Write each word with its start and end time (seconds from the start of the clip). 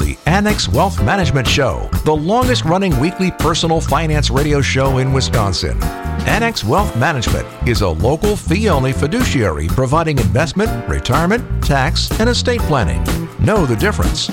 the 0.00 0.16
Annex 0.24 0.66
Wealth 0.66 1.02
Management 1.04 1.46
Show, 1.46 1.90
the 2.06 2.16
longest 2.16 2.64
running 2.64 2.98
weekly 2.98 3.30
personal 3.32 3.82
finance 3.82 4.30
radio 4.30 4.62
show 4.62 4.96
in 4.96 5.12
Wisconsin. 5.12 5.80
Annex 6.26 6.64
Wealth 6.64 6.96
Management 6.96 7.46
is 7.68 7.82
a 7.82 7.88
local 7.88 8.34
fee 8.34 8.70
only 8.70 8.94
fiduciary 8.94 9.68
providing 9.68 10.18
investment, 10.18 10.88
retirement, 10.88 11.62
tax, 11.62 12.10
and 12.18 12.30
estate 12.30 12.60
planning. 12.62 13.04
Know 13.44 13.66
the 13.66 13.76
difference. 13.76 14.30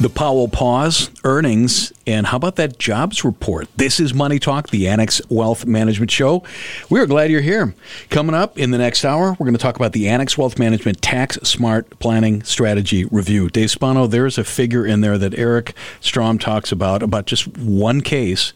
The 0.00 0.10
Powell 0.10 0.48
pause, 0.48 1.08
earnings, 1.22 1.92
and 2.04 2.26
how 2.26 2.36
about 2.36 2.56
that 2.56 2.80
jobs 2.80 3.24
report? 3.24 3.68
This 3.76 4.00
is 4.00 4.12
Money 4.12 4.40
Talk, 4.40 4.70
the 4.70 4.88
Annex 4.88 5.22
Wealth 5.28 5.66
Management 5.66 6.10
Show. 6.10 6.42
We're 6.90 7.06
glad 7.06 7.30
you're 7.30 7.40
here. 7.40 7.76
Coming 8.10 8.34
up 8.34 8.58
in 8.58 8.72
the 8.72 8.76
next 8.76 9.04
hour, 9.04 9.30
we're 9.38 9.46
going 9.46 9.54
to 9.54 9.62
talk 9.62 9.76
about 9.76 9.92
the 9.92 10.08
Annex 10.08 10.36
Wealth 10.36 10.58
Management 10.58 11.00
Tax 11.00 11.36
Smart 11.44 11.96
Planning 12.00 12.42
Strategy 12.42 13.04
Review. 13.04 13.48
Dave 13.48 13.70
Spano, 13.70 14.08
there's 14.08 14.36
a 14.36 14.42
figure 14.42 14.84
in 14.84 15.00
there 15.00 15.16
that 15.16 15.38
Eric 15.38 15.74
Strom 16.00 16.40
talks 16.40 16.72
about, 16.72 17.00
about 17.00 17.26
just 17.26 17.56
one 17.56 18.00
case 18.00 18.52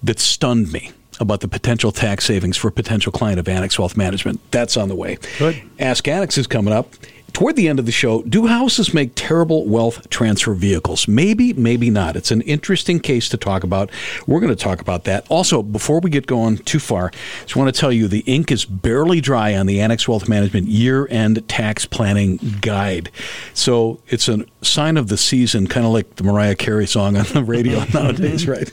that 0.00 0.20
stunned 0.20 0.72
me 0.72 0.92
about 1.18 1.40
the 1.40 1.48
potential 1.48 1.90
tax 1.90 2.24
savings 2.24 2.56
for 2.56 2.68
a 2.68 2.72
potential 2.72 3.10
client 3.10 3.40
of 3.40 3.48
Annex 3.48 3.80
Wealth 3.80 3.96
Management. 3.96 4.40
That's 4.52 4.76
on 4.76 4.88
the 4.88 4.94
way. 4.94 5.18
Good. 5.38 5.60
Ask 5.80 6.06
Annex 6.06 6.38
is 6.38 6.46
coming 6.46 6.72
up. 6.72 6.94
Toward 7.32 7.56
the 7.56 7.68
end 7.68 7.78
of 7.78 7.86
the 7.86 7.92
show, 7.92 8.22
do 8.22 8.46
houses 8.46 8.92
make 8.92 9.12
terrible 9.14 9.66
wealth 9.66 10.08
transfer 10.10 10.52
vehicles? 10.52 11.08
Maybe, 11.08 11.52
maybe 11.54 11.88
not. 11.88 12.14
It's 12.14 12.30
an 12.30 12.42
interesting 12.42 13.00
case 13.00 13.28
to 13.30 13.36
talk 13.36 13.64
about. 13.64 13.90
We're 14.26 14.40
going 14.40 14.54
to 14.54 14.62
talk 14.62 14.80
about 14.80 15.04
that. 15.04 15.26
Also, 15.30 15.62
before 15.62 16.00
we 16.00 16.10
get 16.10 16.26
going 16.26 16.58
too 16.58 16.78
far, 16.78 17.06
I 17.06 17.42
just 17.42 17.56
want 17.56 17.74
to 17.74 17.80
tell 17.80 17.90
you 17.90 18.06
the 18.06 18.20
ink 18.26 18.52
is 18.52 18.64
barely 18.64 19.20
dry 19.20 19.56
on 19.56 19.66
the 19.66 19.80
Annex 19.80 20.06
Wealth 20.06 20.28
Management 20.28 20.68
Year 20.68 21.08
End 21.10 21.46
Tax 21.48 21.86
Planning 21.86 22.36
Guide. 22.60 23.10
So 23.54 24.00
it's 24.08 24.28
a 24.28 24.44
sign 24.60 24.96
of 24.96 25.08
the 25.08 25.16
season, 25.16 25.66
kind 25.66 25.86
of 25.86 25.92
like 25.92 26.16
the 26.16 26.24
Mariah 26.24 26.54
Carey 26.54 26.86
song 26.86 27.16
on 27.16 27.24
the 27.32 27.42
radio 27.42 27.84
nowadays, 27.94 28.46
right? 28.46 28.70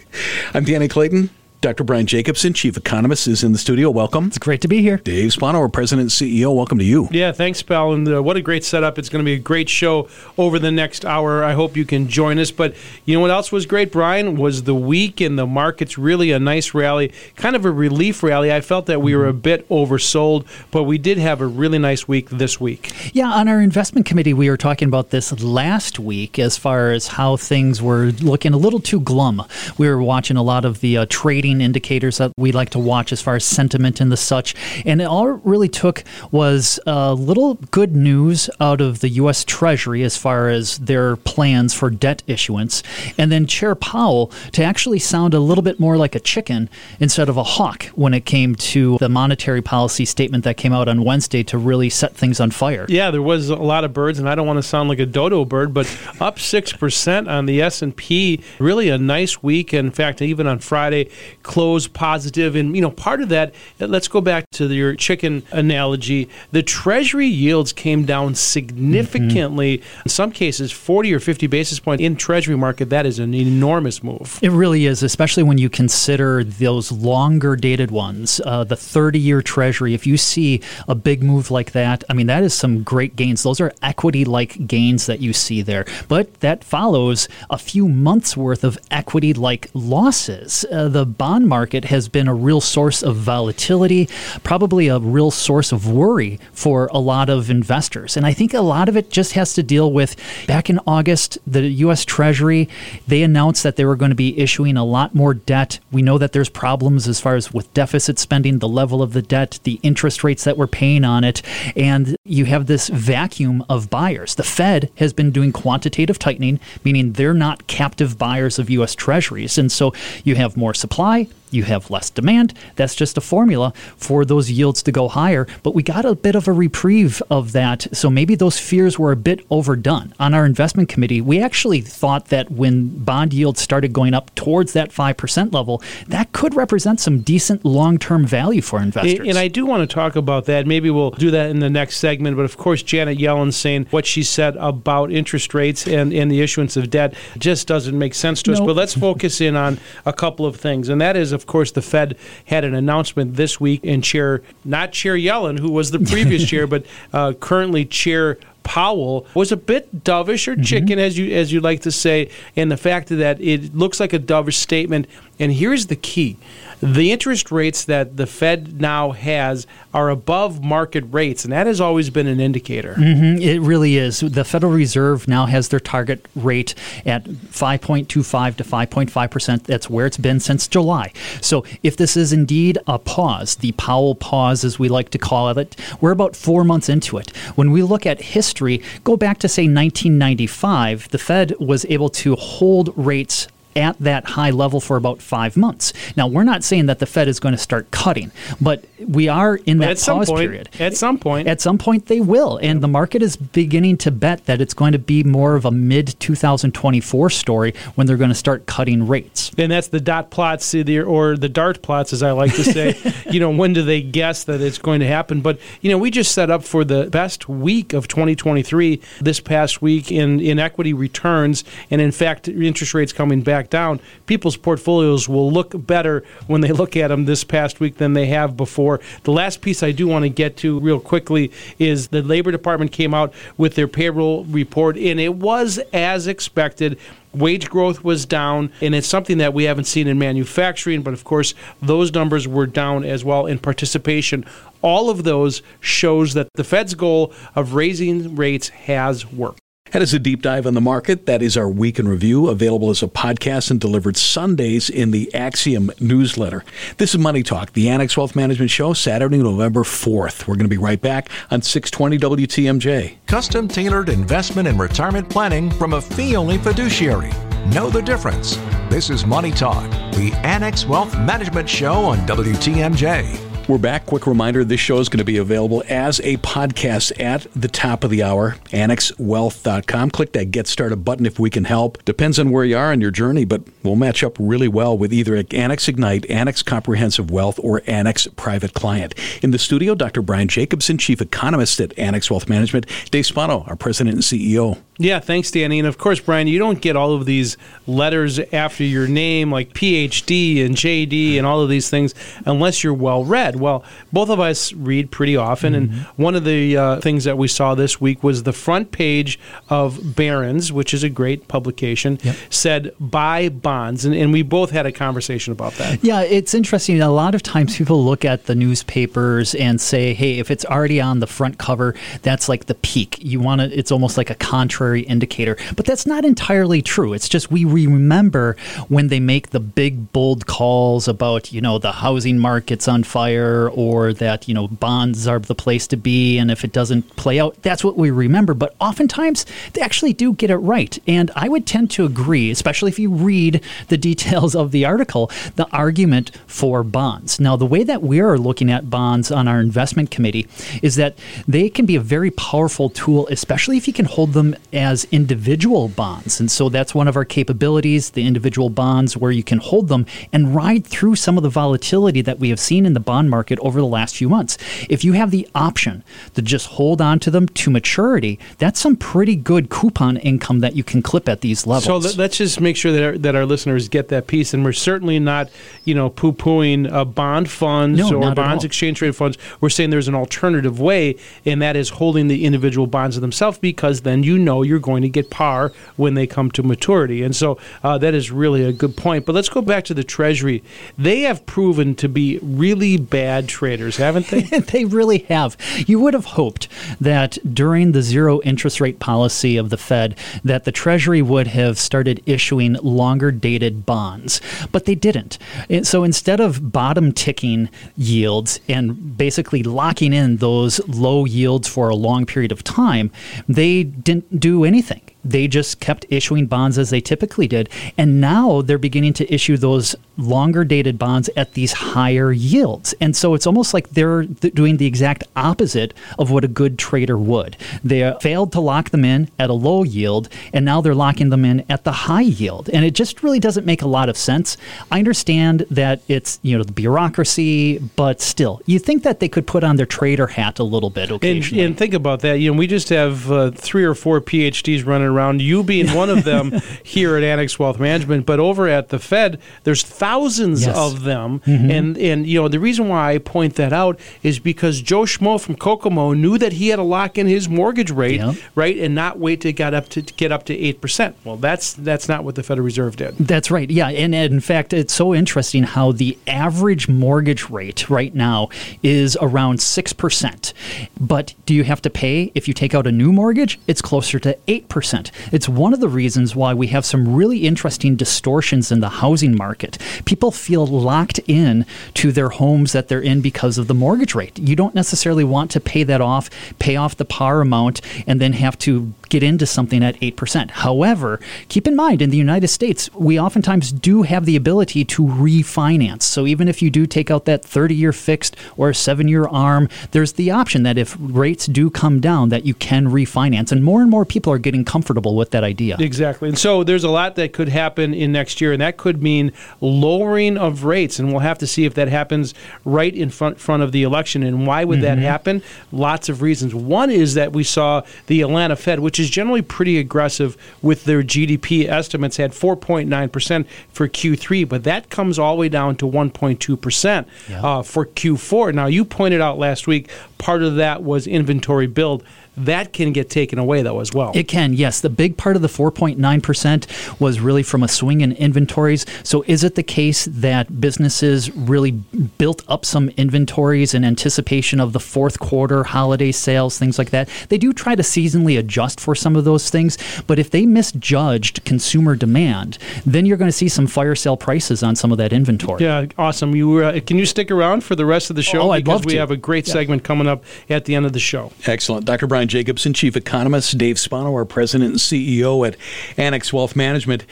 I'm 0.53 0.65
Danny 0.65 0.89
Clayton. 0.89 1.29
Dr. 1.61 1.83
Brian 1.83 2.05
Jacobsen, 2.05 2.53
Chief 2.53 2.77
Economist, 2.77 3.27
is 3.27 3.43
in 3.43 3.51
the 3.51 3.57
studio. 3.57 3.89
Welcome. 3.89 4.27
It's 4.27 4.37
great 4.37 4.61
to 4.61 4.69
be 4.69 4.81
here. 4.81 4.95
Dave 4.95 5.33
Spano, 5.33 5.59
our 5.59 5.67
President 5.67 6.03
and 6.03 6.09
CEO. 6.09 6.55
Welcome 6.55 6.77
to 6.77 6.85
you. 6.85 7.09
Yeah, 7.11 7.33
thanks, 7.33 7.61
pal. 7.61 7.91
And 7.91 8.07
uh, 8.07 8.23
what 8.23 8.37
a 8.37 8.41
great 8.41 8.63
setup. 8.63 8.97
It's 8.97 9.09
going 9.09 9.25
to 9.25 9.25
be 9.25 9.33
a 9.33 9.39
great 9.39 9.67
show 9.67 10.07
over 10.37 10.57
the 10.57 10.71
next 10.71 11.03
hour. 11.03 11.43
I 11.43 11.51
hope 11.51 11.75
you 11.75 11.83
can 11.83 12.07
join 12.07 12.39
us. 12.39 12.49
But 12.49 12.75
you 13.03 13.13
know 13.13 13.19
what 13.19 13.29
else 13.29 13.51
was 13.51 13.65
great, 13.65 13.91
Brian? 13.91 14.37
Was 14.37 14.63
the 14.63 14.73
week 14.73 15.19
in 15.19 15.35
the 15.35 15.45
markets 15.45 15.97
really 15.97 16.31
a 16.31 16.39
nice 16.39 16.73
rally, 16.73 17.11
kind 17.35 17.57
of 17.57 17.65
a 17.65 17.71
relief 17.71 18.23
rally. 18.23 18.53
I 18.53 18.61
felt 18.61 18.85
that 18.85 19.01
we 19.01 19.13
were 19.13 19.27
a 19.27 19.33
bit 19.33 19.67
oversold, 19.67 20.45
but 20.71 20.83
we 20.83 20.97
did 20.97 21.17
have 21.17 21.41
a 21.41 21.47
really 21.47 21.77
nice 21.77 22.07
week 22.07 22.29
this 22.29 22.61
week. 22.61 22.93
Yeah, 23.13 23.33
on 23.33 23.49
our 23.49 23.59
investment 23.59 24.05
committee, 24.05 24.33
we 24.33 24.49
were 24.49 24.55
talking 24.55 24.87
about 24.87 25.09
this 25.09 25.37
last 25.43 25.99
week 25.99 26.39
as 26.39 26.57
far 26.57 26.91
as 26.91 27.07
how 27.07 27.35
things 27.35 27.81
were 27.81 28.13
looking 28.21 28.53
a 28.53 28.57
little 28.57 28.79
too 28.79 29.01
glum. 29.01 29.43
We 29.77 29.89
were 29.89 30.01
watching 30.01 30.37
a 30.37 30.41
lot 30.41 30.63
of 30.63 30.79
the 30.79 30.99
uh, 30.99 31.05
trading 31.09 31.48
indicators 31.51 32.17
that 32.17 32.31
we 32.37 32.51
like 32.51 32.69
to 32.71 32.79
watch 32.79 33.11
as 33.11 33.21
far 33.21 33.35
as 33.35 33.45
sentiment 33.45 33.99
and 33.99 34.11
the 34.11 34.17
such. 34.17 34.55
And 34.85 35.01
all 35.01 35.35
it 35.35 35.41
really 35.43 35.69
took 35.69 36.03
was 36.31 36.79
a 36.85 37.13
little 37.13 37.55
good 37.71 37.95
news 37.95 38.49
out 38.59 38.81
of 38.81 38.99
the 38.99 39.09
U.S. 39.09 39.43
Treasury 39.43 40.03
as 40.03 40.17
far 40.17 40.49
as 40.49 40.77
their 40.77 41.15
plans 41.15 41.73
for 41.73 41.89
debt 41.89 42.23
issuance. 42.27 42.83
And 43.17 43.31
then 43.31 43.47
Chair 43.47 43.75
Powell 43.75 44.31
to 44.53 44.63
actually 44.63 44.99
sound 44.99 45.33
a 45.33 45.39
little 45.39 45.63
bit 45.63 45.79
more 45.79 45.97
like 45.97 46.15
a 46.15 46.19
chicken 46.19 46.69
instead 46.99 47.29
of 47.29 47.37
a 47.37 47.43
hawk 47.43 47.85
when 47.95 48.13
it 48.13 48.25
came 48.25 48.55
to 48.55 48.97
the 48.99 49.09
monetary 49.09 49.61
policy 49.61 50.05
statement 50.05 50.43
that 50.43 50.57
came 50.57 50.73
out 50.73 50.87
on 50.87 51.03
Wednesday 51.03 51.43
to 51.43 51.57
really 51.57 51.89
set 51.89 52.15
things 52.15 52.39
on 52.39 52.51
fire. 52.51 52.85
Yeah, 52.89 53.11
there 53.11 53.21
was 53.21 53.49
a 53.49 53.55
lot 53.55 53.83
of 53.83 53.93
birds, 53.93 54.19
and 54.19 54.29
I 54.29 54.35
don't 54.35 54.47
want 54.47 54.57
to 54.57 54.63
sound 54.63 54.89
like 54.89 54.99
a 54.99 55.05
dodo 55.05 55.45
bird, 55.45 55.73
but 55.73 55.89
up 56.19 56.39
six 56.39 56.73
percent 56.73 57.27
on 57.27 57.45
the 57.45 57.61
S 57.61 57.81
and 57.81 57.95
P. 57.95 58.41
Really 58.59 58.89
a 58.89 58.97
nice 58.97 59.41
week. 59.41 59.73
In 59.73 59.91
fact, 59.91 60.21
even 60.21 60.47
on 60.47 60.59
Friday, 60.59 61.09
close 61.49 61.87
positive. 61.87 62.55
And, 62.55 62.75
you 62.75 62.81
know, 62.83 62.91
part 62.91 63.21
of 63.21 63.29
that, 63.29 63.55
let's 63.79 64.07
go 64.07 64.21
back 64.21 64.45
to 64.51 64.71
your 64.71 64.93
chicken 64.93 65.41
analogy. 65.51 66.29
The 66.51 66.61
Treasury 66.61 67.25
yields 67.25 67.73
came 67.73 68.05
down 68.05 68.35
significantly, 68.35 69.79
mm-hmm. 69.79 70.01
in 70.05 70.09
some 70.09 70.31
cases, 70.31 70.71
40 70.71 71.11
or 71.11 71.19
50 71.19 71.47
basis 71.47 71.79
points 71.79 72.03
in 72.03 72.15
Treasury 72.17 72.55
market. 72.55 72.91
That 72.91 73.07
is 73.07 73.17
an 73.17 73.33
enormous 73.33 74.03
move. 74.03 74.37
It 74.43 74.51
really 74.51 74.85
is, 74.85 75.01
especially 75.01 75.41
when 75.41 75.57
you 75.57 75.71
consider 75.71 76.43
those 76.43 76.91
longer 76.91 77.55
dated 77.55 77.89
ones. 77.89 78.39
Uh, 78.45 78.63
the 78.63 78.75
30 78.75 79.17
year 79.17 79.41
Treasury, 79.41 79.95
if 79.95 80.05
you 80.05 80.17
see 80.17 80.61
a 80.87 80.93
big 80.93 81.23
move 81.23 81.49
like 81.49 81.71
that, 81.71 82.03
I 82.11 82.13
mean, 82.13 82.27
that 82.27 82.43
is 82.43 82.53
some 82.53 82.83
great 82.83 83.15
gains. 83.15 83.41
Those 83.41 83.59
are 83.59 83.73
equity 83.81 84.23
like 84.23 84.67
gains 84.67 85.07
that 85.07 85.19
you 85.19 85.33
see 85.33 85.63
there. 85.63 85.87
But 86.07 86.41
that 86.41 86.63
follows 86.63 87.27
a 87.49 87.57
few 87.57 87.89
months 87.89 88.37
worth 88.37 88.63
of 88.63 88.77
equity 88.91 89.33
like 89.33 89.71
losses. 89.73 90.63
Uh, 90.71 90.89
the 90.89 91.07
bond 91.07 91.38
market 91.47 91.85
has 91.85 92.07
been 92.07 92.27
a 92.27 92.33
real 92.33 92.61
source 92.61 93.03
of 93.03 93.15
volatility, 93.15 94.09
probably 94.43 94.87
a 94.87 94.99
real 94.99 95.31
source 95.31 95.71
of 95.71 95.89
worry 95.89 96.39
for 96.53 96.87
a 96.91 96.99
lot 96.99 97.29
of 97.29 97.49
investors. 97.49 98.17
And 98.17 98.25
I 98.25 98.33
think 98.33 98.53
a 98.53 98.61
lot 98.61 98.89
of 98.89 98.97
it 98.97 99.09
just 99.09 99.33
has 99.33 99.53
to 99.53 99.63
deal 99.63 99.91
with 99.91 100.15
back 100.47 100.69
in 100.69 100.79
August, 100.85 101.37
the 101.45 101.61
U.S. 101.61 102.05
Treasury, 102.05 102.67
they 103.07 103.23
announced 103.23 103.63
that 103.63 103.75
they 103.75 103.85
were 103.85 103.95
going 103.95 104.11
to 104.11 104.15
be 104.15 104.37
issuing 104.39 104.77
a 104.77 104.83
lot 104.83 105.15
more 105.15 105.33
debt. 105.33 105.79
We 105.91 106.01
know 106.01 106.17
that 106.17 106.33
there's 106.33 106.49
problems 106.49 107.07
as 107.07 107.19
far 107.19 107.35
as 107.35 107.53
with 107.53 107.73
deficit 107.73 108.19
spending, 108.19 108.59
the 108.59 108.67
level 108.67 109.01
of 109.01 109.13
the 109.13 109.21
debt, 109.21 109.59
the 109.63 109.79
interest 109.83 110.23
rates 110.23 110.43
that 110.43 110.57
we're 110.57 110.67
paying 110.67 111.05
on 111.05 111.23
it. 111.23 111.41
And 111.75 112.15
you 112.25 112.45
have 112.45 112.65
this 112.65 112.89
vacuum 112.89 113.63
of 113.69 113.89
buyers. 113.89 114.35
The 114.35 114.43
Fed 114.43 114.91
has 114.95 115.13
been 115.13 115.31
doing 115.31 115.51
quantitative 115.51 116.19
tightening, 116.19 116.59
meaning 116.83 117.13
they're 117.13 117.33
not 117.33 117.67
captive 117.67 118.17
buyers 118.17 118.59
of 118.59 118.69
U.S. 118.69 118.95
Treasuries. 118.95 119.57
And 119.57 119.71
so 119.71 119.93
you 120.23 120.35
have 120.35 120.57
more 120.57 120.73
supply, 120.73 121.27
you 121.51 121.63
have 121.63 121.89
less 121.89 122.09
demand. 122.09 122.53
That's 122.75 122.95
just 122.95 123.17
a 123.17 123.21
formula 123.21 123.73
for 123.97 124.25
those 124.25 124.51
yields 124.51 124.83
to 124.83 124.91
go 124.91 125.07
higher. 125.07 125.47
But 125.63 125.75
we 125.75 125.83
got 125.83 126.05
a 126.05 126.15
bit 126.15 126.35
of 126.35 126.47
a 126.47 126.53
reprieve 126.53 127.21
of 127.29 127.51
that. 127.53 127.87
So 127.91 128.09
maybe 128.09 128.35
those 128.35 128.59
fears 128.59 128.97
were 128.97 129.11
a 129.11 129.15
bit 129.15 129.45
overdone. 129.49 130.13
On 130.19 130.33
our 130.33 130.45
investment 130.45 130.89
committee, 130.89 131.21
we 131.21 131.41
actually 131.41 131.81
thought 131.81 132.27
that 132.27 132.51
when 132.51 132.87
bond 133.03 133.33
yields 133.33 133.61
started 133.61 133.93
going 133.93 134.13
up 134.13 134.33
towards 134.35 134.73
that 134.73 134.91
5% 134.91 135.53
level, 135.53 135.81
that 136.07 136.31
could 136.31 136.55
represent 136.55 136.99
some 136.99 137.19
decent 137.19 137.65
long 137.65 137.97
term 137.97 138.25
value 138.25 138.61
for 138.61 138.81
investors. 138.81 139.27
And 139.27 139.37
I 139.37 139.47
do 139.47 139.65
want 139.65 139.87
to 139.87 139.93
talk 139.93 140.15
about 140.15 140.45
that. 140.45 140.67
Maybe 140.67 140.89
we'll 140.89 141.11
do 141.11 141.31
that 141.31 141.49
in 141.49 141.59
the 141.59 141.69
next 141.69 141.97
segment. 141.97 142.35
But 142.35 142.45
of 142.45 142.57
course, 142.57 142.83
Janet 142.83 143.17
Yellen 143.17 143.53
saying 143.53 143.87
what 143.89 144.05
she 144.05 144.23
said 144.23 144.55
about 144.57 145.11
interest 145.11 145.53
rates 145.53 145.87
and, 145.87 146.13
and 146.13 146.31
the 146.31 146.41
issuance 146.41 146.77
of 146.77 146.89
debt 146.89 147.13
just 147.37 147.67
doesn't 147.67 147.97
make 147.97 148.13
sense 148.13 148.43
to 148.43 148.53
us. 148.53 148.59
But 148.59 148.75
let's 148.75 148.93
focus 148.93 149.41
in 149.41 149.55
on 149.55 149.79
a 150.05 150.13
couple 150.13 150.45
of 150.45 150.55
things. 150.55 150.89
And 150.89 150.99
that 151.01 151.15
is, 151.15 151.31
of 151.39 151.47
course, 151.47 151.71
the 151.71 151.81
Fed 151.81 152.17
had 152.45 152.65
an 152.65 152.75
announcement 152.75 153.35
this 153.37 153.61
week, 153.61 153.79
and 153.85 154.03
Chair, 154.03 154.41
not 154.65 154.91
Chair 154.91 155.15
Yellen, 155.15 155.57
who 155.57 155.71
was 155.71 155.91
the 155.91 155.99
previous 155.99 156.45
chair, 156.49 156.67
but 156.67 156.85
uh, 157.13 157.31
currently 157.39 157.85
Chair 157.85 158.37
Powell 158.63 159.25
was 159.33 159.53
a 159.53 159.57
bit 159.57 160.03
dovish 160.03 160.47
or 160.47 160.53
mm-hmm. 160.53 160.63
chicken, 160.63 160.89
mm-hmm. 160.89 160.99
as 160.99 161.17
you 161.17 161.33
as 161.33 161.53
you 161.53 161.61
like 161.61 161.79
to 161.83 161.91
say, 161.91 162.29
and 162.57 162.69
the 162.69 162.77
fact 162.77 163.07
that 163.07 163.39
it 163.39 163.73
looks 163.73 164.01
like 164.01 164.11
a 164.11 164.19
dovish 164.19 164.55
statement. 164.55 165.07
And 165.39 165.53
here's 165.53 165.87
the 165.87 165.95
key: 165.95 166.35
the 166.81 167.11
interest 167.11 167.51
rates 167.51 167.85
that 167.85 168.17
the 168.17 168.25
Fed 168.25 168.79
now 168.79 169.11
has 169.11 169.67
are 169.93 170.09
above 170.09 170.63
market 170.63 171.03
rates, 171.11 171.43
and 171.43 171.51
that 171.51 171.67
has 171.67 171.81
always 171.81 172.09
been 172.09 172.27
an 172.27 172.39
indicator. 172.39 172.95
Mm-hmm. 172.95 173.41
It 173.41 173.61
really 173.61 173.97
is. 173.97 174.19
The 174.19 174.43
Federal 174.43 174.71
Reserve 174.71 175.27
now 175.27 175.45
has 175.45 175.69
their 175.69 175.79
target 175.79 176.25
rate 176.35 176.75
at 177.05 177.25
5.25 177.25 178.07
to 178.07 178.63
5.5 178.63 179.31
percent. 179.31 179.63
That's 179.65 179.89
where 179.89 180.05
it's 180.05 180.17
been 180.17 180.39
since 180.39 180.67
July. 180.67 181.11
So 181.41 181.65
if 181.83 181.97
this 181.97 182.15
is 182.15 182.33
indeed 182.33 182.77
a 182.87 182.99
pause, 182.99 183.55
the 183.55 183.71
Powell 183.73 184.15
pause, 184.15 184.63
as 184.63 184.79
we 184.79 184.89
like 184.89 185.09
to 185.11 185.17
call 185.17 185.49
it, 185.49 185.75
we're 185.99 186.11
about 186.11 186.35
four 186.35 186.63
months 186.63 186.89
into 186.89 187.17
it. 187.17 187.35
When 187.55 187.71
we 187.71 187.83
look 187.83 188.05
at 188.05 188.21
history, 188.21 188.81
go 189.03 189.17
back 189.17 189.39
to 189.39 189.47
say 189.47 189.63
1995, 189.63 191.09
the 191.09 191.17
Fed 191.17 191.55
was 191.59 191.85
able 191.85 192.09
to 192.09 192.35
hold 192.35 192.93
rates 192.95 193.47
at 193.75 193.97
that 193.99 194.25
high 194.25 194.49
level 194.49 194.79
for 194.79 194.97
about 194.97 195.21
five 195.21 195.55
months. 195.55 195.93
Now, 196.17 196.27
we're 196.27 196.43
not 196.43 196.63
saying 196.63 196.87
that 196.87 196.99
the 196.99 197.05
Fed 197.05 197.27
is 197.27 197.39
going 197.39 197.53
to 197.53 197.57
start 197.57 197.91
cutting, 197.91 198.31
but 198.59 198.85
we 198.99 199.27
are 199.27 199.55
in 199.57 199.77
But 199.77 199.97
that 199.97 200.05
pause 200.05 200.27
point, 200.29 200.39
period. 200.49 200.69
at 200.79 200.95
some 200.95 201.17
point, 201.17 201.47
At 201.47 201.61
some 201.61 201.77
point, 201.77 202.07
they 202.07 202.19
will. 202.19 202.57
And 202.61 202.81
the 202.81 202.87
market 202.87 203.21
is 203.21 203.37
beginning 203.37 203.97
to 203.97 204.11
bet 204.11 204.45
that 204.45 204.61
it's 204.61 204.73
going 204.73 204.91
to 204.93 204.99
be 204.99 205.23
more 205.23 205.55
of 205.55 205.65
a 205.65 205.71
mid 205.71 206.19
2024 206.19 207.29
story 207.29 207.73
when 207.95 208.07
they're 208.07 208.17
going 208.17 208.29
to 208.29 208.35
start 208.35 208.65
cutting 208.65 209.07
rates. 209.07 209.51
and 209.57 209.71
that's 209.71 209.87
the 209.89 209.99
dot 209.99 210.29
plots 210.29 210.73
or 210.75 211.37
the 211.37 211.49
dart 211.49 211.81
plots, 211.81 212.13
as 212.13 212.23
I 212.23 212.31
like 212.31 212.53
to 212.55 212.63
say. 212.63 212.97
you 213.31 213.39
know, 213.39 213.49
when 213.49 213.73
do 213.73 213.81
they 213.83 214.01
guess 214.01 214.43
that 214.45 214.61
it's 214.61 214.77
going 214.77 214.99
to 214.99 215.07
happen? 215.07 215.41
But 215.41 215.59
you 215.81 215.89
know, 215.89 215.97
we 215.97 216.11
just 216.11 216.33
set 216.33 216.49
up 216.49 216.63
for 216.63 216.83
the 216.83 217.05
best 217.05 217.49
week 217.49 217.93
of 217.93 218.07
2023 218.07 219.01
this 219.21 219.39
past 219.39 219.81
week 219.81 220.11
in 220.11 220.39
in 220.39 220.59
equity 220.59 220.93
returns, 220.93 221.63
and 221.91 222.01
in 222.01 222.11
fact, 222.11 222.47
interest 222.47 222.93
rates 222.93 223.13
coming 223.13 223.41
back 223.41 223.58
down. 223.67 223.99
People's 224.27 224.55
portfolios 224.55 225.27
will 225.27 225.51
look 225.51 225.73
better 225.85 226.23
when 226.47 226.61
they 226.61 226.71
look 226.71 226.95
at 226.95 227.09
them 227.09 227.25
this 227.25 227.43
past 227.43 227.79
week 227.81 227.97
than 227.97 228.13
they 228.13 228.27
have 228.27 228.55
before. 228.55 229.01
The 229.23 229.31
last 229.31 229.61
piece 229.61 229.83
I 229.83 229.91
do 229.91 230.07
want 230.07 230.23
to 230.23 230.29
get 230.29 230.55
to 230.57 230.79
real 230.79 230.99
quickly 230.99 231.51
is 231.79 232.07
the 232.07 232.21
Labor 232.21 232.51
Department 232.51 232.91
came 232.91 233.13
out 233.13 233.33
with 233.57 233.75
their 233.75 233.87
payroll 233.87 234.45
report, 234.45 234.95
and 234.97 235.19
it 235.19 235.35
was 235.35 235.79
as 235.91 236.27
expected. 236.27 236.97
Wage 237.33 237.69
growth 237.69 238.03
was 238.03 238.25
down, 238.25 238.71
and 238.81 238.95
it's 238.95 239.07
something 239.07 239.37
that 239.37 239.53
we 239.53 239.65
haven't 239.65 239.85
seen 239.85 240.07
in 240.07 240.17
manufacturing, 240.17 241.03
but 241.03 241.13
of 241.13 241.23
course, 241.23 241.53
those 241.81 242.13
numbers 242.13 242.47
were 242.47 242.65
down 242.65 243.03
as 243.03 243.23
well 243.23 243.45
in 243.45 243.59
participation. 243.59 244.45
All 244.81 245.09
of 245.09 245.23
those 245.23 245.61
shows 245.79 246.33
that 246.33 246.49
the 246.55 246.63
Fed's 246.63 246.95
goal 246.95 247.33
of 247.55 247.73
raising 247.73 248.35
rates 248.35 248.69
has 248.69 249.31
worked. 249.31 249.58
That 249.91 250.03
is 250.03 250.13
a 250.13 250.19
deep 250.19 250.43
dive 250.43 250.67
on 250.67 250.75
the 250.75 250.81
market. 250.81 251.25
That 251.25 251.41
is 251.41 251.57
our 251.57 251.67
week 251.67 251.97
in 251.97 252.07
review, 252.07 252.47
available 252.47 252.91
as 252.91 253.01
a 253.01 253.07
podcast 253.07 253.71
and 253.71 253.81
delivered 253.81 254.17
Sundays 254.17 254.87
in 254.87 255.09
the 255.09 255.33
Axiom 255.33 255.91
newsletter. 255.99 256.63
This 256.97 257.15
is 257.15 257.19
Money 257.19 257.41
Talk, 257.41 257.73
the 257.73 257.89
Annex 257.89 258.15
Wealth 258.15 258.35
Management 258.35 258.69
Show, 258.69 258.93
Saturday, 258.93 259.39
November 259.39 259.81
4th. 259.81 260.47
We're 260.47 260.55
going 260.55 260.65
to 260.65 260.67
be 260.67 260.77
right 260.77 261.01
back 261.01 261.29
on 261.49 261.63
620 261.63 262.45
WTMJ. 262.45 263.15
Custom 263.25 263.67
tailored 263.67 264.09
investment 264.09 264.67
and 264.67 264.79
retirement 264.79 265.27
planning 265.27 265.71
from 265.71 265.93
a 265.93 266.01
fee 266.01 266.35
only 266.35 266.59
fiduciary. 266.59 267.31
Know 267.73 267.89
the 267.89 268.01
difference. 268.03 268.57
This 268.89 269.09
is 269.09 269.25
Money 269.25 269.51
Talk, 269.51 269.89
the 270.13 270.31
Annex 270.43 270.85
Wealth 270.85 271.17
Management 271.17 271.67
Show 271.67 271.93
on 271.93 272.19
WTMJ. 272.27 273.48
We're 273.69 273.77
back. 273.77 274.07
Quick 274.07 274.25
reminder 274.25 274.63
this 274.63 274.79
show 274.79 274.97
is 274.97 275.09
going 275.09 275.19
to 275.19 275.23
be 275.23 275.37
available 275.37 275.83
as 275.87 276.19
a 276.21 276.37
podcast 276.37 277.21
at 277.21 277.45
the 277.55 277.67
top 277.67 278.03
of 278.03 278.09
the 278.09 278.23
hour, 278.23 278.55
annexwealth.com. 278.71 280.09
Click 280.09 280.31
that 280.31 280.45
Get 280.45 280.65
Started 280.65 281.05
button 281.05 281.27
if 281.27 281.37
we 281.37 281.51
can 281.51 281.65
help. 281.65 282.03
Depends 282.03 282.39
on 282.39 282.49
where 282.49 282.65
you 282.65 282.75
are 282.75 282.91
in 282.91 282.99
your 282.99 283.11
journey, 283.11 283.45
but 283.45 283.61
we'll 283.83 283.95
match 283.95 284.23
up 284.23 284.35
really 284.39 284.67
well 284.67 284.97
with 284.97 285.13
either 285.13 285.43
Annex 285.51 285.87
Ignite, 285.87 286.27
Annex 286.31 286.63
Comprehensive 286.63 287.29
Wealth, 287.29 287.59
or 287.61 287.83
Annex 287.85 288.25
Private 288.35 288.73
Client. 288.73 289.13
In 289.43 289.51
the 289.51 289.59
studio, 289.59 289.93
Dr. 289.93 290.23
Brian 290.23 290.47
Jacobsen, 290.47 290.97
Chief 290.97 291.21
Economist 291.21 291.79
at 291.79 291.95
Annex 291.95 292.31
Wealth 292.31 292.49
Management, 292.49 292.87
Dave 293.11 293.27
Spano, 293.27 293.65
our 293.67 293.75
President 293.75 294.15
and 294.15 294.23
CEO. 294.23 294.79
Yeah, 295.01 295.21
thanks, 295.21 295.49
Danny. 295.49 295.79
And 295.79 295.87
of 295.87 295.97
course, 295.97 296.19
Brian, 296.19 296.47
you 296.47 296.59
don't 296.59 296.81
get 296.81 296.97
all 296.97 297.13
of 297.13 297.25
these 297.25 297.55
letters 297.87 298.37
after 298.37 298.83
your 298.83 299.07
name, 299.07 299.49
like 299.49 299.71
PhD 299.73 300.65
and 300.65 300.75
JD 300.75 301.37
and 301.37 301.47
all 301.47 301.61
of 301.61 301.69
these 301.69 301.89
things, 301.89 302.13
unless 302.45 302.83
you're 302.83 302.93
well 302.93 303.23
read. 303.23 303.55
Well, 303.55 303.85
both 304.11 304.29
of 304.29 304.41
us 304.41 304.73
read 304.73 305.09
pretty 305.09 305.37
often, 305.37 305.73
and 305.73 305.93
one 306.17 306.35
of 306.35 306.43
the 306.43 306.75
uh, 306.75 306.99
things 306.99 307.23
that 307.23 307.37
we 307.37 307.47
saw 307.47 307.75
this 307.75 308.01
week 308.01 308.23
was 308.23 308.43
the 308.43 308.51
front 308.51 308.91
page 308.91 309.39
of 309.69 310.17
Barron's, 310.17 310.73
which 310.73 310.93
is 310.93 311.01
a 311.01 311.09
great 311.09 311.47
publication, 311.47 312.19
said 312.49 312.93
buy 312.99 313.47
bonds. 313.47 314.03
And, 314.03 314.13
and 314.13 314.33
we 314.33 314.41
both 314.41 314.71
had 314.71 314.85
a 314.85 314.91
conversation 314.91 315.53
about 315.53 315.75
that. 315.75 316.03
Yeah, 316.03 316.23
it's 316.23 316.53
interesting. 316.53 317.01
A 317.01 317.09
lot 317.09 317.35
of 317.35 317.41
times 317.41 317.77
people 317.77 318.03
look 318.03 318.25
at 318.25 318.47
the 318.47 318.55
newspapers 318.55 319.55
and 319.55 319.79
say, 319.79 320.13
hey, 320.13 320.39
if 320.39 320.51
it's 320.51 320.65
already 320.65 320.99
on 320.99 321.21
the 321.21 321.27
front 321.27 321.57
cover, 321.57 321.95
that's 322.21 322.49
like 322.49 322.65
the 322.65 322.75
peak. 322.75 323.17
You 323.21 323.39
want 323.39 323.61
to, 323.61 323.67
it's 323.71 323.93
almost 323.93 324.17
like 324.17 324.29
a 324.29 324.35
contrary 324.35 324.88
indicator. 324.97 325.57
But 325.75 325.85
that's 325.85 326.05
not 326.05 326.25
entirely 326.25 326.81
true. 326.81 327.13
It's 327.13 327.29
just 327.29 327.51
we 327.51 327.65
remember 327.65 328.55
when 328.87 329.07
they 329.07 329.19
make 329.19 329.49
the 329.49 329.59
big, 329.59 330.11
bold 330.11 330.45
calls 330.45 331.07
about, 331.07 331.51
you 331.51 331.61
know, 331.61 331.77
the 331.77 331.91
housing 331.91 332.39
market's 332.39 332.87
on 332.87 333.03
fire 333.03 333.69
or 333.69 334.13
that, 334.13 334.47
you 334.47 334.53
know, 334.53 334.67
bonds 334.67 335.27
are 335.27 335.39
the 335.39 335.55
place 335.55 335.87
to 335.87 335.97
be. 335.97 336.37
And 336.37 336.51
if 336.51 336.63
it 336.63 336.71
doesn't 336.71 337.15
play 337.15 337.39
out, 337.39 337.61
that's 337.61 337.83
what 337.83 337.97
we 337.97 338.11
remember. 338.11 338.53
But 338.53 338.75
oftentimes 338.79 339.45
they 339.73 339.81
actually 339.81 340.13
do 340.13 340.33
get 340.33 340.49
it 340.49 340.57
right. 340.57 340.97
And 341.07 341.31
I 341.35 341.49
would 341.49 341.65
tend 341.65 341.91
to 341.91 342.05
agree, 342.05 342.51
especially 342.51 342.89
if 342.89 342.99
you 342.99 343.09
read 343.09 343.63
the 343.87 343.97
details 343.97 344.55
of 344.55 344.71
the 344.71 344.85
article, 344.85 345.31
the 345.55 345.67
argument 345.71 346.31
for 346.47 346.83
bonds. 346.83 347.39
Now, 347.39 347.55
the 347.55 347.65
way 347.65 347.83
that 347.83 348.01
we 348.01 348.19
are 348.19 348.37
looking 348.37 348.71
at 348.71 348.89
bonds 348.89 349.31
on 349.31 349.47
our 349.47 349.59
investment 349.59 350.11
committee 350.11 350.47
is 350.81 350.95
that 350.95 351.17
they 351.47 351.69
can 351.69 351.85
be 351.85 351.95
a 351.95 352.01
very 352.01 352.31
powerful 352.31 352.89
tool, 352.89 353.27
especially 353.27 353.77
if 353.77 353.87
you 353.87 353.93
can 353.93 354.05
hold 354.05 354.33
them 354.33 354.55
as 354.79 355.05
individual 355.11 355.89
bonds. 355.89 356.39
And 356.39 356.49
so 356.49 356.69
that's 356.69 356.95
one 356.95 357.09
of 357.09 357.17
our 357.17 357.25
capabilities, 357.25 358.11
the 358.11 358.25
individual 358.25 358.69
bonds, 358.69 359.17
where 359.17 359.31
you 359.31 359.43
can 359.43 359.57
hold 359.59 359.89
them 359.89 360.05
and 360.31 360.55
ride 360.55 360.87
through 360.87 361.17
some 361.17 361.35
of 361.35 361.43
the 361.43 361.49
volatility 361.49 362.21
that 362.21 362.39
we 362.39 362.49
have 362.49 362.61
seen 362.61 362.85
in 362.85 362.93
the 362.93 362.99
bond 363.01 363.29
market 363.29 363.59
over 363.59 363.79
the 363.79 363.85
last 363.85 364.15
few 364.15 364.29
months. 364.29 364.57
If 364.89 365.03
you 365.03 365.13
have 365.13 365.31
the 365.31 365.47
option 365.53 366.03
to 366.35 366.41
just 366.41 366.67
hold 366.67 367.01
on 367.01 367.19
to 367.19 367.29
them 367.29 367.47
to 367.49 367.69
maturity, 367.69 368.39
that's 368.57 368.79
some 368.79 368.95
pretty 368.95 369.35
good 369.35 369.69
coupon 369.69 370.15
income 370.17 370.61
that 370.61 370.77
you 370.77 370.83
can 370.83 371.01
clip 371.01 371.27
at 371.27 371.41
these 371.41 371.67
levels. 371.67 371.83
So 371.83 371.97
let, 371.97 372.17
let's 372.17 372.37
just 372.37 372.61
make 372.61 372.77
sure 372.77 372.93
that 372.93 373.03
our, 373.03 373.17
that 373.17 373.35
our 373.35 373.45
listeners 373.45 373.89
get 373.89 374.07
that 374.07 374.27
piece, 374.27 374.53
and 374.53 374.63
we're 374.63 374.71
certainly 374.71 375.19
not, 375.19 375.49
you 375.83 375.93
know, 375.93 376.09
poo-pooing 376.09 376.89
uh, 376.89 377.03
bond 377.03 377.49
funds 377.49 377.99
No, 377.99 378.23
or 378.23 378.33
bonds 378.33 378.63
exchange 378.63 378.99
traded 378.99 379.17
funds. 379.17 379.37
We're 379.59 379.69
saying 379.69 379.89
there's 379.89 380.07
an 380.07 380.15
alternative 380.15 380.79
way, 380.79 381.17
and 381.45 381.61
that 381.61 381.75
is 381.75 381.89
holding 381.89 382.29
the 382.29 382.45
individual 382.45 382.87
bonds 382.87 383.19
themselves, 383.19 383.57
because 383.57 384.01
then 384.01 384.23
you 384.23 384.37
know 384.37 384.63
you're 384.69 384.79
going 384.79 385.01
to 385.01 385.09
get 385.09 385.29
par 385.29 385.73
when 385.97 386.13
they 386.13 386.27
come 386.27 386.51
to 386.51 386.63
maturity. 386.63 387.23
And 387.23 387.35
so 387.35 387.57
uh, 387.83 387.97
that 387.97 388.13
is 388.13 388.31
really 388.31 388.63
a 388.63 388.71
good 388.71 388.95
point. 388.95 389.25
But 389.25 389.35
let's 389.35 389.49
go 389.49 389.61
back 389.61 389.83
to 389.85 389.93
the 389.93 390.03
Treasury. 390.03 390.63
They 390.97 391.21
have 391.21 391.45
proven 391.45 391.95
to 391.95 392.07
be 392.07 392.39
really 392.41 392.97
bad 392.97 393.49
traders, 393.49 393.97
haven't 393.97 394.27
they? 394.27 394.41
they 394.59 394.85
really 394.85 395.19
have. 395.29 395.57
You 395.87 395.99
would 395.99 396.13
have 396.13 396.25
hoped 396.25 396.67
that 397.01 397.37
during 397.53 397.91
the 397.91 398.01
zero 398.01 398.39
interest 398.41 398.79
rate 398.79 398.99
policy 398.99 399.57
of 399.57 399.69
the 399.69 399.77
Fed 399.77 400.15
that 400.43 400.63
the 400.63 400.71
Treasury 400.71 401.21
would 401.21 401.47
have 401.47 401.79
started 401.79 402.21
issuing 402.25 402.73
longer 402.73 403.31
dated 403.31 403.85
bonds, 403.85 404.41
but 404.71 404.85
they 404.85 404.95
didn't. 404.95 405.37
So 405.83 406.03
instead 406.03 406.39
of 406.39 406.71
bottom 406.71 407.11
ticking 407.11 407.69
yields 407.97 408.59
and 408.69 409.17
basically 409.17 409.63
locking 409.63 410.13
in 410.13 410.37
those 410.37 410.79
low 410.87 411.25
yields 411.25 411.67
for 411.67 411.89
a 411.89 411.95
long 411.95 412.25
period 412.25 412.51
of 412.51 412.63
time, 412.63 413.11
they 413.47 413.83
didn't 413.83 414.39
do 414.39 414.58
anything. 414.63 415.01
They 415.23 415.47
just 415.47 415.79
kept 415.79 416.05
issuing 416.09 416.47
bonds 416.47 416.77
as 416.77 416.89
they 416.89 417.01
typically 417.01 417.47
did. 417.47 417.69
And 417.97 418.21
now 418.21 418.61
they're 418.61 418.77
beginning 418.77 419.13
to 419.13 419.33
issue 419.33 419.57
those 419.57 419.95
longer 420.19 420.63
dated 420.63 420.97
bonds 420.99 421.29
at 421.35 421.53
these 421.53 421.71
higher 421.73 422.31
yields. 422.31 422.93
And 423.01 423.15
so 423.15 423.33
it's 423.33 423.47
almost 423.47 423.73
like 423.73 423.89
they're 423.91 424.23
th- 424.25 424.53
doing 424.53 424.77
the 424.77 424.85
exact 424.85 425.23
opposite 425.35 425.93
of 426.17 426.29
what 426.31 426.43
a 426.43 426.47
good 426.47 426.77
trader 426.77 427.17
would. 427.17 427.57
They 427.83 428.03
uh, 428.03 428.19
failed 428.19 428.51
to 428.53 428.59
lock 428.59 428.89
them 428.89 429.05
in 429.05 429.29
at 429.39 429.49
a 429.49 429.53
low 429.53 429.83
yield, 429.83 430.29
and 430.53 430.65
now 430.65 430.81
they're 430.81 430.95
locking 430.95 431.29
them 431.29 431.45
in 431.45 431.65
at 431.69 431.83
the 431.83 431.91
high 431.91 432.21
yield. 432.21 432.69
And 432.69 432.83
it 432.85 432.93
just 432.95 433.23
really 433.23 433.39
doesn't 433.39 433.65
make 433.65 433.81
a 433.81 433.87
lot 433.87 434.09
of 434.09 434.17
sense. 434.17 434.57
I 434.91 434.99
understand 434.99 435.65
that 435.71 436.01
it's, 436.07 436.39
you 436.41 436.57
know, 436.57 436.63
the 436.63 436.71
bureaucracy, 436.73 437.79
but 437.95 438.21
still, 438.21 438.61
you 438.65 438.79
think 438.79 439.03
that 439.03 439.19
they 439.19 439.29
could 439.29 439.47
put 439.47 439.63
on 439.63 439.75
their 439.77 439.85
trader 439.85 440.27
hat 440.27 440.59
a 440.59 440.63
little 440.63 440.89
bit 440.89 441.09
And, 441.09 441.17
occasionally. 441.17 441.63
and 441.63 441.77
think 441.77 441.93
about 441.93 442.19
that. 442.21 442.39
You 442.39 442.51
know, 442.51 442.57
we 442.57 442.67
just 442.67 442.89
have 442.89 443.31
uh, 443.31 443.51
three 443.51 443.83
or 443.83 443.95
four 443.95 444.21
PhDs 444.21 444.85
running 444.85 445.07
around. 445.07 445.41
You 445.41 445.63
being 445.63 445.93
one 445.93 446.09
of 446.09 446.23
them 446.23 446.51
here 446.83 447.15
at 447.17 447.23
Annex 447.23 447.57
Wealth 447.57 447.79
Management, 447.79 448.25
but 448.25 448.39
over 448.39 448.67
at 448.67 448.89
the 448.89 448.99
Fed, 448.99 449.39
there's 449.63 449.83
thousands 449.83 450.08
Yes. 450.17 450.75
of 450.77 451.03
them. 451.03 451.39
Mm-hmm. 451.41 451.71
And 451.71 451.97
and 451.97 452.27
you 452.27 452.41
know 452.41 452.47
the 452.47 452.59
reason 452.59 452.87
why 452.89 453.13
I 453.13 453.17
point 453.17 453.55
that 453.55 453.73
out 453.73 453.99
is 454.23 454.39
because 454.39 454.81
Joe 454.81 455.01
Schmo 455.03 455.39
from 455.41 455.55
Kokomo 455.55 456.13
knew 456.13 456.37
that 456.37 456.53
he 456.53 456.69
had 456.69 456.77
to 456.77 456.83
lock 456.83 457.17
in 457.17 457.27
his 457.27 457.47
mortgage 457.49 457.91
rate, 457.91 458.17
Yeah. 458.19 458.33
right, 458.55 458.77
and 458.77 458.95
not 458.95 459.19
wait 459.19 459.41
to 459.41 459.51
get 459.53 459.73
up 459.73 459.89
to, 459.89 460.01
to 460.01 460.13
get 460.15 460.31
up 460.31 460.45
to 460.45 460.57
eight 460.57 460.81
percent. 460.81 461.15
Well, 461.23 461.37
that's 461.37 461.73
that's 461.73 462.07
not 462.07 462.23
what 462.23 462.35
the 462.35 462.43
Federal 462.43 462.65
Reserve 462.65 462.95
did. 462.95 463.17
That's 463.17 463.51
right. 463.51 463.69
Yeah. 463.69 463.89
And, 463.89 464.13
and 464.15 464.33
in 464.33 464.39
fact, 464.39 464.73
it's 464.73 464.93
so 464.93 465.13
interesting 465.13 465.63
how 465.63 465.91
the 465.91 466.17
average 466.27 466.87
mortgage 466.87 467.49
rate 467.49 467.89
right 467.89 468.13
now 468.15 468.49
is 468.83 469.17
around 469.21 469.59
6%. 469.59 470.53
But 470.99 471.33
do 471.45 471.53
you 471.53 471.63
have 471.63 471.81
to 471.83 471.89
pay 471.89 472.31
if 472.35 472.47
you 472.47 472.53
take 472.53 472.73
out 472.75 472.87
a 472.87 472.91
new 472.91 473.11
mortgage? 473.11 473.59
It's 473.67 473.81
closer 473.81 474.19
to 474.19 474.37
8%. 474.47 475.11
It's 475.31 475.49
one 475.49 475.73
of 475.73 475.79
the 475.79 475.89
reasons 475.89 476.35
why 476.35 476.53
we 476.53 476.67
have 476.67 476.85
some 476.85 477.13
really 477.15 477.39
interesting 477.45 477.95
distortions 477.95 478.71
in 478.71 478.79
the 478.79 478.89
housing 478.89 479.35
market. 479.35 479.77
People 480.05 480.31
feel 480.31 480.65
locked 480.65 481.19
in 481.27 481.65
to 481.95 482.11
their 482.11 482.29
homes 482.29 482.71
that 482.71 482.87
they're 482.87 483.01
in 483.01 483.21
because 483.21 483.57
of 483.57 483.67
the 483.67 483.73
mortgage 483.73 484.15
rate. 484.15 484.37
You 484.39 484.55
don't 484.55 484.75
necessarily 484.75 485.23
want 485.23 485.51
to 485.51 485.59
pay 485.59 485.83
that 485.83 486.01
off, 486.01 486.29
pay 486.59 486.75
off 486.75 486.97
the 486.97 487.05
par 487.05 487.41
amount, 487.41 487.81
and 488.07 488.19
then 488.19 488.33
have 488.33 488.57
to 488.59 488.93
get 489.09 489.23
into 489.23 489.45
something 489.45 489.83
at 489.83 489.95
8%. 489.99 490.51
However, 490.51 491.19
keep 491.47 491.67
in 491.67 491.75
mind 491.75 492.01
in 492.01 492.09
the 492.09 492.17
United 492.17 492.47
States, 492.47 492.89
we 492.93 493.19
oftentimes 493.19 493.71
do 493.71 494.03
have 494.03 494.25
the 494.25 494.35
ability 494.35 494.85
to 494.85 495.03
refinance. 495.03 496.03
So 496.03 496.25
even 496.25 496.47
if 496.47 496.61
you 496.61 496.69
do 496.69 496.85
take 496.85 497.11
out 497.11 497.25
that 497.25 497.43
30 497.43 497.75
year 497.75 497.93
fixed 497.93 498.35
or 498.57 498.73
seven 498.73 499.07
year 499.07 499.27
arm, 499.27 499.69
there's 499.91 500.13
the 500.13 500.31
option 500.31 500.63
that 500.63 500.77
if 500.77 500.95
rates 500.99 501.45
do 501.45 501.69
come 501.69 501.99
down, 501.99 502.29
that 502.29 502.45
you 502.45 502.53
can 502.53 502.87
refinance. 502.87 503.51
And 503.51 503.63
more 503.63 503.81
and 503.81 503.89
more 503.89 504.05
people 504.05 504.31
are 504.31 504.37
getting 504.37 504.65
comfortable 504.65 505.15
with 505.15 505.31
that 505.31 505.43
idea. 505.43 505.77
Exactly. 505.79 506.29
And 506.29 506.37
so 506.37 506.63
there's 506.63 506.83
a 506.83 506.89
lot 506.89 507.15
that 507.15 507.33
could 507.33 507.49
happen 507.49 507.93
in 507.93 508.11
next 508.11 508.41
year, 508.41 508.51
and 508.51 508.61
that 508.61 508.77
could 508.77 509.01
mean 509.01 509.31
lowering 509.61 510.37
of 510.37 510.63
rates. 510.63 510.99
And 510.99 511.11
we'll 511.11 511.19
have 511.19 511.37
to 511.39 511.47
see 511.47 511.65
if 511.65 511.73
that 511.75 511.87
happens 511.87 512.33
right 512.65 512.93
in 512.93 513.09
front, 513.09 513.39
front 513.39 513.63
of 513.63 513.71
the 513.71 513.83
election. 513.83 514.23
And 514.23 514.45
why 514.45 514.63
would 514.63 514.79
mm-hmm. 514.79 514.83
that 514.83 514.97
happen? 514.99 515.41
Lots 515.71 516.09
of 516.09 516.21
reasons. 516.21 516.53
One 516.53 516.89
is 516.89 517.13
that 517.15 517.33
we 517.33 517.43
saw 517.43 517.81
the 518.07 518.21
Atlanta 518.21 518.55
Fed, 518.55 518.79
which 518.79 518.98
is 518.99 519.09
generally 519.09 519.41
pretty 519.41 519.77
aggressive 519.77 520.37
with 520.61 520.85
their 520.85 521.03
GDP 521.03 521.67
estimates, 521.67 522.17
had 522.17 522.31
4.9% 522.31 523.45
for 523.71 523.87
Q3, 523.87 524.47
but 524.47 524.63
that 524.63 524.89
comes 524.89 525.17
all 525.17 525.35
the 525.35 525.39
way 525.39 525.49
down 525.49 525.75
to 525.77 525.85
1.2% 525.85 527.05
yeah. 527.29 527.41
uh, 527.45 527.63
for 527.63 527.85
Q4. 527.85 528.53
Now, 528.53 528.67
you 528.67 528.85
pointed 528.85 529.21
out 529.21 529.37
last 529.37 529.67
week 529.67 529.89
part 530.19 530.43
of 530.43 530.55
that 530.55 530.83
was 530.83 531.07
inventory 531.07 531.65
build 531.65 532.03
that 532.45 532.73
can 532.73 532.91
get 532.91 533.09
taken 533.09 533.39
away 533.39 533.61
though 533.61 533.79
as 533.79 533.93
well. 533.93 534.11
It 534.15 534.27
can, 534.27 534.53
yes. 534.53 534.81
The 534.81 534.89
big 534.89 535.17
part 535.17 535.35
of 535.35 535.41
the 535.41 535.47
4.9% 535.47 536.99
was 536.99 537.19
really 537.19 537.43
from 537.43 537.63
a 537.63 537.67
swing 537.67 538.01
in 538.01 538.13
inventories. 538.13 538.85
So 539.03 539.23
is 539.27 539.43
it 539.43 539.55
the 539.55 539.63
case 539.63 540.05
that 540.05 540.61
businesses 540.61 541.35
really 541.35 541.71
built 541.71 542.43
up 542.47 542.65
some 542.65 542.89
inventories 542.89 543.73
in 543.73 543.83
anticipation 543.83 544.59
of 544.59 544.73
the 544.73 544.79
fourth 544.79 545.19
quarter 545.19 545.63
holiday 545.63 546.11
sales, 546.11 546.57
things 546.57 546.77
like 546.77 546.91
that? 546.91 547.09
They 547.29 547.37
do 547.37 547.53
try 547.53 547.75
to 547.75 547.83
seasonally 547.83 548.37
adjust 548.39 548.79
for 548.79 548.95
some 548.95 549.15
of 549.15 549.25
those 549.25 549.49
things, 549.49 549.77
but 550.07 550.19
if 550.19 550.29
they 550.29 550.45
misjudged 550.45 551.43
consumer 551.45 551.95
demand, 551.95 552.57
then 552.85 553.05
you're 553.05 553.17
going 553.17 553.29
to 553.29 553.37
see 553.37 553.49
some 553.49 553.67
fire 553.67 553.95
sale 553.95 554.17
prices 554.17 554.63
on 554.63 554.75
some 554.75 554.91
of 554.91 554.97
that 554.97 555.13
inventory. 555.13 555.63
Yeah, 555.63 555.85
awesome. 555.97 556.35
You 556.35 556.59
uh, 556.59 556.79
can 556.85 556.97
you 556.97 557.05
stick 557.05 557.31
around 557.31 557.63
for 557.63 557.75
the 557.75 557.85
rest 557.85 558.09
of 558.09 558.15
the 558.15 558.23
show 558.23 558.41
oh, 558.41 558.51
I'd 558.51 558.63
because 558.63 558.85
we 558.85 558.93
to. 558.93 558.99
have 558.99 559.11
a 559.11 559.17
great 559.17 559.47
yeah. 559.47 559.53
segment 559.53 559.83
coming 559.83 560.07
up 560.07 560.23
at 560.49 560.65
the 560.65 560.75
end 560.75 560.85
of 560.85 560.93
the 560.93 560.99
show. 560.99 561.31
Excellent. 561.45 561.85
Dr. 561.85 562.07
Brian 562.07 562.27
Jacobsen, 562.29 562.73
Chief 562.73 562.95
Economist, 562.95 563.57
Dave 563.57 563.77
Spano, 563.79 564.13
our 564.13 564.23
President 564.23 564.71
and 564.71 564.79
CEO 564.79 565.45
at 565.45 565.57
Annex 565.97 566.31
Wealth 566.31 566.55
Management. 566.55 567.05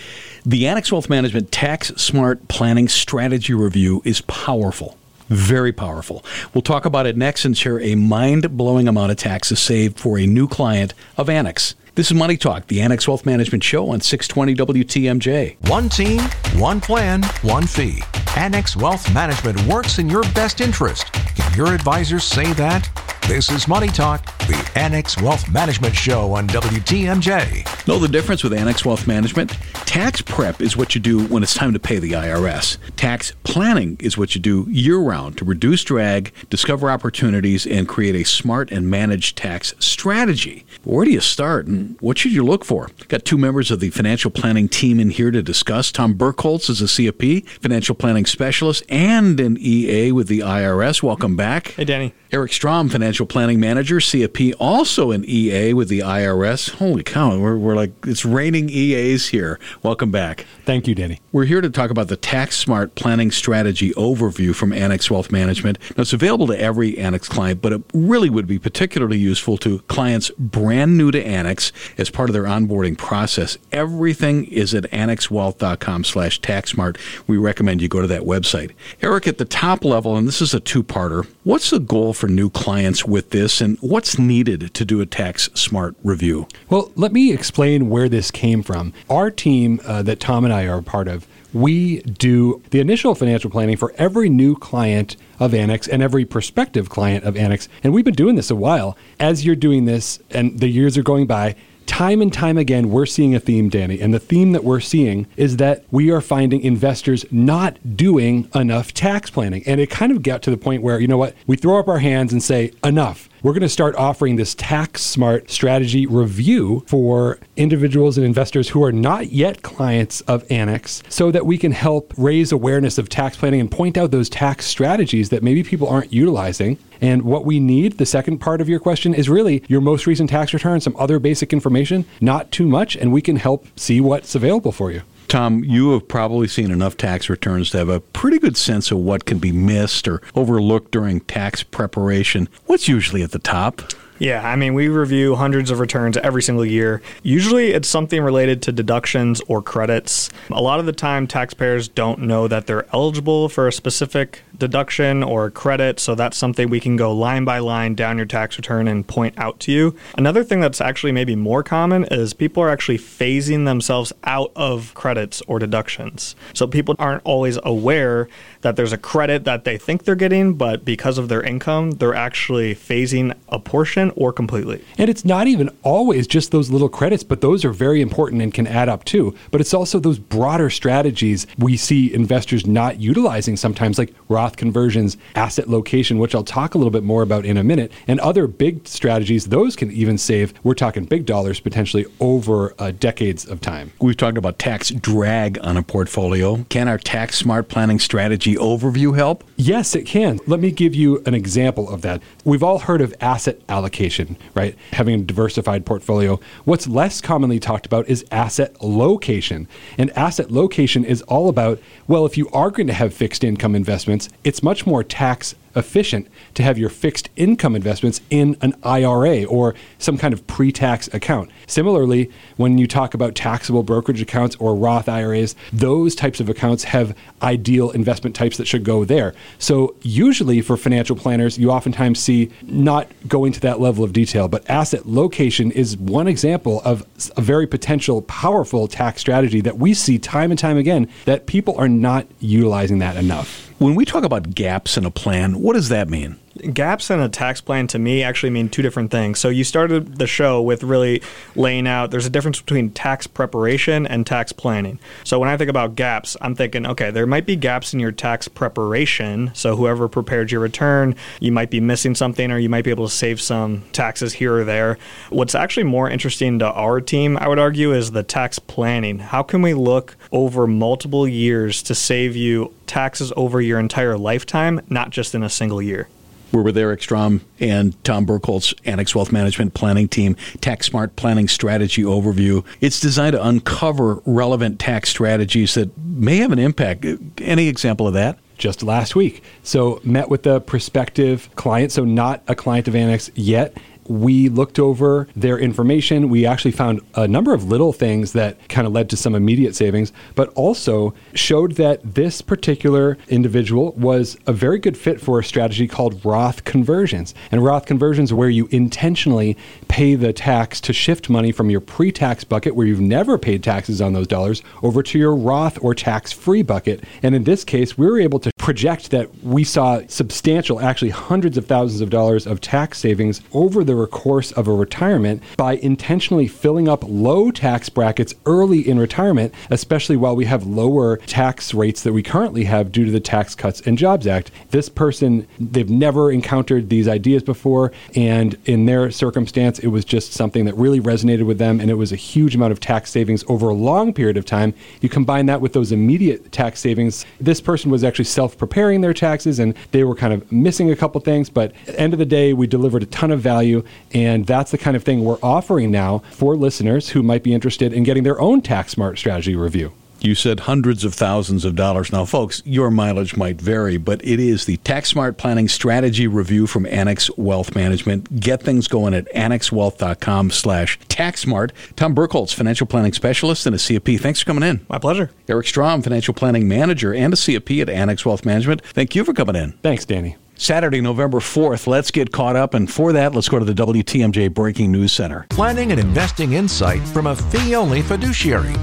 The 0.46 0.68
Annex 0.68 0.92
Wealth 0.92 1.10
Management 1.10 1.52
Tax 1.52 1.90
Smart 1.96 2.48
Planning 2.48 2.88
Strategy 2.88 3.54
Review 3.54 4.02
is 4.06 4.22
powerful. 4.22 4.98
Very 5.28 5.74
powerful. 5.74 6.24
We'll 6.54 6.62
talk 6.62 6.86
about 6.86 7.06
it 7.06 7.18
next 7.18 7.44
and 7.44 7.58
share 7.58 7.82
a 7.82 7.96
mind 7.96 8.56
blowing 8.56 8.88
amount 8.88 9.12
of 9.12 9.18
taxes 9.18 9.60
saved 9.60 10.00
for 10.00 10.18
a 10.18 10.26
new 10.26 10.48
client 10.48 10.94
of 11.18 11.30
Annex. 11.30 11.76
This 11.96 12.12
is 12.12 12.14
Money 12.14 12.38
Talk, 12.38 12.68
the 12.68 12.80
Annex 12.80 13.08
Wealth 13.08 13.26
Management 13.26 13.64
Show 13.64 13.90
on 13.90 14.02
620 14.02 14.84
WTMJ. 14.84 15.68
One 15.68 15.90
team, 15.90 16.22
one 16.62 16.80
plan, 16.80 17.24
one 17.42 17.66
fee. 17.66 18.04
Annex 18.38 18.78
Wealth 18.78 19.12
Management 19.16 19.60
works 19.66 19.98
in 19.98 20.08
your 20.08 20.22
best 20.34 20.62
interest. 20.62 21.12
Can 21.12 21.58
your 21.58 21.74
advisors 21.74 22.24
say 22.24 22.54
that? 22.54 22.88
This 23.28 23.52
is 23.52 23.68
Money 23.68 23.90
Talk, 23.90 24.26
the 24.48 24.72
Annex 24.76 25.22
Wealth 25.22 25.52
Management 25.52 25.94
Show 25.94 26.32
on 26.32 26.48
WTMJ. 26.48 27.86
Know 27.86 28.00
the 28.00 28.08
difference 28.08 28.42
with 28.42 28.54
Annex 28.54 28.86
Wealth 28.86 29.06
Management? 29.06 29.52
Tax 29.86 30.22
prep 30.22 30.62
is 30.62 30.78
what 30.78 30.96
you 30.96 31.02
do 31.02 31.26
when 31.28 31.44
it's 31.44 31.54
time 31.54 31.74
to 31.74 31.80
pay 31.80 32.00
the 32.00 32.14
IRS. 32.14 32.78
Tax 32.96 33.34
planning 33.44 33.98
is 34.00 34.18
what 34.18 34.34
you 34.34 34.40
do 34.40 34.66
year 34.70 34.98
round 34.98 35.38
to 35.40 35.46
reduce 35.46 35.84
drag, 35.84 36.32
discover 36.50 36.90
opportunities, 36.90 37.68
and 37.68 37.86
create 37.88 38.16
a 38.16 38.24
smart 38.24 38.72
and 38.72 38.90
managed 38.90 39.38
tax 39.38 39.74
strategy. 39.78 40.66
Where 40.86 41.04
do 41.04 41.12
you 41.12 41.20
start 41.20 41.68
and 41.68 41.98
what 42.00 42.18
should 42.18 42.32
you 42.32 42.46
look 42.46 42.64
for? 42.64 42.90
Got 43.10 43.26
two 43.26 43.38
members 43.38 43.72
of 43.72 43.82
the 43.82 43.90
financial 43.90 44.32
planning 44.32 44.70
team 44.70 45.02
in 45.02 45.10
here 45.10 45.32
to 45.32 45.44
discuss. 45.44 45.92
Tom 45.92 46.16
Burkholz 46.16 46.70
is 46.70 46.82
a 46.82 46.86
CFP, 46.86 47.46
financial 47.62 47.94
planning 47.94 48.26
specialist, 48.26 48.84
and 48.88 49.38
an 49.42 49.58
EA 49.60 50.14
with 50.14 50.28
the 50.28 50.40
IRS. 50.40 51.04
Welcome 51.04 51.36
back. 51.36 51.70
Hey, 51.72 51.84
Danny. 51.84 52.14
Eric 52.32 52.52
Strom, 52.52 52.90
financial 52.90 53.17
planning 53.26 53.60
manager, 53.60 53.98
CFP, 53.98 54.54
also 54.60 55.12
an 55.12 55.26
EA 55.28 55.74
with 55.74 55.90
the 55.90 56.00
IRS. 56.00 56.72
Holy 56.72 57.04
cow, 57.04 57.38
we're, 57.38 57.58
we're 57.58 57.76
like, 57.76 57.92
it's 58.06 58.26
raining 58.26 58.70
EAs 58.70 59.30
here. 59.30 59.60
Welcome 59.82 60.12
back. 60.12 60.46
Thank 60.66 60.88
you, 60.88 60.96
Danny. 60.96 61.20
We're 61.32 61.46
here 61.46 61.62
to 61.62 61.70
talk 61.70 61.90
about 61.90 62.08
the 62.08 62.18
Tax 62.18 62.58
Smart 62.58 62.96
Planning 62.96 63.32
Strategy 63.32 63.92
Overview 63.92 64.54
from 64.54 64.74
Annex 64.74 65.10
Wealth 65.10 65.32
Management. 65.32 65.80
Now, 65.96 66.02
it's 66.02 66.14
available 66.14 66.48
to 66.48 66.60
every 66.60 66.98
Annex 66.98 67.28
client, 67.28 67.62
but 67.62 67.74
it 67.74 67.82
really 67.94 68.30
would 68.30 68.48
be 68.48 68.60
particularly 68.60 69.18
useful 69.18 69.58
to 69.60 69.80
clients 69.88 70.30
brand 70.38 70.98
new 70.98 71.12
to 71.12 71.26
Annex 71.26 71.72
as 71.98 72.10
part 72.10 72.30
of 72.30 72.34
their 72.34 72.44
onboarding 72.44 72.98
process. 72.98 73.58
Everything 73.72 74.46
is 74.46 74.74
at 74.74 74.84
annexwealth.com 74.92 76.04
slash 76.04 76.42
taxsmart. 76.42 76.98
We 77.28 77.38
recommend 77.38 77.82
you 77.82 77.88
go 77.88 78.02
to 78.02 78.08
that 78.08 78.24
website. 78.24 78.72
Eric, 79.02 79.28
at 79.28 79.38
the 79.38 79.46
top 79.46 79.86
level, 79.86 80.18
and 80.18 80.28
this 80.28 80.42
is 80.42 80.54
a 80.54 80.60
two-parter, 80.60 81.28
what's 81.44 81.70
the 81.70 81.80
goal 81.80 82.14
for 82.14 82.28
new 82.28 82.50
clients 82.50 83.06
with 83.08 83.32
this, 83.32 83.62
and 83.62 83.78
what's 83.80 84.20
needed 84.20 84.74
to 84.74 84.86
do 84.86 85.02
a 85.02 85.06
tax 85.06 85.50
smart 85.54 85.96
review? 86.04 86.48
Well, 86.70 86.92
let 86.96 87.14
me 87.14 87.34
explain 87.34 87.90
where 87.90 88.10
this 88.10 88.30
came 88.30 88.62
from. 88.62 88.94
Our 89.10 89.32
team 89.32 89.80
uh, 89.86 90.04
that 90.04 90.20
Tom 90.20 90.44
and 90.44 90.54
I 90.54 90.68
are 90.68 90.80
a 90.80 90.84
part 90.84 91.08
of, 91.08 91.26
we 91.54 92.02
do 92.02 92.62
the 92.72 92.80
initial 92.80 93.16
financial 93.16 93.50
planning 93.50 93.78
for 93.78 93.94
every 93.98 94.30
new 94.30 94.56
client 94.56 95.16
of 95.40 95.54
Annex 95.54 95.88
and 95.88 96.04
every 96.04 96.26
prospective 96.26 96.90
client 96.90 97.24
of 97.24 97.38
Annex. 97.38 97.70
And 97.84 97.94
we've 97.94 98.06
been 98.06 98.14
doing 98.14 98.36
this 98.36 98.52
a 98.52 98.56
while. 98.56 98.98
As 99.20 99.46
you're 99.46 99.56
doing 99.56 99.86
this 99.86 100.20
and 100.30 100.60
the 100.60 100.68
years 100.68 100.98
are 100.98 101.04
going 101.04 101.26
by, 101.26 101.56
time 101.88 102.22
and 102.22 102.32
time 102.32 102.58
again, 102.58 102.92
we're 102.92 103.06
seeing 103.06 103.34
a 103.34 103.40
theme, 103.40 103.70
Danny. 103.70 104.00
And 104.00 104.14
the 104.14 104.20
theme 104.20 104.52
that 104.52 104.64
we're 104.64 104.80
seeing 104.80 105.26
is 105.36 105.58
that 105.58 105.84
we 105.90 106.12
are 106.12 106.22
finding 106.22 106.62
investors 106.62 107.26
not 107.32 107.96
doing 107.96 108.50
enough 108.54 108.94
tax 108.94 109.30
planning. 109.30 109.64
And 109.66 109.82
it 109.82 109.90
kind 109.90 110.12
of 110.12 110.22
got 110.22 110.42
to 110.44 110.52
the 110.52 110.58
point 110.58 110.84
where, 110.84 111.00
you 111.00 111.08
know 111.08 111.18
what, 111.18 111.36
we 111.48 111.58
throw 111.58 111.80
up 111.80 111.88
our 111.88 112.00
hands 112.00 112.32
and 112.32 112.44
say, 112.44 112.72
enough 112.84 113.30
we're 113.48 113.54
going 113.54 113.62
to 113.62 113.70
start 113.70 113.96
offering 113.96 114.36
this 114.36 114.54
tax 114.56 115.02
smart 115.02 115.50
strategy 115.50 116.06
review 116.06 116.84
for 116.86 117.40
individuals 117.56 118.18
and 118.18 118.26
investors 118.26 118.68
who 118.68 118.84
are 118.84 118.92
not 118.92 119.28
yet 119.28 119.62
clients 119.62 120.20
of 120.22 120.44
Annex 120.52 121.02
so 121.08 121.32
that 121.32 121.46
we 121.46 121.58
can 121.58 121.72
help 121.72 122.14
raise 122.18 122.52
awareness 122.52 122.98
of 122.98 123.08
tax 123.08 123.38
planning 123.38 123.62
and 123.62 123.72
point 123.72 123.98
out 123.98 124.12
those 124.12 124.28
tax 124.28 124.66
strategies 124.66 125.30
that 125.30 125.44
maybe 125.44 125.64
people 125.64 125.88
aren't 125.88 126.12
utilizing. 126.12 126.78
And 127.00 127.22
what 127.22 127.46
we 127.46 127.62
need, 127.62 128.00
the 128.00 128.06
second 128.06 128.40
part 128.40 128.60
of 128.60 128.68
your 128.68 128.82
question, 128.82 129.14
is 129.14 129.30
really 129.30 129.64
your 129.70 129.80
most 129.80 130.08
recent 130.08 130.30
tax 130.30 130.54
return, 130.54 130.82
some 130.82 130.98
other 131.00 131.18
basic 131.18 131.54
information, 131.54 132.04
not 132.20 132.52
too 132.52 132.68
much, 132.68 132.98
and 132.98 133.14
we 133.14 133.22
can 133.22 133.38
help 133.38 133.66
see 133.80 134.02
what's 134.02 134.36
available 134.36 134.74
for 134.74 134.92
you. 134.92 135.04
Tom, 135.28 135.64
you 135.64 135.92
have 135.92 136.08
probably 136.08 136.48
seen 136.48 136.72
enough 136.72 136.96
tax 136.96 137.30
returns 137.30 137.70
to 137.72 137.78
have 137.80 137.90
a 137.90 138.00
pretty 138.00 138.40
good 138.40 138.56
sense 138.56 138.92
of 138.92 139.00
what 139.00 139.26
can 139.26 139.40
be 139.40 139.52
missed 139.52 140.08
or 140.08 140.22
overlooked 140.36 140.92
during 140.92 141.20
tax 141.22 141.64
preparation. 141.64 142.48
What's 142.66 142.88
usually 142.88 143.24
at 143.24 143.32
the 143.32 143.40
top? 143.40 143.82
Yeah, 144.20 144.48
I 144.48 144.56
mean, 144.56 144.74
we 144.74 144.88
review 144.88 145.36
hundreds 145.36 145.70
of 145.70 145.80
returns 145.80 146.18
every 146.18 146.42
single 146.42 146.66
year. 146.66 147.02
Usually 147.22 147.72
it's 147.72 147.88
something 147.88 148.22
related 148.24 148.62
to 148.64 148.72
deductions 148.72 149.42
or 149.48 149.62
credits. 149.62 150.30
A 150.50 150.62
lot 150.62 150.80
of 150.80 150.86
the 150.88 150.92
time, 150.92 151.28
taxpayers 151.28 151.88
don't 151.88 152.22
know 152.22 152.48
that 152.48 152.66
they're 152.66 152.88
eligible 152.94 153.48
for 153.48 153.68
a 153.68 153.72
specific 153.72 154.42
deduction 154.58 155.22
or 155.22 155.52
credit, 155.52 156.00
so 156.00 156.16
that's 156.16 156.36
something 156.36 156.70
we 156.70 156.80
can 156.80 156.96
go 156.96 157.14
line 157.14 157.46
by 157.46 157.60
line 157.60 157.94
down 157.94 158.18
your 158.18 158.26
tax 158.26 158.58
return 158.58 158.88
and 158.88 159.08
point 159.08 159.38
out 159.38 159.60
to 159.60 159.72
you. 159.72 159.96
Another 160.18 160.44
thing 160.44 160.60
that's 160.60 160.82
actually 160.82 161.12
maybe 161.12 161.36
more 161.36 161.62
common 161.62 162.06
is 162.06 162.34
people 162.34 162.64
are 162.64 162.70
actually 162.70 162.98
phasing 162.98 163.66
themselves 163.66 164.12
out 164.24 164.52
of 164.56 164.94
credits 164.96 165.42
or 165.48 165.60
deductions. 165.60 166.36
So 166.54 166.66
people 166.66 166.96
aren't 166.98 167.22
always 167.24 167.60
aware 167.64 168.28
that 168.68 168.76
there's 168.76 168.92
a 168.92 168.98
credit 168.98 169.46
that 169.46 169.64
they 169.64 169.78
think 169.78 170.04
they're 170.04 170.14
getting, 170.14 170.54
but 170.54 170.84
because 170.84 171.18
of 171.18 171.30
their 171.30 171.42
income, 171.42 171.92
they're 171.92 172.14
actually 172.14 172.76
phasing 172.76 173.34
a 173.48 173.58
portion 173.58 174.12
or 174.18 174.34
completely. 174.34 174.84
And 174.98 175.10
it's 175.10 175.24
not 175.24 175.48
even 175.48 175.70
always 175.84 176.28
just 176.28 176.52
those 176.52 176.70
little 176.70 176.90
credits, 176.90 177.24
but 177.24 177.40
those 177.40 177.64
are 177.64 177.72
very 177.72 178.02
important 178.02 178.42
and 178.42 178.54
can 178.54 178.68
add 178.68 178.90
up 178.90 179.06
too. 179.06 179.34
But 179.52 179.62
it's 179.62 179.74
also 179.74 180.00
those 180.00 180.20
broader 180.20 180.70
strategies 180.70 181.48
we 181.58 181.78
see 181.78 182.14
investors 182.14 182.68
not 182.68 183.00
utilizing 183.00 183.56
sometimes, 183.56 183.98
like 183.98 184.14
Roth 184.28 184.58
conversions, 184.58 185.16
asset 185.34 185.70
location, 185.70 186.18
which 186.18 186.36
I'll 186.36 186.44
talk 186.44 186.76
a 186.76 186.78
little 186.78 186.92
bit 186.92 187.04
more 187.04 187.22
about 187.22 187.46
in 187.46 187.56
a 187.56 187.64
minute, 187.64 187.94
and 188.06 188.20
other 188.20 188.48
big 188.48 188.86
strategies. 188.86 189.46
Those 189.46 189.78
can 189.78 189.94
even 189.94 190.18
save, 190.18 190.54
we're 190.64 190.74
talking 190.74 191.06
big 191.06 191.26
dollars 191.26 191.62
potentially 191.62 192.06
over 192.20 192.74
uh, 192.80 192.92
decades 192.92 193.46
of 193.46 193.62
time. 193.62 193.94
We've 194.02 194.18
talked 194.18 194.38
about 194.38 194.60
tax 194.60 194.90
drag 194.90 195.58
on 195.62 195.78
a 195.78 195.84
portfolio. 195.84 196.66
Can 196.68 196.90
our 196.90 196.98
tax 196.98 197.38
smart 197.38 197.70
planning 197.70 198.00
strategy 198.00 198.57
overview 198.58 199.16
help? 199.16 199.44
Yes, 199.56 199.96
it 199.96 200.06
can. 200.06 200.40
Let 200.46 200.60
me 200.60 200.72
give 200.72 200.94
you 200.94 201.22
an 201.26 201.34
example 201.34 201.90
of 201.90 202.02
that. 202.02 202.22
We've 202.44 202.64
all 202.64 202.80
heard 202.80 203.02
of 203.02 203.16
asset 203.22 203.62
allocation, 203.70 204.38
right? 204.54 204.76
Having 204.92 205.22
a 205.22 205.24
diversified 205.24 205.86
portfolio. 205.86 206.40
What's 206.66 206.88
less 206.88 207.22
commonly 207.22 207.60
talked 207.60 207.86
about 207.86 208.08
is 208.08 208.26
asset 208.32 208.82
location. 208.82 209.68
And 209.98 210.10
asset 210.12 210.52
location 210.52 211.06
is 211.06 211.22
all 211.24 211.50
about, 211.50 211.80
well, 212.08 212.26
if 212.26 212.38
you 212.38 212.50
are 212.50 212.72
going 212.72 212.88
to 212.88 212.94
have 212.94 213.14
fixed 213.14 213.44
income 213.44 213.76
investments, 213.76 214.30
it's 214.44 214.62
much 214.62 214.86
more 214.86 215.04
tax 215.04 215.56
efficient 215.78 216.28
to 216.56 216.64
have 216.64 216.78
your 216.78 216.90
fixed 216.90 217.30
income 217.36 217.76
investments 217.76 218.20
in 218.30 218.58
an 218.62 218.74
IRA 218.84 219.46
or 219.46 219.76
some 220.00 220.18
kind 220.18 220.34
of 220.34 220.46
pre 220.48 220.72
tax 220.72 221.08
account. 221.14 221.50
Similarly, 221.68 222.32
when 222.58 222.78
you 222.78 222.88
talk 222.88 223.14
about 223.14 223.36
taxable 223.36 223.84
brokerage 223.84 224.22
accounts 224.22 224.56
or 224.58 224.76
Roth 224.76 225.08
IRAs, 225.08 225.56
those 225.72 226.16
types 226.16 226.40
of 226.40 226.50
accounts 226.50 226.84
have 226.86 227.16
ideal 227.42 227.92
investment 227.92 228.36
types 228.36 228.58
that 228.58 228.68
should 228.68 228.84
go 228.84 229.06
there. 229.06 229.34
So, 229.60 229.96
usually 230.02 230.62
for 230.62 230.76
financial 230.78 231.16
planners, 231.16 231.58
you 231.58 231.72
oftentimes 231.72 232.20
see 232.20 232.50
not 232.64 233.08
going 233.28 233.52
to 233.54 233.60
that 233.62 233.80
level 233.80 234.04
of 234.04 234.14
detail, 234.14 234.48
but 234.48 234.68
asset 234.70 235.06
location 235.06 235.72
is 235.72 235.96
one 235.98 236.28
example 236.28 236.82
of 236.84 237.06
a 237.38 237.42
very 237.42 237.68
potential 237.68 238.22
powerful 238.24 238.88
tax 238.88 239.22
strategy 239.22 239.62
that 239.62 239.78
we 239.78 239.94
see 239.94 240.18
time 240.18 240.52
and 240.52 240.60
time 240.60 240.78
again 240.78 241.08
that 241.26 241.46
people 241.46 241.76
are 241.78 241.90
not 241.90 242.26
utilizing 242.40 243.00
that 243.00 243.16
enough. 243.16 243.72
When 243.80 243.94
we 243.94 244.06
talk 244.06 244.24
about 244.24 244.56
gaps 244.56 244.98
in 244.98 245.06
a 245.06 245.12
plan, 245.12 245.60
what 245.60 245.74
does 245.74 245.90
that 245.90 246.10
mean? 246.10 246.40
Gaps 246.58 247.10
in 247.10 247.20
a 247.20 247.30
tax 247.30 247.62
plan 247.62 247.88
to 247.88 248.00
me 248.00 248.24
actually 248.24 248.50
mean 248.50 248.70
two 248.70 248.82
different 248.82 249.12
things. 249.12 249.40
So 249.40 249.50
you 249.50 249.64
started 249.64 250.18
the 250.18 250.28
show 250.28 250.62
with 250.62 250.84
really 250.84 251.22
laying 251.56 251.88
out 251.88 252.12
there's 252.12 252.26
a 252.26 252.30
difference 252.30 252.60
between 252.60 252.92
tax 252.92 253.28
preparation 253.28 254.06
and 254.06 254.26
tax 254.26 254.52
planning. 254.52 255.00
So 255.24 255.40
when 255.40 255.50
I 255.50 255.58
think 255.58 255.70
about 255.70 255.96
gaps, 255.96 256.38
I'm 256.42 256.56
thinking, 256.56 256.86
okay, 256.86 257.12
there 257.12 257.26
might 257.26 257.46
be 257.46 257.56
gaps 257.56 257.94
in 257.94 258.00
your 258.00 258.12
tax 258.12 258.48
preparation. 258.48 259.52
So 259.54 259.76
whoever 259.76 260.08
prepared 260.08 260.52
your 260.52 260.62
return, 260.62 261.16
you 261.40 261.52
might 261.52 261.70
be 261.70 261.80
missing 261.80 262.16
something 262.16 262.52
or 262.52 262.58
you 262.58 262.70
might 262.70 262.84
be 262.84 262.92
able 262.92 263.08
to 263.08 263.14
save 263.14 263.42
some 263.42 263.84
taxes 263.94 264.34
here 264.34 264.56
or 264.56 264.64
there. 264.64 264.98
What's 265.30 265.56
actually 265.56 265.84
more 265.84 266.10
interesting 266.10 266.60
to 266.60 266.72
our 266.72 267.02
team, 267.02 267.38
I 267.38 267.48
would 267.48 267.60
argue, 267.60 267.94
is 267.94 268.12
the 268.12 268.24
tax 268.24 268.60
planning. 268.60 269.20
How 269.20 269.44
can 269.44 269.62
we 269.62 269.74
look 269.74 270.16
over 270.32 270.68
multiple 270.68 271.28
years 271.28 271.82
to 271.84 271.96
save 271.96 272.36
you 272.36 272.74
taxes 272.86 273.34
over 273.36 273.62
your 273.62 273.80
entire 273.80 274.18
lifetime, 274.18 274.82
not 274.90 275.10
just 275.10 275.36
in 275.36 275.44
a 275.44 275.50
single 275.50 275.82
year? 275.82 276.08
We're 276.52 276.62
with 276.62 276.78
Eric 276.78 277.04
Strom 277.04 277.42
and 277.60 278.02
Tom 278.04 278.26
Burkholz, 278.26 278.74
Annex 278.86 279.14
Wealth 279.14 279.32
Management 279.32 279.74
Planning 279.74 280.08
Team, 280.08 280.36
Tax 280.62 280.88
Smart 280.88 281.16
Planning 281.16 281.48
Strategy 281.48 282.04
Overview. 282.04 282.66
It's 282.80 283.00
designed 283.00 283.34
to 283.34 283.46
uncover 283.46 284.22
relevant 284.26 284.80
tax 284.80 285.10
strategies 285.10 285.74
that 285.74 285.98
may 285.98 286.38
have 286.38 286.52
an 286.52 286.60
impact. 286.60 287.06
Any 287.40 287.68
example 287.68 288.08
of 288.08 288.14
that? 288.14 288.40
Just 288.58 288.82
last 288.82 289.16
week. 289.16 289.44
So, 289.62 290.00
met 290.04 290.30
with 290.30 290.48
a 290.48 290.60
prospective 290.60 291.54
client, 291.56 291.92
so 291.92 292.06
not 292.06 292.42
a 292.48 292.56
client 292.56 292.88
of 292.88 292.96
Annex 292.96 293.30
yet, 293.36 293.78
we 294.10 294.50
looked 294.50 294.80
over 294.80 295.28
their 295.36 295.58
information. 295.58 296.30
We 296.30 296.46
actually 296.46 296.72
found 296.72 297.02
a 297.16 297.28
number 297.28 297.54
of 297.54 297.66
little 297.66 297.94
things 297.94 298.34
that 298.34 298.68
kind 298.70 298.88
of 298.88 298.94
led 298.94 299.10
to 299.12 299.18
some 299.18 299.36
immediate 299.36 299.76
savings, 299.76 300.12
but 300.36 300.50
also 300.50 301.14
showed 301.34 301.74
that 301.74 302.16
this 302.16 302.42
particular 302.42 303.18
individual 303.28 303.94
was 303.94 304.38
a 304.48 304.54
very 304.54 304.80
good 304.80 304.98
fit 304.98 305.20
for 305.20 305.40
a 305.40 305.44
strategy 305.44 305.88
called 305.88 306.24
Roth 306.26 306.64
conversions. 306.64 307.34
And 307.52 307.64
Roth 307.64 307.86
conversions 307.86 308.32
are 308.32 308.36
where 308.36 308.50
you 308.50 308.68
intentionally 308.72 309.58
pay 309.88 310.16
the 310.16 310.34
tax 310.34 310.80
to 310.82 310.94
shift 310.94 311.30
money 311.30 311.52
from 311.52 311.70
your 311.70 311.82
pre 311.82 312.12
tax 312.12 312.44
bucket, 312.44 312.76
where 312.76 312.88
you've 312.88 313.00
never 313.00 313.38
paid 313.38 313.64
taxes 313.64 314.02
on 314.02 314.14
those 314.14 314.28
dollars, 314.28 314.62
over 314.84 315.04
to 315.04 315.20
your 315.20 315.36
Roth 315.36 315.78
or 315.82 315.94
tax 315.94 316.32
free 316.32 316.62
bucket. 316.62 317.04
And 317.24 317.36
in 317.36 317.44
this 317.44 317.64
case, 317.64 317.98
we 317.98 318.06
were 318.06 318.20
able 318.20 318.40
to 318.40 318.52
project 318.68 319.12
that 319.12 319.34
we 319.46 319.64
saw 319.64 320.02
substantial, 320.10 320.82
actually 320.82 321.10
hundreds 321.10 321.58
of 321.58 321.66
thousands 321.66 322.02
of 322.02 322.10
dollars 322.10 322.46
of 322.46 322.60
tax 322.60 322.98
savings 322.98 323.40
over 323.54 323.82
the 323.82 324.06
course 324.08 324.52
of 324.52 324.68
a 324.68 324.74
retirement 324.74 325.42
by 325.56 325.78
intentionally 325.78 326.50
filling 326.50 326.90
up 326.90 327.02
low 327.08 327.50
tax 327.50 327.88
brackets 327.88 328.36
early 328.46 328.86
in 328.86 329.00
retirement, 329.00 329.54
especially 329.70 330.18
while 330.18 330.36
we 330.36 330.44
have 330.44 330.68
lower 330.68 331.16
tax 331.16 331.74
rates 331.74 332.04
that 332.04 332.12
we 332.12 332.22
currently 332.22 332.66
have 332.66 332.92
due 332.92 333.06
to 333.06 333.12
the 333.12 333.22
Tax 333.22 333.56
Cuts 333.56 333.80
and 333.88 333.98
Jobs 333.98 334.28
Act. 334.28 334.52
This 334.72 334.90
person, 334.90 335.48
they've 335.58 335.90
never 335.90 336.30
encountered 336.30 336.90
these 336.90 337.08
ideas 337.08 337.44
before, 337.44 337.94
and 338.16 338.58
in 338.66 338.86
their 338.86 339.12
circumstance, 339.12 339.80
it 339.80 339.88
was 339.88 340.04
just 340.04 340.34
something 340.34 340.66
that 340.66 340.76
really 340.76 341.00
resonated 341.00 341.46
with 341.46 341.58
them, 341.58 341.80
and 341.80 341.90
it 341.90 341.94
was 341.94 342.12
a 342.12 342.18
huge 342.18 342.54
amount 342.54 342.74
of 342.74 342.82
tax 342.82 343.12
savings 343.12 343.46
over 343.48 343.70
a 343.70 343.74
long 343.74 344.12
period 344.12 344.36
of 344.36 344.44
time. 344.44 344.74
You 345.00 345.08
combine 345.08 345.46
that 345.46 345.62
with 345.62 345.72
those 345.72 345.94
immediate 345.94 346.52
tax 346.52 346.82
savings. 346.82 347.26
This 347.40 347.62
person 347.62 347.90
was 347.90 348.04
actually 348.04 348.26
self 348.26 348.57
preparing 348.58 349.02
their 349.02 349.14
taxes, 349.14 349.60
and 349.60 349.74
they 349.92 350.04
were 350.04 350.16
kind 350.16 350.34
of 350.34 350.52
missing 350.52 350.92
a 350.92 350.96
couple 350.96 351.20
things, 351.22 351.50
but 351.50 351.72
at 351.82 351.86
the 351.88 352.00
end 352.00 352.14
of 352.14 352.20
the 352.20 352.26
day, 352.26 352.54
we 352.54 352.68
delivered 352.68 353.04
a 353.04 353.08
ton 353.08 353.32
of 353.32 353.40
value, 353.40 353.84
and 354.14 354.46
that's 354.46 354.72
the 354.72 354.78
kind 354.78 354.96
of 354.96 355.04
thing 355.04 355.24
we're 355.24 355.40
offering 355.42 355.92
now 355.92 356.20
for 356.32 356.56
listeners 356.56 357.10
who 357.10 357.24
might 357.24 357.44
be 357.44 357.54
interested 357.54 357.94
in 357.94 358.04
getting 358.04 358.24
their 358.24 358.40
own 358.40 358.62
tax 358.62 358.92
smart 358.94 359.18
strategy 359.18 359.56
review. 359.56 359.92
You 360.20 360.36
said 360.36 360.62
hundreds 360.62 361.04
of 361.04 361.14
thousands 361.14 361.66
of 361.66 361.76
dollars. 361.76 362.12
Now, 362.12 362.26
folks, 362.26 362.62
your 362.66 362.90
mileage 362.90 363.36
might 363.38 363.62
vary, 363.62 363.98
but 363.98 364.24
it 364.26 364.40
is 364.40 364.66
the 364.66 364.78
Tax 364.78 365.10
Smart 365.10 365.38
Planning 365.38 365.68
Strategy 365.68 366.28
Review 366.28 366.68
from 366.68 366.86
Annex 366.86 367.30
Wealth 367.38 367.76
Management. 367.76 368.40
Get 368.40 368.62
things 368.62 368.88
going 368.88 369.14
at 369.14 369.32
annexwealth.com 369.34 370.52
slash 370.52 371.00
taxsmart. 371.08 371.72
Tom 371.96 372.16
Burkholz, 372.16 372.54
financial 372.54 372.88
planning 372.88 373.14
specialist 373.14 373.66
and 373.66 373.76
a 373.76 373.80
CFP. 373.80 374.20
Thanks 374.20 374.42
for 374.42 374.46
coming 374.48 374.68
in. 374.68 374.86
My 374.90 375.00
pleasure. 375.00 375.32
Eric 375.48 375.68
Strom, 375.68 376.02
financial 376.02 376.34
planning 376.34 376.68
manager 376.68 377.14
and 377.14 377.34
a 377.34 377.38
CFP 377.38 377.82
at 377.82 377.90
Annex 377.90 378.26
Wealth 378.26 378.46
Management. 378.46 378.84
Thank 378.86 379.16
you 379.16 379.24
for 379.24 379.34
coming 379.34 379.56
in. 379.56 379.74
Thanks, 379.84 380.06
Danny. 380.06 380.38
Saturday, 380.56 381.02
November 381.02 381.40
4th. 381.40 381.86
Let's 381.88 382.10
get 382.12 382.32
caught 382.32 382.56
up. 382.56 382.74
And 382.74 382.92
for 382.92 383.14
that, 383.14 383.36
let's 383.36 383.48
go 383.48 383.60
to 383.60 383.66
the 383.66 383.74
WTMJ 383.74 384.54
Breaking 384.54 384.92
News 384.92 385.14
Center. 385.14 385.46
Planning 385.50 385.92
and 385.92 386.00
investing 386.00 386.54
insight 386.54 387.02
from 387.10 387.28
a 387.28 387.36
fee 387.36 387.76
only 387.76 388.02
fiduciary. 388.02 388.74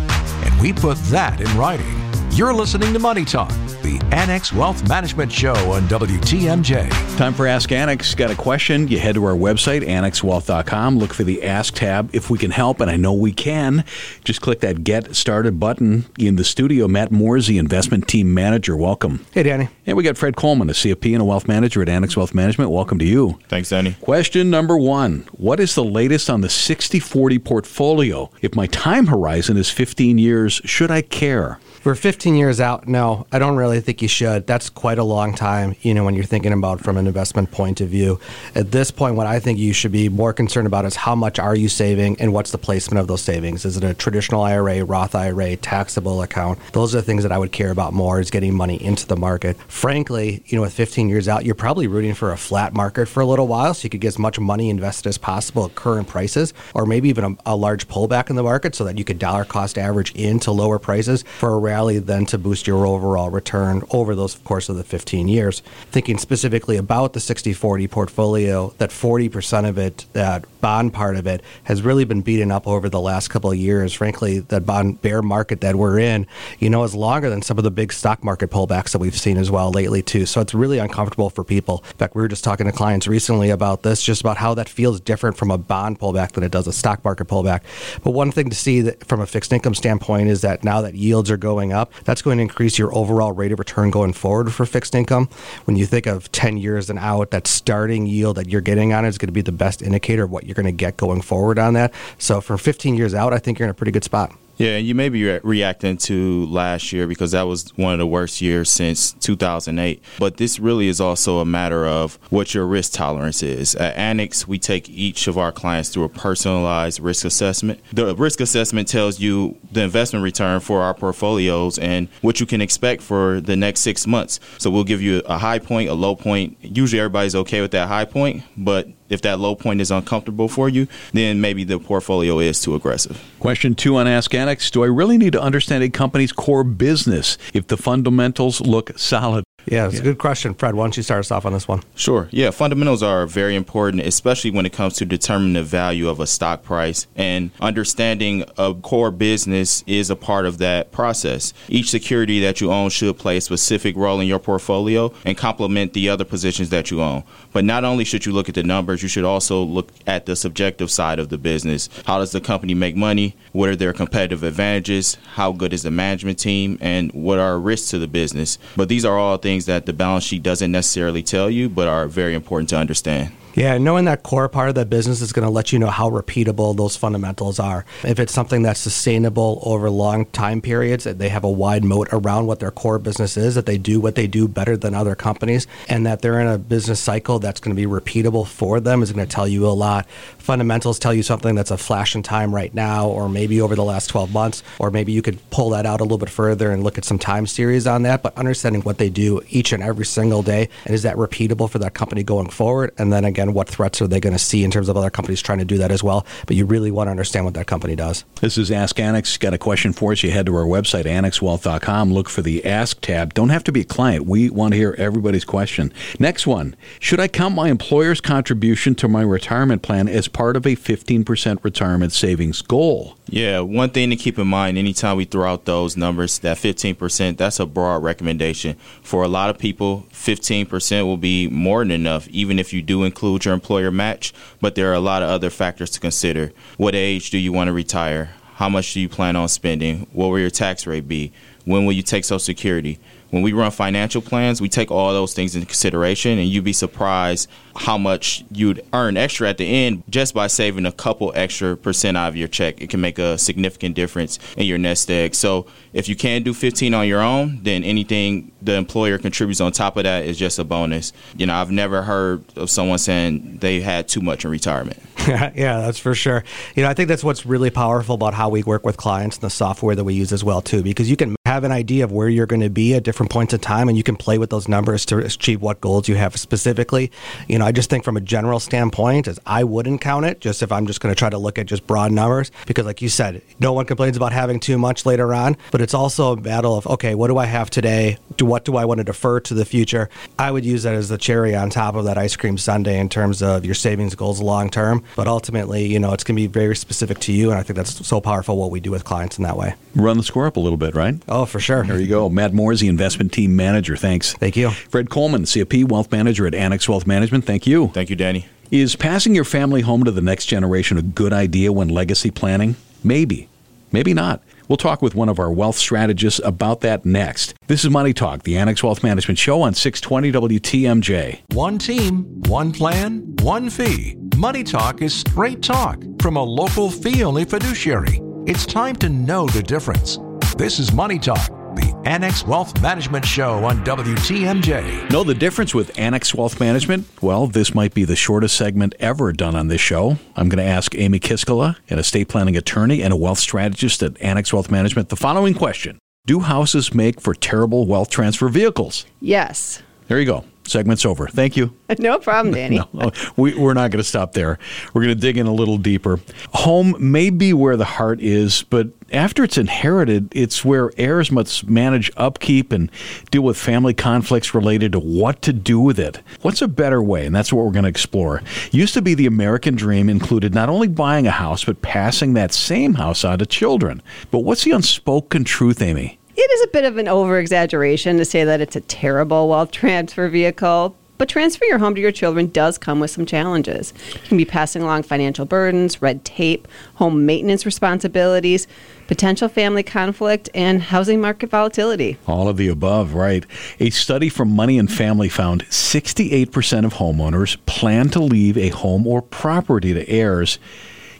And 0.44 0.60
we 0.60 0.72
put 0.72 0.98
that 1.04 1.40
in 1.40 1.56
writing. 1.56 1.86
You're 2.30 2.52
listening 2.52 2.92
to 2.92 2.98
Money 2.98 3.24
Talk, 3.24 3.52
the 3.84 4.00
Annex 4.12 4.50
Wealth 4.50 4.88
Management 4.88 5.30
Show 5.30 5.52
on 5.70 5.82
WTMJ. 5.88 6.88
Time 7.18 7.34
for 7.34 7.46
Ask 7.46 7.70
Annex. 7.70 8.14
Got 8.14 8.30
a 8.30 8.34
question? 8.34 8.88
You 8.88 8.98
head 8.98 9.14
to 9.16 9.24
our 9.24 9.34
website, 9.34 9.86
annexwealth.com. 9.86 10.98
Look 10.98 11.12
for 11.12 11.22
the 11.22 11.44
Ask 11.44 11.74
tab. 11.74 12.08
If 12.14 12.30
we 12.30 12.38
can 12.38 12.50
help, 12.50 12.80
and 12.80 12.90
I 12.90 12.96
know 12.96 13.12
we 13.12 13.30
can, 13.30 13.84
just 14.24 14.40
click 14.40 14.60
that 14.60 14.84
Get 14.84 15.14
Started 15.14 15.60
button 15.60 16.06
in 16.18 16.36
the 16.36 16.44
studio. 16.44 16.88
Matt 16.88 17.12
Morsey, 17.12 17.58
Investment 17.58 18.08
Team 18.08 18.32
Manager. 18.32 18.74
Welcome. 18.74 19.26
Hey, 19.32 19.42
Danny. 19.42 19.68
And 19.84 19.98
we 19.98 20.02
got 20.02 20.16
Fred 20.16 20.34
Coleman, 20.34 20.70
a 20.70 20.72
CFP 20.72 21.12
and 21.12 21.20
a 21.20 21.24
Wealth 21.26 21.46
Manager 21.46 21.82
at 21.82 21.90
Annex 21.90 22.16
Wealth 22.16 22.34
Management. 22.34 22.70
Welcome 22.70 22.98
to 23.00 23.04
you. 23.04 23.38
Thanks, 23.48 23.68
Danny. 23.68 23.96
Question 24.00 24.48
number 24.48 24.78
one 24.78 25.26
What 25.32 25.60
is 25.60 25.74
the 25.74 25.84
latest 25.84 26.30
on 26.30 26.40
the 26.40 26.48
60 26.48 27.00
40 27.00 27.38
portfolio? 27.38 28.30
If 28.40 28.54
my 28.54 28.66
time 28.66 29.08
horizon 29.08 29.58
is 29.58 29.68
15 29.68 30.16
years, 30.16 30.54
should 30.64 30.90
I 30.90 31.02
care? 31.02 31.58
For 31.84 31.94
15 31.94 32.34
years 32.34 32.62
out, 32.62 32.88
no, 32.88 33.26
I 33.30 33.38
don't 33.38 33.56
really 33.56 33.78
think 33.78 34.00
you 34.00 34.08
should. 34.08 34.46
That's 34.46 34.70
quite 34.70 34.98
a 34.98 35.04
long 35.04 35.34
time, 35.34 35.76
you 35.82 35.92
know, 35.92 36.02
when 36.02 36.14
you're 36.14 36.24
thinking 36.24 36.54
about 36.54 36.80
from 36.80 36.96
an 36.96 37.06
investment 37.06 37.50
point 37.50 37.82
of 37.82 37.90
view. 37.90 38.18
At 38.54 38.70
this 38.70 38.90
point, 38.90 39.16
what 39.16 39.26
I 39.26 39.38
think 39.38 39.58
you 39.58 39.74
should 39.74 39.92
be 39.92 40.08
more 40.08 40.32
concerned 40.32 40.66
about 40.66 40.86
is 40.86 40.96
how 40.96 41.14
much 41.14 41.38
are 41.38 41.54
you 41.54 41.68
saving 41.68 42.18
and 42.20 42.32
what's 42.32 42.52
the 42.52 42.56
placement 42.56 43.00
of 43.00 43.06
those 43.06 43.20
savings? 43.20 43.66
Is 43.66 43.76
it 43.76 43.84
a 43.84 43.92
traditional 43.92 44.40
IRA, 44.40 44.82
Roth 44.82 45.14
IRA, 45.14 45.56
taxable 45.56 46.22
account? 46.22 46.58
Those 46.72 46.94
are 46.94 47.00
the 47.00 47.02
things 47.02 47.22
that 47.22 47.32
I 47.32 47.36
would 47.36 47.52
care 47.52 47.70
about 47.70 47.92
more 47.92 48.18
is 48.18 48.30
getting 48.30 48.54
money 48.54 48.82
into 48.82 49.06
the 49.06 49.16
market. 49.16 49.58
Frankly, 49.68 50.42
you 50.46 50.56
know, 50.56 50.62
with 50.62 50.72
15 50.72 51.10
years 51.10 51.28
out, 51.28 51.44
you're 51.44 51.54
probably 51.54 51.86
rooting 51.86 52.14
for 52.14 52.32
a 52.32 52.38
flat 52.38 52.72
market 52.72 53.08
for 53.08 53.20
a 53.20 53.26
little 53.26 53.46
while 53.46 53.74
so 53.74 53.84
you 53.84 53.90
could 53.90 54.00
get 54.00 54.08
as 54.08 54.18
much 54.18 54.40
money 54.40 54.70
invested 54.70 55.10
as 55.10 55.18
possible 55.18 55.66
at 55.66 55.74
current 55.74 56.08
prices 56.08 56.54
or 56.72 56.86
maybe 56.86 57.10
even 57.10 57.24
a, 57.24 57.36
a 57.52 57.54
large 57.54 57.88
pullback 57.88 58.30
in 58.30 58.36
the 58.36 58.42
market 58.42 58.74
so 58.74 58.84
that 58.84 58.96
you 58.96 59.04
could 59.04 59.18
dollar 59.18 59.44
cost 59.44 59.76
average 59.76 60.14
into 60.14 60.50
lower 60.50 60.78
prices 60.78 61.24
for 61.38 61.52
a 61.52 61.58
rally 61.74 61.98
then 61.98 62.24
to 62.24 62.38
boost 62.38 62.68
your 62.68 62.86
overall 62.86 63.30
return 63.30 63.82
over 63.90 64.14
those 64.14 64.36
course 64.36 64.68
of 64.68 64.76
the 64.76 64.84
15 64.84 65.26
years. 65.26 65.60
Thinking 65.90 66.18
specifically 66.18 66.76
about 66.76 67.14
the 67.14 67.20
60-40 67.20 67.90
portfolio, 67.90 68.72
that 68.78 68.90
40% 68.90 69.68
of 69.68 69.76
it, 69.76 70.06
that 70.12 70.44
bond 70.60 70.92
part 70.92 71.16
of 71.16 71.26
it, 71.26 71.42
has 71.64 71.82
really 71.82 72.04
been 72.04 72.22
beaten 72.22 72.52
up 72.52 72.68
over 72.68 72.88
the 72.88 73.00
last 73.00 73.26
couple 73.28 73.50
of 73.50 73.56
years. 73.56 73.92
Frankly, 73.92 74.38
that 74.38 74.64
bond 74.64 75.02
bear 75.02 75.20
market 75.20 75.62
that 75.62 75.74
we're 75.74 75.98
in, 75.98 76.28
you 76.60 76.70
know, 76.70 76.84
is 76.84 76.94
longer 76.94 77.28
than 77.28 77.42
some 77.42 77.58
of 77.58 77.64
the 77.64 77.72
big 77.72 77.92
stock 77.92 78.22
market 78.22 78.50
pullbacks 78.50 78.92
that 78.92 79.00
we've 79.00 79.18
seen 79.18 79.36
as 79.36 79.50
well 79.50 79.72
lately 79.72 80.02
too. 80.02 80.26
So 80.26 80.40
it's 80.40 80.54
really 80.54 80.78
uncomfortable 80.78 81.28
for 81.28 81.42
people. 81.42 81.82
In 81.90 81.96
fact, 81.96 82.14
we 82.14 82.22
were 82.22 82.28
just 82.28 82.44
talking 82.44 82.66
to 82.66 82.72
clients 82.72 83.08
recently 83.08 83.50
about 83.50 83.82
this, 83.82 84.00
just 84.00 84.20
about 84.20 84.36
how 84.36 84.54
that 84.54 84.68
feels 84.68 85.00
different 85.00 85.36
from 85.36 85.50
a 85.50 85.58
bond 85.58 85.98
pullback 85.98 86.32
than 86.32 86.44
it 86.44 86.52
does 86.52 86.68
a 86.68 86.72
stock 86.72 87.04
market 87.04 87.26
pullback. 87.26 87.62
But 88.04 88.12
one 88.12 88.30
thing 88.30 88.48
to 88.48 88.56
see 88.56 88.90
from 89.08 89.20
a 89.20 89.26
fixed 89.26 89.52
income 89.52 89.74
standpoint 89.74 90.28
is 90.28 90.42
that 90.42 90.62
now 90.62 90.80
that 90.82 90.94
yields 90.94 91.30
are 91.32 91.36
going 91.36 91.63
up, 91.72 91.92
that's 92.04 92.22
going 92.22 92.38
to 92.38 92.42
increase 92.42 92.78
your 92.78 92.94
overall 92.94 93.32
rate 93.32 93.52
of 93.52 93.58
return 93.58 93.90
going 93.90 94.12
forward 94.12 94.52
for 94.52 94.66
fixed 94.66 94.94
income. 94.94 95.28
When 95.64 95.76
you 95.76 95.86
think 95.86 96.06
of 96.06 96.30
10 96.32 96.56
years 96.58 96.90
and 96.90 96.98
out, 96.98 97.30
that 97.30 97.46
starting 97.46 98.06
yield 98.06 98.36
that 98.36 98.48
you're 98.48 98.60
getting 98.60 98.92
on 98.92 99.04
it 99.04 99.08
is 99.08 99.18
going 99.18 99.28
to 99.28 99.32
be 99.32 99.42
the 99.42 99.52
best 99.52 99.82
indicator 99.82 100.24
of 100.24 100.30
what 100.30 100.44
you're 100.44 100.54
going 100.54 100.66
to 100.66 100.72
get 100.72 100.96
going 100.96 101.22
forward 101.22 101.58
on 101.58 101.74
that. 101.74 101.92
So 102.18 102.40
for 102.40 102.58
15 102.58 102.94
years 102.94 103.14
out, 103.14 103.32
I 103.32 103.38
think 103.38 103.58
you're 103.58 103.66
in 103.66 103.70
a 103.70 103.74
pretty 103.74 103.92
good 103.92 104.04
spot. 104.04 104.32
Yeah, 104.56 104.76
and 104.76 104.86
you 104.86 104.94
may 104.94 105.08
be 105.08 105.24
re- 105.24 105.40
reacting 105.42 105.96
to 105.98 106.46
last 106.46 106.92
year 106.92 107.06
because 107.06 107.32
that 107.32 107.42
was 107.42 107.76
one 107.76 107.92
of 107.92 107.98
the 107.98 108.06
worst 108.06 108.40
years 108.40 108.70
since 108.70 109.12
2008. 109.12 110.02
But 110.18 110.36
this 110.36 110.58
really 110.58 110.88
is 110.88 111.00
also 111.00 111.38
a 111.38 111.44
matter 111.44 111.86
of 111.86 112.18
what 112.30 112.54
your 112.54 112.66
risk 112.66 112.92
tolerance 112.92 113.42
is. 113.42 113.74
At 113.74 113.96
Annex, 113.96 114.46
we 114.46 114.58
take 114.58 114.88
each 114.88 115.26
of 115.26 115.36
our 115.38 115.50
clients 115.50 115.88
through 115.88 116.04
a 116.04 116.08
personalized 116.08 117.00
risk 117.00 117.24
assessment. 117.24 117.80
The 117.92 118.14
risk 118.14 118.40
assessment 118.40 118.88
tells 118.88 119.18
you 119.18 119.58
the 119.72 119.82
investment 119.82 120.22
return 120.22 120.60
for 120.60 120.82
our 120.82 120.94
portfolios 120.94 121.78
and 121.78 122.08
what 122.20 122.38
you 122.40 122.46
can 122.46 122.60
expect 122.60 123.02
for 123.02 123.40
the 123.40 123.56
next 123.56 123.80
six 123.80 124.06
months. 124.06 124.38
So 124.58 124.70
we'll 124.70 124.84
give 124.84 125.02
you 125.02 125.22
a 125.26 125.38
high 125.38 125.58
point, 125.58 125.90
a 125.90 125.94
low 125.94 126.14
point. 126.14 126.56
Usually 126.60 127.00
everybody's 127.00 127.34
okay 127.34 127.60
with 127.60 127.72
that 127.72 127.88
high 127.88 128.04
point, 128.04 128.42
but 128.56 128.88
if 129.08 129.22
that 129.22 129.38
low 129.38 129.54
point 129.54 129.80
is 129.80 129.90
uncomfortable 129.90 130.48
for 130.48 130.68
you, 130.68 130.86
then 131.12 131.40
maybe 131.40 131.64
the 131.64 131.78
portfolio 131.78 132.38
is 132.38 132.60
too 132.60 132.74
aggressive. 132.74 133.22
Question 133.40 133.74
two 133.74 133.96
on 133.96 134.06
Ask 134.06 134.34
Annex 134.34 134.70
Do 134.70 134.82
I 134.82 134.86
really 134.86 135.18
need 135.18 135.32
to 135.32 135.40
understand 135.40 135.84
a 135.84 135.90
company's 135.90 136.32
core 136.32 136.64
business 136.64 137.38
if 137.52 137.66
the 137.66 137.76
fundamentals 137.76 138.60
look 138.60 138.98
solid? 138.98 139.44
Yeah, 139.66 139.86
it's 139.86 139.94
yeah. 139.94 140.00
a 140.00 140.04
good 140.04 140.18
question. 140.18 140.54
Fred, 140.54 140.74
why 140.74 140.84
don't 140.84 140.96
you 140.96 141.02
start 141.02 141.20
us 141.20 141.30
off 141.30 141.46
on 141.46 141.52
this 141.52 141.66
one? 141.66 141.82
Sure. 141.94 142.28
Yeah, 142.30 142.50
fundamentals 142.50 143.02
are 143.02 143.26
very 143.26 143.56
important, 143.56 144.02
especially 144.02 144.50
when 144.50 144.66
it 144.66 144.72
comes 144.72 144.94
to 144.94 145.04
determining 145.04 145.54
the 145.54 145.62
value 145.62 146.08
of 146.08 146.20
a 146.20 146.26
stock 146.26 146.62
price. 146.62 147.06
And 147.16 147.50
understanding 147.60 148.44
a 148.58 148.74
core 148.74 149.10
business 149.10 149.84
is 149.86 150.10
a 150.10 150.16
part 150.16 150.46
of 150.46 150.58
that 150.58 150.92
process. 150.92 151.54
Each 151.68 151.90
security 151.90 152.40
that 152.40 152.60
you 152.60 152.72
own 152.72 152.90
should 152.90 153.16
play 153.18 153.36
a 153.36 153.40
specific 153.40 153.96
role 153.96 154.20
in 154.20 154.26
your 154.26 154.38
portfolio 154.38 155.12
and 155.24 155.36
complement 155.36 155.92
the 155.92 156.08
other 156.08 156.24
positions 156.24 156.70
that 156.70 156.90
you 156.90 157.02
own. 157.02 157.24
But 157.52 157.64
not 157.64 157.84
only 157.84 158.04
should 158.04 158.26
you 158.26 158.32
look 158.32 158.48
at 158.48 158.54
the 158.54 158.62
numbers, 158.62 159.02
you 159.02 159.08
should 159.08 159.24
also 159.24 159.62
look 159.62 159.92
at 160.06 160.26
the 160.26 160.36
subjective 160.36 160.90
side 160.90 161.18
of 161.18 161.28
the 161.28 161.38
business. 161.38 161.88
How 162.06 162.18
does 162.18 162.32
the 162.32 162.40
company 162.40 162.74
make 162.74 162.96
money? 162.96 163.36
What 163.52 163.68
are 163.68 163.76
their 163.76 163.92
competitive 163.92 164.42
advantages? 164.42 165.16
How 165.34 165.52
good 165.52 165.72
is 165.72 165.84
the 165.84 165.90
management 165.90 166.38
team? 166.38 166.78
And 166.80 167.12
what 167.12 167.38
are 167.38 167.58
risks 167.58 167.90
to 167.90 167.98
the 167.98 168.08
business? 168.08 168.58
But 168.76 168.88
these 168.88 169.04
are 169.04 169.16
all 169.16 169.36
things 169.36 169.53
things 169.54 169.66
that 169.66 169.86
the 169.86 169.92
balance 169.92 170.24
sheet 170.24 170.42
doesn't 170.42 170.72
necessarily 170.72 171.22
tell 171.22 171.48
you, 171.48 171.68
but 171.68 171.86
are 171.86 172.08
very 172.08 172.34
important 172.34 172.68
to 172.70 172.76
understand. 172.76 173.30
Yeah, 173.54 173.78
knowing 173.78 174.06
that 174.06 174.24
core 174.24 174.48
part 174.48 174.68
of 174.68 174.74
the 174.74 174.84
business 174.84 175.20
is 175.20 175.32
going 175.32 175.46
to 175.46 175.50
let 175.50 175.72
you 175.72 175.78
know 175.78 175.86
how 175.86 176.10
repeatable 176.10 176.76
those 176.76 176.96
fundamentals 176.96 177.60
are. 177.60 177.84
If 178.02 178.18
it's 178.18 178.32
something 178.32 178.62
that's 178.62 178.80
sustainable 178.80 179.60
over 179.62 179.88
long 179.90 180.26
time 180.26 180.60
periods, 180.60 181.04
that 181.04 181.20
they 181.20 181.28
have 181.28 181.44
a 181.44 181.50
wide 181.50 181.84
moat 181.84 182.08
around 182.10 182.46
what 182.46 182.58
their 182.58 182.72
core 182.72 182.98
business 182.98 183.36
is, 183.36 183.54
that 183.54 183.66
they 183.66 183.78
do 183.78 184.00
what 184.00 184.16
they 184.16 184.26
do 184.26 184.48
better 184.48 184.76
than 184.76 184.92
other 184.92 185.14
companies, 185.14 185.68
and 185.88 186.04
that 186.04 186.20
they're 186.20 186.40
in 186.40 186.48
a 186.48 186.58
business 186.58 186.98
cycle 186.98 187.38
that's 187.38 187.60
going 187.60 187.76
to 187.76 187.80
be 187.80 187.86
repeatable 187.86 188.44
for 188.44 188.80
them 188.80 189.04
is 189.04 189.12
going 189.12 189.24
to 189.24 189.32
tell 189.32 189.46
you 189.46 189.66
a 189.66 189.70
lot. 189.70 190.08
Fundamentals 190.38 190.98
tell 190.98 191.14
you 191.14 191.22
something 191.22 191.54
that's 191.54 191.70
a 191.70 191.78
flash 191.78 192.16
in 192.16 192.24
time 192.24 192.52
right 192.52 192.74
now, 192.74 193.06
or 193.06 193.28
maybe 193.28 193.60
over 193.60 193.76
the 193.76 193.84
last 193.84 194.08
12 194.08 194.32
months, 194.32 194.64
or 194.80 194.90
maybe 194.90 195.12
you 195.12 195.22
could 195.22 195.38
pull 195.50 195.70
that 195.70 195.86
out 195.86 196.00
a 196.00 196.02
little 196.02 196.18
bit 196.18 196.28
further 196.28 196.72
and 196.72 196.82
look 196.82 196.98
at 196.98 197.04
some 197.04 197.20
time 197.20 197.46
series 197.46 197.86
on 197.86 198.02
that. 198.02 198.20
But 198.20 198.36
understanding 198.36 198.82
what 198.82 198.98
they 198.98 199.10
do 199.10 199.42
each 199.48 199.72
and 199.72 199.80
every 199.80 200.06
single 200.06 200.42
day, 200.42 200.68
and 200.86 200.92
is 200.92 201.04
that 201.04 201.14
repeatable 201.14 201.70
for 201.70 201.78
that 201.78 201.94
company 201.94 202.24
going 202.24 202.50
forward? 202.50 202.92
And 202.98 203.12
then 203.12 203.24
again, 203.24 203.43
what 203.52 203.68
threats 203.68 204.00
are 204.00 204.06
they 204.06 204.20
going 204.20 204.32
to 204.32 204.38
see 204.38 204.64
in 204.64 204.70
terms 204.70 204.88
of 204.88 204.96
other 204.96 205.10
companies 205.10 205.42
trying 205.42 205.58
to 205.58 205.64
do 205.64 205.78
that 205.78 205.90
as 205.90 206.02
well. 206.02 206.24
But 206.46 206.56
you 206.56 206.64
really 206.64 206.90
want 206.90 207.08
to 207.08 207.10
understand 207.10 207.44
what 207.44 207.54
that 207.54 207.66
company 207.66 207.96
does. 207.96 208.24
This 208.40 208.56
is 208.56 208.70
Ask 208.70 208.98
Annex. 208.98 209.36
Got 209.36 209.54
a 209.54 209.58
question 209.58 209.92
for 209.92 210.12
us? 210.12 210.22
You 210.22 210.30
head 210.30 210.46
to 210.46 210.54
our 210.54 210.64
website, 210.64 211.04
annexwealth.com. 211.04 212.12
Look 212.12 212.28
for 212.28 212.42
the 212.42 212.64
Ask 212.64 213.00
tab. 213.00 213.34
Don't 213.34 213.50
have 213.50 213.64
to 213.64 213.72
be 213.72 213.82
a 213.82 213.84
client. 213.84 214.26
We 214.26 214.48
want 214.50 214.72
to 214.72 214.78
hear 214.78 214.94
everybody's 214.96 215.44
question. 215.44 215.92
Next 216.18 216.46
one 216.46 216.76
Should 217.00 217.20
I 217.20 217.28
count 217.28 217.54
my 217.54 217.68
employer's 217.68 218.20
contribution 218.20 218.94
to 218.96 219.08
my 219.08 219.22
retirement 219.22 219.82
plan 219.82 220.08
as 220.08 220.28
part 220.28 220.56
of 220.56 220.66
a 220.66 220.76
15% 220.76 221.62
retirement 221.62 222.12
savings 222.12 222.62
goal? 222.62 223.16
Yeah, 223.26 223.60
one 223.60 223.90
thing 223.90 224.10
to 224.10 224.16
keep 224.16 224.38
in 224.38 224.46
mind 224.46 224.78
anytime 224.78 225.16
we 225.16 225.24
throw 225.24 225.50
out 225.50 225.64
those 225.64 225.96
numbers, 225.96 226.38
that 226.40 226.58
15%, 226.58 227.36
that's 227.36 227.58
a 227.58 227.66
broad 227.66 228.02
recommendation. 228.02 228.76
For 229.02 229.22
a 229.22 229.28
lot 229.28 229.50
of 229.50 229.58
people, 229.58 230.06
15% 230.12 231.04
will 231.04 231.16
be 231.16 231.48
more 231.48 231.80
than 231.80 231.90
enough, 231.90 232.28
even 232.28 232.58
if 232.58 232.72
you 232.72 232.82
do 232.82 233.02
include 233.02 233.33
your 233.42 233.54
employer 233.54 233.90
match. 233.90 234.34
But 234.60 234.74
there 234.74 234.90
are 234.90 234.94
a 234.94 235.00
lot 235.00 235.22
of 235.22 235.30
other 235.30 235.48
factors 235.48 235.88
to 235.92 236.00
consider. 236.00 236.52
What 236.76 236.94
age 236.94 237.30
do 237.30 237.38
you 237.38 237.52
want 237.52 237.68
to 237.68 237.72
retire? 237.72 238.34
How 238.56 238.68
much 238.68 238.92
do 238.92 239.00
you 239.00 239.08
plan 239.08 239.34
on 239.34 239.48
spending? 239.48 240.06
What 240.12 240.28
will 240.28 240.38
your 240.38 240.50
tax 240.50 240.86
rate 240.86 241.08
be? 241.08 241.32
When 241.64 241.86
will 241.86 241.94
you 241.94 242.02
take 242.02 242.24
Social 242.24 242.38
Security? 242.38 242.98
When 243.30 243.42
we 243.42 243.52
run 243.52 243.70
financial 243.70 244.22
plans, 244.22 244.60
we 244.60 244.68
take 244.68 244.90
all 244.90 245.12
those 245.12 245.34
things 245.34 245.54
into 245.54 245.66
consideration, 245.66 246.38
and 246.38 246.48
you'd 246.48 246.64
be 246.64 246.72
surprised 246.72 247.50
how 247.76 247.98
much 247.98 248.44
you'd 248.52 248.84
earn 248.92 249.16
extra 249.16 249.48
at 249.48 249.58
the 249.58 249.66
end 249.66 250.04
just 250.08 250.34
by 250.34 250.46
saving 250.46 250.86
a 250.86 250.92
couple 250.92 251.32
extra 251.34 251.76
percent 251.76 252.16
out 252.16 252.28
of 252.28 252.36
your 252.36 252.48
check. 252.48 252.80
It 252.80 252.90
can 252.90 253.00
make 253.00 253.18
a 253.18 253.36
significant 253.36 253.96
difference 253.96 254.38
in 254.56 254.66
your 254.66 254.78
nest 254.78 255.10
egg. 255.10 255.34
So 255.34 255.66
if 255.92 256.08
you 256.08 256.14
can't 256.16 256.44
do 256.44 256.54
15 256.54 256.94
on 256.94 257.08
your 257.08 257.20
own, 257.20 257.60
then 257.62 257.82
anything 257.82 258.52
the 258.62 258.74
employer 258.74 259.18
contributes 259.18 259.60
on 259.60 259.72
top 259.72 259.96
of 259.96 260.04
that 260.04 260.24
is 260.24 260.38
just 260.38 260.58
a 260.58 260.64
bonus. 260.64 261.12
You 261.36 261.46
know, 261.46 261.54
I've 261.54 261.70
never 261.70 262.02
heard 262.02 262.44
of 262.56 262.70
someone 262.70 262.98
saying 262.98 263.58
they 263.58 263.80
had 263.80 264.08
too 264.08 264.20
much 264.20 264.44
in 264.44 264.50
retirement. 264.50 265.00
yeah, 265.26 265.80
that's 265.80 265.98
for 265.98 266.14
sure. 266.14 266.44
You 266.74 266.82
know, 266.82 266.88
I 266.88 266.94
think 266.94 267.08
that's 267.08 267.24
what's 267.24 267.44
really 267.44 267.70
powerful 267.70 268.14
about 268.14 268.34
how 268.34 268.48
we 268.48 268.62
work 268.62 268.84
with 268.84 268.96
clients 268.96 269.36
and 269.36 269.42
the 269.42 269.50
software 269.50 269.94
that 269.94 270.04
we 270.04 270.14
use 270.14 270.32
as 270.32 270.44
well 270.44 270.60
too, 270.62 270.82
because 270.82 271.10
you 271.10 271.16
can 271.16 271.34
have 271.54 271.64
an 271.64 271.72
idea 271.72 272.04
of 272.04 272.12
where 272.12 272.28
you're 272.28 272.46
going 272.46 272.60
to 272.60 272.70
be 272.70 272.94
at 272.94 273.04
different 273.04 273.30
points 273.30 273.54
in 273.54 273.60
time, 273.60 273.88
and 273.88 273.96
you 273.96 274.02
can 274.02 274.16
play 274.16 274.38
with 274.38 274.50
those 274.50 274.68
numbers 274.68 275.06
to 275.06 275.18
achieve 275.18 275.62
what 275.62 275.80
goals 275.80 276.08
you 276.08 276.16
have 276.16 276.36
specifically. 276.36 277.10
You 277.48 277.58
know, 277.58 277.64
I 277.64 277.72
just 277.72 277.88
think 277.88 278.04
from 278.04 278.16
a 278.16 278.20
general 278.20 278.60
standpoint, 278.60 279.28
is 279.28 279.38
I 279.46 279.64
wouldn't 279.64 280.00
count 280.00 280.26
it 280.26 280.40
just 280.40 280.62
if 280.62 280.72
I'm 280.72 280.86
just 280.86 281.00
going 281.00 281.14
to 281.14 281.18
try 281.18 281.30
to 281.30 281.38
look 281.38 281.58
at 281.58 281.66
just 281.66 281.86
broad 281.86 282.12
numbers 282.12 282.50
because, 282.66 282.84
like 282.84 283.00
you 283.00 283.08
said, 283.08 283.42
no 283.60 283.72
one 283.72 283.86
complains 283.86 284.16
about 284.16 284.32
having 284.32 284.58
too 284.58 284.78
much 284.78 285.06
later 285.06 285.32
on, 285.32 285.56
but 285.70 285.80
it's 285.80 285.94
also 285.94 286.32
a 286.32 286.36
battle 286.36 286.76
of 286.76 286.86
okay, 286.86 287.14
what 287.14 287.28
do 287.28 287.38
I 287.38 287.46
have 287.46 287.70
today? 287.70 288.18
Do 288.36 288.44
what 288.44 288.64
do 288.64 288.76
I 288.76 288.84
want 288.84 288.98
to 288.98 289.04
defer 289.04 289.40
to 289.40 289.54
the 289.54 289.64
future? 289.64 290.10
I 290.38 290.50
would 290.50 290.64
use 290.64 290.82
that 290.82 290.94
as 290.94 291.08
the 291.08 291.18
cherry 291.18 291.54
on 291.54 291.70
top 291.70 291.94
of 291.94 292.04
that 292.06 292.18
ice 292.18 292.34
cream 292.36 292.58
sundae 292.58 292.98
in 292.98 293.08
terms 293.08 293.42
of 293.42 293.64
your 293.64 293.74
savings 293.74 294.14
goals 294.14 294.40
long 294.40 294.70
term. 294.70 295.04
But 295.14 295.28
ultimately, 295.28 295.86
you 295.86 296.00
know, 296.00 296.12
it's 296.12 296.24
going 296.24 296.36
to 296.36 296.42
be 296.42 296.48
very 296.48 296.74
specific 296.74 297.20
to 297.20 297.32
you, 297.32 297.50
and 297.50 297.58
I 297.60 297.62
think 297.62 297.76
that's 297.76 298.06
so 298.06 298.20
powerful 298.20 298.56
what 298.56 298.72
we 298.72 298.80
do 298.80 298.90
with 298.90 299.04
clients 299.04 299.38
in 299.38 299.44
that 299.44 299.56
way. 299.56 299.74
Run 299.94 300.16
the 300.16 300.24
score 300.24 300.46
up 300.46 300.56
a 300.56 300.60
little 300.60 300.76
bit, 300.76 300.96
right? 300.96 301.14
Oh, 301.28 301.43
Oh, 301.44 301.46
for 301.46 301.60
sure. 301.60 301.84
There 301.84 302.00
you 302.00 302.06
go, 302.06 302.30
Matt 302.30 302.54
Morsey, 302.54 302.86
the 302.86 302.88
investment 302.88 303.30
team 303.30 303.54
manager. 303.54 303.98
Thanks. 303.98 304.32
Thank 304.32 304.56
you. 304.56 304.70
Fred 304.70 305.10
Coleman, 305.10 305.42
CFP 305.42 305.86
Wealth 305.86 306.10
Manager 306.10 306.46
at 306.46 306.54
Annex 306.54 306.88
Wealth 306.88 307.06
Management. 307.06 307.44
Thank 307.44 307.66
you. 307.66 307.88
Thank 307.88 308.08
you, 308.08 308.16
Danny. 308.16 308.46
Is 308.70 308.96
passing 308.96 309.34
your 309.34 309.44
family 309.44 309.82
home 309.82 310.04
to 310.04 310.10
the 310.10 310.22
next 310.22 310.46
generation 310.46 310.96
a 310.96 311.02
good 311.02 311.34
idea 311.34 311.70
when 311.70 311.90
legacy 311.90 312.30
planning? 312.30 312.76
Maybe. 313.04 313.50
Maybe 313.92 314.14
not. 314.14 314.40
We'll 314.68 314.78
talk 314.78 315.02
with 315.02 315.14
one 315.14 315.28
of 315.28 315.38
our 315.38 315.52
wealth 315.52 315.76
strategists 315.76 316.40
about 316.42 316.80
that 316.80 317.04
next. 317.04 317.52
This 317.66 317.84
is 317.84 317.90
Money 317.90 318.14
Talk, 318.14 318.44
the 318.44 318.56
Annex 318.56 318.82
Wealth 318.82 319.02
Management 319.02 319.38
Show 319.38 319.60
on 319.60 319.74
620 319.74 320.58
WTMJ. 320.58 321.42
One 321.52 321.76
team, 321.76 322.40
one 322.46 322.72
plan, 322.72 323.36
one 323.42 323.68
fee. 323.68 324.16
Money 324.38 324.64
Talk 324.64 325.02
is 325.02 325.12
straight 325.14 325.62
talk 325.62 326.02
from 326.22 326.38
a 326.38 326.42
local 326.42 326.90
fee 326.90 327.22
only 327.22 327.44
fiduciary. 327.44 328.22
It's 328.46 328.64
time 328.64 328.96
to 328.96 329.10
know 329.10 329.46
the 329.46 329.62
difference. 329.62 330.18
This 330.56 330.78
is 330.78 330.92
Money 330.92 331.18
Talk 331.18 331.50
the 331.74 332.00
Annex 332.04 332.46
Wealth 332.46 332.80
Management 332.80 333.24
Show 333.24 333.64
on 333.64 333.84
WTMJ. 333.84 335.10
Know 335.10 335.24
the 335.24 335.34
difference 335.34 335.74
with 335.74 335.98
Annex 335.98 336.32
Wealth 336.32 336.60
Management? 336.60 337.08
Well, 337.20 337.48
this 337.48 337.74
might 337.74 337.92
be 337.92 338.04
the 338.04 338.14
shortest 338.14 338.56
segment 338.56 338.94
ever 339.00 339.32
done 339.32 339.56
on 339.56 339.66
this 339.66 339.80
show. 339.80 340.16
I'm 340.36 340.48
going 340.48 340.64
to 340.64 340.70
ask 340.70 340.94
Amy 340.94 341.18
Kiskala, 341.18 341.76
an 341.90 341.98
estate 341.98 342.28
planning 342.28 342.56
attorney 342.56 343.02
and 343.02 343.12
a 343.12 343.16
wealth 343.16 343.40
strategist 343.40 344.04
at 344.04 344.20
Annex 344.22 344.52
Wealth 344.52 344.70
Management, 344.70 345.08
the 345.08 345.16
following 345.16 345.54
question 345.54 345.98
Do 346.26 346.38
houses 346.38 346.94
make 346.94 347.20
for 347.20 347.34
terrible 347.34 347.86
wealth 347.88 348.08
transfer 348.08 348.48
vehicles? 348.48 349.06
Yes. 349.20 349.82
There 350.06 350.20
you 350.20 350.26
go. 350.26 350.44
Segment's 350.66 351.04
over. 351.04 351.28
Thank 351.28 351.56
you. 351.56 351.74
No 351.98 352.18
problem, 352.18 352.52
Danny. 352.54 352.78
no, 352.78 352.88
oh, 352.94 353.12
we, 353.36 353.54
we're 353.54 353.72
not 353.74 353.92
going 353.92 354.02
to 354.02 354.08
stop 354.08 354.32
there. 354.32 354.58
We're 354.92 355.02
going 355.02 355.14
to 355.14 355.20
dig 355.20 355.38
in 355.38 355.46
a 355.46 355.54
little 355.54 355.78
deeper. 355.78 356.18
Home 356.54 356.96
may 356.98 357.30
be 357.30 357.52
where 357.52 357.76
the 357.76 357.84
heart 357.84 358.20
is, 358.20 358.64
but 358.64 358.88
after 359.12 359.44
it's 359.44 359.56
inherited, 359.56 360.28
it's 360.34 360.64
where 360.64 360.90
heirs 360.96 361.30
must 361.30 361.68
manage 361.68 362.10
upkeep 362.16 362.72
and 362.72 362.90
deal 363.30 363.42
with 363.42 363.56
family 363.56 363.94
conflicts 363.94 364.54
related 364.54 364.90
to 364.92 364.98
what 364.98 365.40
to 365.42 365.52
do 365.52 365.78
with 365.78 366.00
it. 366.00 366.20
What's 366.42 366.62
a 366.62 366.68
better 366.68 367.00
way? 367.00 367.26
And 367.26 367.34
that's 367.34 367.52
what 367.52 367.64
we're 367.64 367.70
going 367.70 367.84
to 367.84 367.88
explore. 367.88 368.42
Used 368.72 368.94
to 368.94 369.02
be 369.02 369.14
the 369.14 369.26
American 369.26 369.76
dream 369.76 370.08
included 370.08 370.52
not 370.52 370.68
only 370.68 370.88
buying 370.88 371.28
a 371.28 371.30
house, 371.30 371.64
but 371.64 371.80
passing 371.80 372.34
that 372.34 372.52
same 372.52 372.94
house 372.94 373.24
on 373.24 373.38
to 373.38 373.46
children. 373.46 374.02
But 374.32 374.40
what's 374.40 374.64
the 374.64 374.72
unspoken 374.72 375.44
truth, 375.44 375.80
Amy? 375.80 376.18
It 376.36 376.50
is 376.50 376.62
a 376.62 376.68
bit 376.68 376.84
of 376.84 376.96
an 376.96 377.06
over 377.06 377.38
exaggeration 377.38 378.16
to 378.16 378.24
say 378.24 378.42
that 378.42 378.60
it's 378.60 378.74
a 378.74 378.80
terrible 378.80 379.48
wealth 379.48 379.70
transfer 379.72 380.28
vehicle, 380.28 380.96
but 381.16 381.28
transferring 381.28 381.68
your 381.68 381.78
home 381.78 381.94
to 381.94 382.00
your 382.00 382.10
children 382.10 382.48
does 382.48 382.76
come 382.76 382.98
with 382.98 383.12
some 383.12 383.24
challenges. 383.24 383.94
You 384.14 384.20
can 384.28 384.36
be 384.36 384.44
passing 384.44 384.82
along 384.82 385.04
financial 385.04 385.44
burdens, 385.44 386.02
red 386.02 386.24
tape, 386.24 386.66
home 386.96 387.24
maintenance 387.24 387.64
responsibilities, 387.64 388.66
potential 389.06 389.48
family 389.48 389.84
conflict, 389.84 390.50
and 390.56 390.82
housing 390.82 391.20
market 391.20 391.50
volatility. 391.50 392.18
All 392.26 392.48
of 392.48 392.56
the 392.56 392.66
above, 392.66 393.14
right. 393.14 393.46
A 393.78 393.90
study 393.90 394.28
from 394.28 394.50
Money 394.50 394.76
and 394.76 394.90
Family 394.90 395.28
found 395.28 395.64
68% 395.66 396.84
of 396.84 396.94
homeowners 396.94 397.64
plan 397.64 398.08
to 398.08 398.18
leave 398.18 398.58
a 398.58 398.70
home 398.70 399.06
or 399.06 399.22
property 399.22 399.94
to 399.94 400.08
heirs 400.08 400.58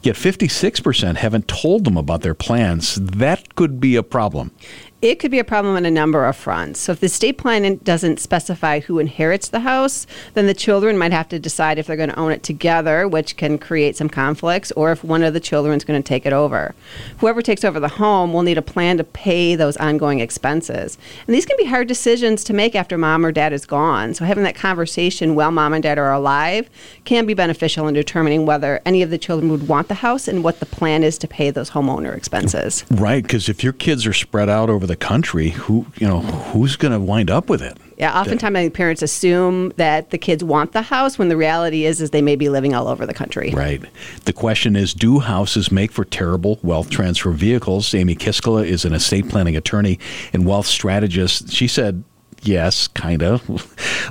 Yet 0.05 0.17
56% 0.17 1.17
haven't 1.17 1.49
told 1.49 1.85
them 1.85 1.97
about 1.97 2.21
their 2.21 2.35
plans. 2.35 2.97
That 2.97 3.55
could 3.55 3.81
be 3.81 3.97
a 3.97 4.03
problem. 4.03 4.51
It 5.05 5.19
could 5.19 5.31
be 5.31 5.39
a 5.39 5.45
problem 5.45 5.77
on 5.77 5.85
a 5.85 5.91
number 5.91 6.25
of 6.25 6.35
fronts. 6.35 6.81
So, 6.81 6.93
if 6.93 7.01
the 7.01 7.07
estate 7.07 7.37
plan 7.37 7.79
doesn't 7.85 8.21
specify 8.21 8.81
who 8.81 8.99
inherits 8.99 9.49
the 9.49 9.61
house, 9.61 10.07
then 10.33 10.47
the 10.47 10.55
children 10.55 10.97
might 10.97 11.13
have 11.13 11.29
to 11.29 11.39
decide 11.39 11.79
if 11.79 11.87
they're 11.87 11.95
going 11.95 12.09
to 12.09 12.19
own 12.19 12.33
it 12.33 12.43
together, 12.43 13.07
which 13.07 13.37
can 13.37 13.59
create 13.59 13.99
some 13.99 14.09
conflicts, 14.09 14.73
or 14.73 14.93
if 14.93 15.05
one 15.05 15.23
of 15.23 15.35
the 15.35 15.41
children 15.41 15.77
is 15.77 15.85
going 15.85 16.03
to 16.03 16.09
take 16.09 16.25
it 16.25 16.33
over. 16.33 16.75
Whoever 17.19 17.43
takes 17.43 17.65
over 17.65 17.79
the 17.79 17.89
home 17.89 18.33
will 18.33 18.41
need 18.41 18.57
a 18.57 18.63
plan 18.63 18.97
to 18.97 19.05
pay 19.05 19.55
those 19.55 19.77
ongoing 19.77 20.21
expenses. 20.21 20.97
And 21.27 21.35
these 21.35 21.45
can 21.45 21.59
be 21.59 21.67
hard 21.67 21.87
decisions 21.87 22.43
to 22.45 22.55
make 22.55 22.75
after 22.75 22.97
mom 22.97 23.27
or 23.27 23.33
dad 23.33 23.53
is 23.53 23.67
gone. 23.67 24.15
So, 24.15 24.25
having 24.25 24.45
that 24.45 24.55
conversation 24.55 25.35
while 25.35 25.51
mom 25.51 25.75
and 25.75 25.83
dad 25.83 25.99
are 25.99 26.15
alive 26.15 26.71
can 27.05 27.27
be 27.27 27.35
beneficial 27.35 27.87
in 27.89 27.93
determining 27.93 28.47
whether 28.47 28.81
any 28.87 29.03
of 29.03 29.11
the 29.11 29.19
children 29.19 29.51
would 29.51 29.69
want 29.69 29.89
the 29.89 29.95
house 29.97 30.29
and 30.29 30.43
what 30.43 30.61
the 30.61 30.67
plan 30.67 31.03
is 31.03 31.19
to 31.19 31.29
pay 31.29 31.51
those 31.51 31.73
homeowner 31.73 32.17
expenses. 32.17 32.87
Right, 32.91 33.23
because 33.23 33.51
if 33.51 33.63
your 33.63 33.75
kids 33.75 34.07
are 34.07 34.15
spread 34.15 34.49
out 34.49 34.71
over 34.71 34.87
the 34.87 34.94
the 34.95 35.05
country, 35.05 35.51
who 35.51 35.85
you 35.97 36.07
know 36.07 36.21
who's 36.21 36.77
going 36.77 36.93
to 36.93 37.01
wind 37.01 37.29
up 37.29 37.49
with 37.49 37.63
it? 37.63 37.77
Yeah, 37.99 38.19
oftentimes 38.19 38.57
I 38.57 38.63
think 38.63 38.75
parents 38.75 39.03
assume 39.03 39.71
that 39.71 40.11
the 40.11 40.19
kids 40.19 40.45
want 40.45 40.73
the 40.73 40.83
house 40.83 41.19
when 41.19 41.29
the 41.29 41.37
reality 41.37 41.85
is 41.85 42.01
is 42.01 42.11
they 42.11 42.23
may 42.23 42.37
be 42.37 42.49
living 42.49 42.75
all 42.75 42.87
over 42.87 43.05
the 43.05 43.15
country. 43.15 43.51
Right. 43.51 43.83
The 44.25 44.33
question 44.33 44.77
is, 44.77 44.95
do 44.95 45.19
houses 45.19 45.73
make 45.73 45.91
for 45.91 46.05
terrible 46.05 46.61
wealth 46.63 46.91
transfer 46.91 47.31
vehicles? 47.33 47.93
Amy 47.95 48.15
Kiskala 48.15 48.65
is 48.65 48.85
an 48.85 48.93
estate 48.93 49.29
planning 49.29 49.57
attorney 49.57 49.99
and 50.33 50.47
wealth 50.47 50.67
strategist. 50.67 51.53
She 51.53 51.67
said, 51.67 52.05
yes, 52.43 52.87
kind 52.89 53.23
of. 53.23 53.43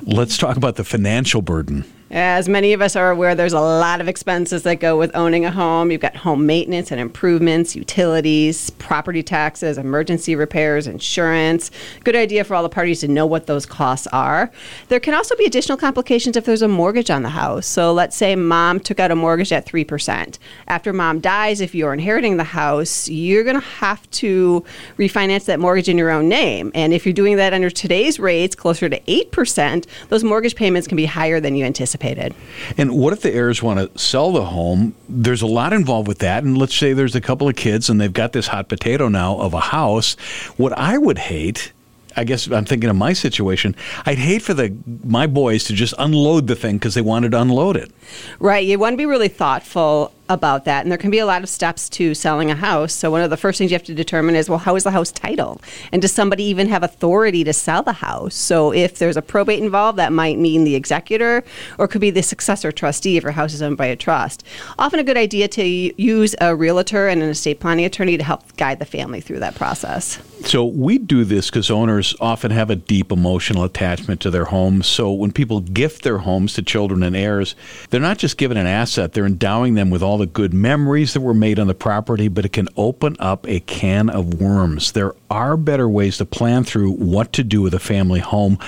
Let's 0.06 0.36
talk 0.36 0.56
about 0.56 0.76
the 0.76 0.84
financial 0.84 1.40
burden. 1.40 1.84
As 2.14 2.48
many 2.48 2.72
of 2.72 2.80
us 2.80 2.94
are 2.94 3.10
aware, 3.10 3.34
there's 3.34 3.54
a 3.54 3.60
lot 3.60 4.00
of 4.00 4.06
expenses 4.06 4.62
that 4.62 4.78
go 4.78 4.96
with 4.96 5.10
owning 5.16 5.44
a 5.44 5.50
home. 5.50 5.90
You've 5.90 6.00
got 6.00 6.14
home 6.14 6.46
maintenance 6.46 6.92
and 6.92 7.00
improvements, 7.00 7.74
utilities, 7.74 8.70
property 8.70 9.20
taxes, 9.20 9.78
emergency 9.78 10.36
repairs, 10.36 10.86
insurance. 10.86 11.72
Good 12.04 12.14
idea 12.14 12.44
for 12.44 12.54
all 12.54 12.62
the 12.62 12.68
parties 12.68 13.00
to 13.00 13.08
know 13.08 13.26
what 13.26 13.48
those 13.48 13.66
costs 13.66 14.06
are. 14.12 14.52
There 14.86 15.00
can 15.00 15.12
also 15.12 15.34
be 15.34 15.44
additional 15.44 15.76
complications 15.76 16.36
if 16.36 16.44
there's 16.44 16.62
a 16.62 16.68
mortgage 16.68 17.10
on 17.10 17.24
the 17.24 17.30
house. 17.30 17.66
So 17.66 17.92
let's 17.92 18.16
say 18.16 18.36
mom 18.36 18.78
took 18.78 19.00
out 19.00 19.10
a 19.10 19.16
mortgage 19.16 19.50
at 19.50 19.66
3%. 19.66 20.38
After 20.68 20.92
mom 20.92 21.18
dies, 21.18 21.60
if 21.60 21.74
you're 21.74 21.92
inheriting 21.92 22.36
the 22.36 22.44
house, 22.44 23.08
you're 23.08 23.42
going 23.42 23.60
to 23.60 23.66
have 23.66 24.08
to 24.12 24.64
refinance 24.98 25.46
that 25.46 25.58
mortgage 25.58 25.88
in 25.88 25.98
your 25.98 26.10
own 26.12 26.28
name. 26.28 26.70
And 26.76 26.94
if 26.94 27.06
you're 27.06 27.12
doing 27.12 27.38
that 27.38 27.52
under 27.52 27.70
today's 27.70 28.20
rates, 28.20 28.54
closer 28.54 28.88
to 28.88 29.00
8%, 29.00 29.84
those 30.10 30.22
mortgage 30.22 30.54
payments 30.54 30.86
can 30.86 30.96
be 30.96 31.06
higher 31.06 31.40
than 31.40 31.56
you 31.56 31.64
anticipate 31.64 32.03
anticipated. 32.04 32.34
And 32.76 32.96
what 32.96 33.12
if 33.12 33.20
the 33.22 33.32
heirs 33.32 33.62
want 33.62 33.78
to 33.80 33.98
sell 33.98 34.32
the 34.32 34.46
home? 34.46 34.94
There's 35.08 35.42
a 35.42 35.46
lot 35.46 35.72
involved 35.72 36.08
with 36.08 36.18
that. 36.18 36.44
And 36.44 36.56
let's 36.56 36.74
say 36.74 36.92
there's 36.92 37.14
a 37.14 37.20
couple 37.20 37.48
of 37.48 37.56
kids 37.56 37.88
and 37.88 38.00
they've 38.00 38.12
got 38.12 38.32
this 38.32 38.48
hot 38.48 38.68
potato 38.68 39.08
now 39.08 39.38
of 39.38 39.54
a 39.54 39.60
house. 39.60 40.14
What 40.56 40.72
I 40.72 40.98
would 40.98 41.18
hate 41.18 41.72
I 42.16 42.22
guess 42.22 42.46
I'm 42.46 42.64
thinking 42.64 42.88
of 42.88 42.94
my 42.94 43.12
situation. 43.12 43.74
I'd 44.06 44.18
hate 44.18 44.40
for 44.40 44.54
the 44.54 44.72
my 45.02 45.26
boys 45.26 45.64
to 45.64 45.72
just 45.72 45.94
unload 45.98 46.46
the 46.46 46.54
thing 46.54 46.76
because 46.76 46.94
they 46.94 47.00
wanted 47.00 47.32
to 47.32 47.40
unload 47.40 47.76
it. 47.76 47.90
Right. 48.38 48.64
You 48.64 48.78
want 48.78 48.92
to 48.92 48.96
be 48.96 49.04
really 49.04 49.26
thoughtful 49.26 50.12
about 50.28 50.64
that. 50.64 50.82
And 50.82 50.90
there 50.90 50.98
can 50.98 51.10
be 51.10 51.18
a 51.18 51.26
lot 51.26 51.42
of 51.42 51.48
steps 51.48 51.88
to 51.90 52.14
selling 52.14 52.50
a 52.50 52.54
house. 52.54 52.92
So, 52.92 53.10
one 53.10 53.22
of 53.22 53.30
the 53.30 53.36
first 53.36 53.58
things 53.58 53.70
you 53.70 53.74
have 53.74 53.84
to 53.84 53.94
determine 53.94 54.34
is 54.34 54.48
well, 54.48 54.58
how 54.58 54.76
is 54.76 54.84
the 54.84 54.90
house 54.90 55.12
titled? 55.12 55.62
And 55.92 56.00
does 56.00 56.12
somebody 56.12 56.44
even 56.44 56.68
have 56.68 56.82
authority 56.82 57.44
to 57.44 57.52
sell 57.52 57.82
the 57.82 57.92
house? 57.92 58.34
So, 58.34 58.72
if 58.72 58.98
there's 58.98 59.16
a 59.16 59.22
probate 59.22 59.62
involved, 59.62 59.98
that 59.98 60.12
might 60.12 60.38
mean 60.38 60.64
the 60.64 60.74
executor 60.74 61.44
or 61.78 61.88
could 61.88 62.00
be 62.00 62.10
the 62.10 62.22
successor 62.22 62.72
trustee 62.72 63.16
if 63.16 63.22
your 63.22 63.32
house 63.32 63.52
is 63.52 63.62
owned 63.62 63.76
by 63.76 63.86
a 63.86 63.96
trust. 63.96 64.44
Often 64.78 65.00
a 65.00 65.04
good 65.04 65.16
idea 65.16 65.48
to 65.48 65.64
use 65.64 66.34
a 66.40 66.54
realtor 66.54 67.08
and 67.08 67.22
an 67.22 67.28
estate 67.28 67.60
planning 67.60 67.84
attorney 67.84 68.16
to 68.16 68.24
help 68.24 68.56
guide 68.56 68.78
the 68.78 68.84
family 68.84 69.20
through 69.20 69.40
that 69.40 69.54
process. 69.54 70.20
So, 70.44 70.64
we 70.64 70.98
do 70.98 71.24
this 71.24 71.50
because 71.50 71.70
owners 71.70 72.14
often 72.20 72.50
have 72.50 72.70
a 72.70 72.76
deep 72.76 73.12
emotional 73.12 73.64
attachment 73.64 74.20
to 74.22 74.30
their 74.30 74.46
homes. 74.46 74.86
So, 74.86 75.12
when 75.12 75.32
people 75.32 75.60
gift 75.60 76.02
their 76.02 76.18
homes 76.18 76.54
to 76.54 76.62
children 76.62 77.02
and 77.02 77.16
heirs, 77.16 77.54
they're 77.90 78.00
not 78.00 78.18
just 78.18 78.36
given 78.36 78.56
an 78.56 78.66
asset, 78.66 79.12
they're 79.12 79.26
endowing 79.26 79.74
them 79.74 79.90
with 79.90 80.02
all 80.02 80.18
the 80.18 80.23
good 80.26 80.54
memories 80.54 81.12
that 81.14 81.20
were 81.20 81.34
made 81.34 81.58
on 81.58 81.66
the 81.66 81.74
property, 81.74 82.28
but 82.28 82.44
it 82.44 82.52
can 82.52 82.68
open 82.76 83.16
up 83.18 83.46
a 83.48 83.60
can 83.60 84.08
of 84.08 84.40
worms. 84.40 84.92
There 84.92 85.14
are 85.30 85.56
better 85.56 85.88
ways 85.88 86.18
to 86.18 86.24
plan 86.24 86.64
through 86.64 86.92
what 86.92 87.32
to 87.34 87.44
do 87.44 87.62
with 87.62 87.74
a 87.74 87.78
family 87.78 88.20
home. 88.20 88.58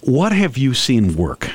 What 0.00 0.32
have 0.32 0.58
you 0.58 0.74
seen 0.74 1.16
work? 1.16 1.50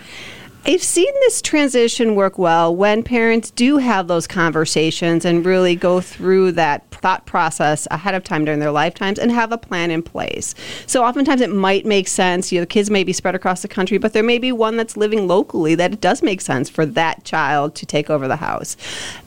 I've 0.66 0.84
seen 0.84 1.12
this 1.22 1.42
transition 1.42 2.16
work 2.16 2.38
well 2.38 2.76
when 2.76 3.02
parents 3.02 3.50
do 3.50 3.78
have 3.78 4.08
those 4.08 4.28
conversations 4.28 5.24
and 5.24 5.46
really 5.46 5.74
go 5.74 6.02
through 6.02 6.52
that 6.54 6.90
thought 6.92 7.26
process 7.26 7.88
ahead 7.92 8.14
of 8.14 8.26
time 8.26 8.44
during 8.44 8.60
their 8.60 8.72
lifetimes 8.72 9.18
and 9.18 9.32
have 9.32 9.54
a 9.54 9.58
plan 9.58 9.90
in 9.90 10.04
place. 10.04 10.54
So 10.86 11.04
oftentimes 11.04 11.40
it 11.40 11.50
might 11.50 11.86
make 11.86 12.10
sense. 12.10 12.52
You 12.52 12.60
know, 12.60 12.64
the 12.64 12.68
kids 12.68 12.90
may 12.90 13.06
be 13.06 13.14
spread 13.14 13.36
across 13.36 13.62
the 13.62 13.70
country, 13.70 13.98
but 13.98 14.12
there 14.12 14.22
may 14.22 14.38
be 14.38 14.52
one 14.52 14.76
that's 14.76 14.98
living 14.98 15.28
locally 15.28 15.76
that 15.76 15.94
it 15.94 16.02
does 16.02 16.22
make 16.22 16.42
sense 16.42 16.70
for 16.70 16.86
that 16.86 17.24
child 17.24 17.74
to 17.76 17.86
take 17.86 18.10
over 18.10 18.28
the 18.28 18.36
house. 18.36 18.76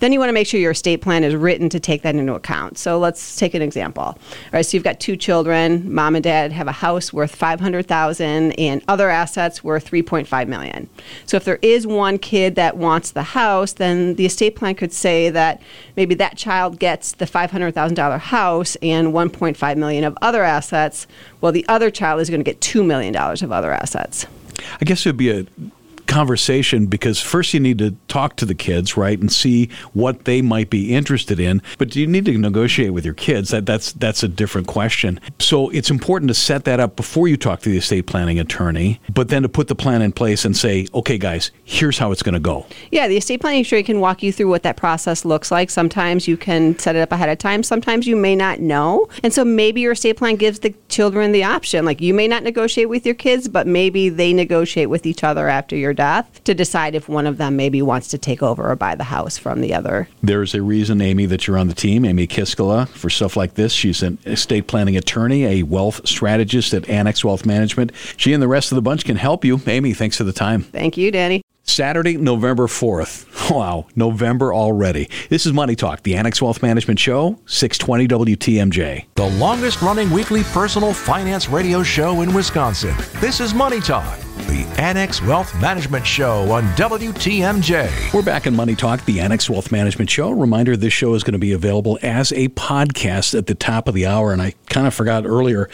Then 0.00 0.12
you 0.12 0.18
want 0.18 0.28
to 0.28 0.34
make 0.34 0.46
sure 0.46 0.60
your 0.60 0.72
estate 0.72 1.00
plan 1.00 1.24
is 1.24 1.34
written 1.34 1.70
to 1.70 1.80
take 1.80 2.02
that 2.02 2.14
into 2.14 2.34
account. 2.34 2.76
So 2.76 2.98
let's 2.98 3.36
take 3.36 3.54
an 3.54 3.62
example. 3.62 4.02
All 4.02 4.18
right, 4.52 4.66
so 4.66 4.76
you've 4.76 4.84
got 4.84 5.00
two 5.00 5.16
children. 5.16 5.92
Mom 5.92 6.14
and 6.14 6.22
dad 6.22 6.52
have 6.52 6.68
a 6.68 6.72
house 6.72 7.10
worth 7.10 7.34
500,000 7.34 8.52
and 8.52 8.82
other 8.86 9.08
assets 9.08 9.64
worth 9.64 9.90
3.5 9.90 10.46
million. 10.46 10.90
So 11.26 11.36
if 11.36 11.44
there 11.44 11.58
is 11.62 11.86
one 11.86 12.18
kid 12.18 12.54
that 12.56 12.76
wants 12.76 13.12
the 13.12 13.22
house, 13.22 13.72
then 13.72 14.14
the 14.16 14.26
estate 14.26 14.56
plan 14.56 14.74
could 14.74 14.92
say 14.92 15.30
that 15.30 15.62
maybe 15.96 16.14
that 16.16 16.36
child 16.36 16.78
gets 16.78 17.12
the 17.12 17.26
$500,000 17.26 18.18
house 18.18 18.76
and 18.82 19.12
1.5 19.12 19.76
million 19.76 20.04
of 20.04 20.16
other 20.22 20.42
assets, 20.42 21.06
while 21.40 21.52
the 21.52 21.66
other 21.68 21.90
child 21.90 22.20
is 22.20 22.30
going 22.30 22.40
to 22.40 22.44
get 22.44 22.60
$2 22.60 22.84
million 22.84 23.14
of 23.16 23.52
other 23.52 23.72
assets. 23.72 24.26
I 24.80 24.84
guess 24.84 25.04
it 25.04 25.10
would 25.10 25.16
be 25.16 25.30
a 25.30 25.46
conversation 26.12 26.86
because 26.86 27.20
first 27.20 27.54
you 27.54 27.60
need 27.60 27.78
to 27.78 27.92
talk 28.06 28.36
to 28.36 28.44
the 28.44 28.54
kids, 28.54 28.96
right, 28.96 29.18
and 29.18 29.32
see 29.32 29.70
what 29.94 30.26
they 30.26 30.42
might 30.42 30.68
be 30.68 30.94
interested 30.94 31.40
in. 31.40 31.62
But 31.78 31.96
you 31.96 32.06
need 32.06 32.26
to 32.26 32.36
negotiate 32.36 32.92
with 32.92 33.04
your 33.04 33.14
kids. 33.14 33.50
That 33.50 33.64
that's 33.64 33.92
that's 33.92 34.22
a 34.22 34.28
different 34.28 34.66
question. 34.66 35.18
So 35.38 35.70
it's 35.70 35.90
important 35.90 36.28
to 36.28 36.34
set 36.34 36.64
that 36.64 36.80
up 36.80 36.96
before 36.96 37.28
you 37.28 37.36
talk 37.36 37.60
to 37.60 37.70
the 37.70 37.78
estate 37.78 38.06
planning 38.06 38.38
attorney, 38.38 39.00
but 39.12 39.28
then 39.28 39.42
to 39.42 39.48
put 39.48 39.68
the 39.68 39.74
plan 39.74 40.02
in 40.02 40.12
place 40.12 40.44
and 40.44 40.56
say, 40.56 40.86
okay, 40.92 41.16
guys, 41.16 41.50
here's 41.64 41.98
how 41.98 42.12
it's 42.12 42.22
going 42.22 42.34
to 42.34 42.40
go. 42.40 42.66
Yeah, 42.90 43.08
the 43.08 43.16
estate 43.16 43.40
planning 43.40 43.62
attorney 43.62 43.82
can 43.82 44.00
walk 44.00 44.22
you 44.22 44.32
through 44.32 44.48
what 44.48 44.62
that 44.64 44.76
process 44.76 45.24
looks 45.24 45.50
like. 45.50 45.70
Sometimes 45.70 46.28
you 46.28 46.36
can 46.36 46.78
set 46.78 46.94
it 46.94 47.00
up 47.00 47.12
ahead 47.12 47.30
of 47.30 47.38
time. 47.38 47.62
Sometimes 47.62 48.06
you 48.06 48.16
may 48.16 48.36
not 48.36 48.60
know, 48.60 49.08
and 49.22 49.32
so 49.32 49.44
maybe 49.44 49.80
your 49.80 49.92
estate 49.92 50.18
plan 50.18 50.36
gives 50.36 50.58
the 50.58 50.74
children 50.88 51.32
the 51.32 51.44
option. 51.44 51.84
Like 51.84 52.00
you 52.00 52.12
may 52.12 52.28
not 52.28 52.42
negotiate 52.42 52.90
with 52.90 53.06
your 53.06 53.14
kids, 53.14 53.48
but 53.48 53.66
maybe 53.66 54.10
they 54.10 54.32
negotiate 54.32 54.90
with 54.90 55.06
each 55.06 55.24
other 55.24 55.48
after 55.48 55.74
you're 55.74 55.94
death 56.02 56.42
to 56.42 56.52
decide 56.52 56.96
if 56.96 57.08
one 57.08 57.28
of 57.28 57.38
them 57.38 57.54
maybe 57.54 57.80
wants 57.80 58.08
to 58.08 58.18
take 58.18 58.42
over 58.42 58.68
or 58.68 58.74
buy 58.74 58.96
the 58.96 59.04
house 59.04 59.38
from 59.38 59.60
the 59.60 59.72
other. 59.72 60.08
There's 60.20 60.52
a 60.52 60.60
reason, 60.60 61.00
Amy, 61.00 61.26
that 61.26 61.46
you're 61.46 61.56
on 61.56 61.68
the 61.68 61.74
team, 61.74 62.04
Amy 62.04 62.26
Kiskala, 62.26 62.88
for 62.88 63.08
stuff 63.08 63.36
like 63.36 63.54
this. 63.54 63.72
She's 63.72 64.02
an 64.02 64.18
estate 64.26 64.66
planning 64.66 64.96
attorney, 64.96 65.44
a 65.44 65.62
wealth 65.62 66.00
strategist 66.08 66.74
at 66.74 66.88
Annex 66.88 67.24
Wealth 67.24 67.46
Management. 67.46 67.92
She 68.16 68.32
and 68.32 68.42
the 68.42 68.48
rest 68.48 68.72
of 68.72 68.76
the 68.76 68.82
bunch 68.82 69.04
can 69.04 69.14
help 69.14 69.44
you. 69.44 69.60
Amy, 69.68 69.94
thanks 69.94 70.16
for 70.16 70.24
the 70.24 70.32
time. 70.32 70.62
Thank 70.64 70.96
you, 70.96 71.12
Danny. 71.12 71.42
Saturday, 71.62 72.16
November 72.16 72.66
4th. 72.66 73.28
Wow, 73.52 73.86
November 73.96 74.54
already. 74.54 75.10
This 75.28 75.46
is 75.46 75.52
Money 75.52 75.74
Talk, 75.74 76.04
the 76.04 76.14
Annex 76.14 76.40
Wealth 76.40 76.62
Management 76.62 76.98
Show, 76.98 77.38
620 77.46 78.36
WTMJ. 78.36 79.04
The 79.16 79.28
longest 79.30 79.82
running 79.82 80.10
weekly 80.10 80.42
personal 80.44 80.94
finance 80.94 81.48
radio 81.48 81.82
show 81.82 82.22
in 82.22 82.32
Wisconsin. 82.32 82.94
This 83.20 83.40
is 83.40 83.52
Money 83.52 83.80
Talk 83.80 84.18
the 84.46 84.64
Annex 84.78 85.22
Wealth 85.22 85.54
Management 85.60 86.06
Show 86.06 86.50
on 86.50 86.64
WTMJ. 86.74 88.12
We're 88.14 88.22
back 88.22 88.46
in 88.46 88.54
Money 88.54 88.74
Talk, 88.74 89.04
the 89.04 89.20
Annex 89.20 89.48
Wealth 89.48 89.70
Management 89.72 90.10
Show. 90.10 90.30
Reminder 90.30 90.76
this 90.76 90.92
show 90.92 91.14
is 91.14 91.22
going 91.22 91.32
to 91.32 91.38
be 91.38 91.52
available 91.52 91.98
as 92.02 92.32
a 92.32 92.48
podcast 92.48 93.36
at 93.36 93.46
the 93.46 93.54
top 93.54 93.88
of 93.88 93.94
the 93.94 94.06
hour. 94.06 94.32
And 94.32 94.42
I 94.42 94.54
kind 94.68 94.86
of 94.86 94.94
forgot 94.94 95.26
earlier 95.26 95.68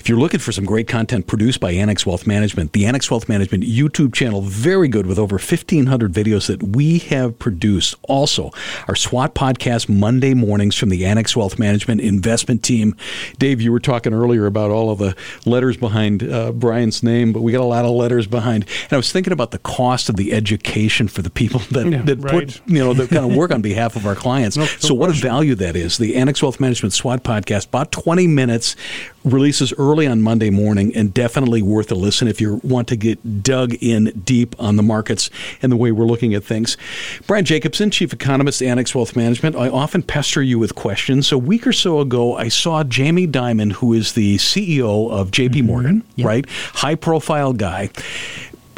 if 0.00 0.08
you're 0.08 0.18
looking 0.18 0.40
for 0.40 0.50
some 0.50 0.64
great 0.64 0.88
content 0.88 1.26
produced 1.26 1.60
by 1.60 1.72
Annex 1.72 2.06
Wealth 2.06 2.26
Management, 2.26 2.72
the 2.72 2.86
Annex 2.86 3.10
Wealth 3.10 3.28
Management 3.28 3.64
YouTube 3.64 4.14
channel, 4.14 4.40
very 4.40 4.88
good 4.88 5.06
with 5.06 5.18
over 5.18 5.34
1,500 5.34 6.10
videos 6.10 6.46
that 6.46 6.62
we 6.62 7.00
have 7.00 7.38
produced. 7.38 7.94
Also, 8.04 8.50
our 8.88 8.96
SWAT 8.96 9.34
podcast 9.34 9.90
Monday 9.90 10.32
mornings 10.32 10.74
from 10.74 10.88
the 10.88 11.04
Annex 11.04 11.36
Wealth 11.36 11.58
Management 11.58 12.00
investment 12.00 12.62
team. 12.62 12.96
Dave, 13.38 13.60
you 13.60 13.70
were 13.70 13.78
talking 13.78 14.14
earlier 14.14 14.46
about 14.46 14.70
all 14.70 14.90
of 14.90 14.98
the 14.98 15.14
letters 15.44 15.76
behind 15.76 16.22
uh, 16.22 16.52
Brian's 16.52 17.02
name, 17.02 17.34
but 17.34 17.42
we 17.42 17.52
got 17.52 17.60
a 17.60 17.64
lot 17.64 17.84
of 17.84 17.90
letters 17.90 18.26
behind. 18.26 18.64
And 18.84 18.94
I 18.94 18.96
was 18.96 19.12
thinking 19.12 19.34
about 19.34 19.50
the 19.50 19.58
cost 19.58 20.08
of 20.08 20.16
the 20.16 20.32
education 20.32 21.08
for 21.08 21.20
the 21.20 21.30
people 21.30 21.60
that, 21.72 21.86
yeah, 21.86 22.00
that 22.02 22.20
right. 22.20 22.46
put, 22.46 22.62
you 22.66 22.78
know, 22.78 22.94
that 22.94 23.10
kind 23.10 23.30
of 23.30 23.36
work 23.36 23.50
on 23.50 23.60
behalf 23.60 23.96
of 23.96 24.06
our 24.06 24.14
clients. 24.14 24.56
No, 24.60 24.64
no 24.64 24.66
so, 24.66 24.76
question. 24.76 24.98
what 24.98 25.10
a 25.10 25.12
value 25.14 25.54
that 25.56 25.74
is. 25.74 25.96
The 25.96 26.16
Annex 26.16 26.42
Wealth 26.42 26.60
Management 26.60 26.92
SWAT 26.92 27.22
podcast, 27.22 27.68
about 27.68 27.92
20 27.92 28.26
minutes 28.26 28.76
releases 29.24 29.72
early 29.74 30.06
on 30.06 30.22
Monday 30.22 30.50
morning 30.50 30.94
and 30.94 31.12
definitely 31.12 31.62
worth 31.62 31.90
a 31.92 31.94
listen 31.94 32.28
if 32.28 32.40
you 32.40 32.60
want 32.62 32.88
to 32.88 32.96
get 32.96 33.42
dug 33.42 33.74
in 33.74 34.22
deep 34.24 34.54
on 34.58 34.76
the 34.76 34.82
markets 34.82 35.30
and 35.62 35.70
the 35.70 35.76
way 35.76 35.92
we're 35.92 36.04
looking 36.04 36.34
at 36.34 36.44
things. 36.44 36.76
Brian 37.26 37.44
Jacobsen, 37.44 37.90
Chief 37.90 38.12
Economist, 38.12 38.62
Annex 38.62 38.94
Wealth 38.94 39.16
Management. 39.16 39.56
I 39.56 39.68
often 39.68 40.02
pester 40.02 40.42
you 40.42 40.58
with 40.58 40.74
questions. 40.74 41.32
A 41.32 41.38
week 41.38 41.66
or 41.66 41.72
so 41.72 42.00
ago, 42.00 42.36
I 42.36 42.48
saw 42.48 42.84
Jamie 42.84 43.26
Dimon, 43.26 43.72
who 43.72 43.92
is 43.92 44.12
the 44.12 44.36
CEO 44.36 45.10
of 45.10 45.30
JP 45.30 45.50
mm-hmm. 45.50 45.66
Morgan, 45.66 46.02
mm-hmm. 46.02 46.26
right? 46.26 46.48
High 46.48 46.94
profile 46.94 47.52
guy 47.52 47.90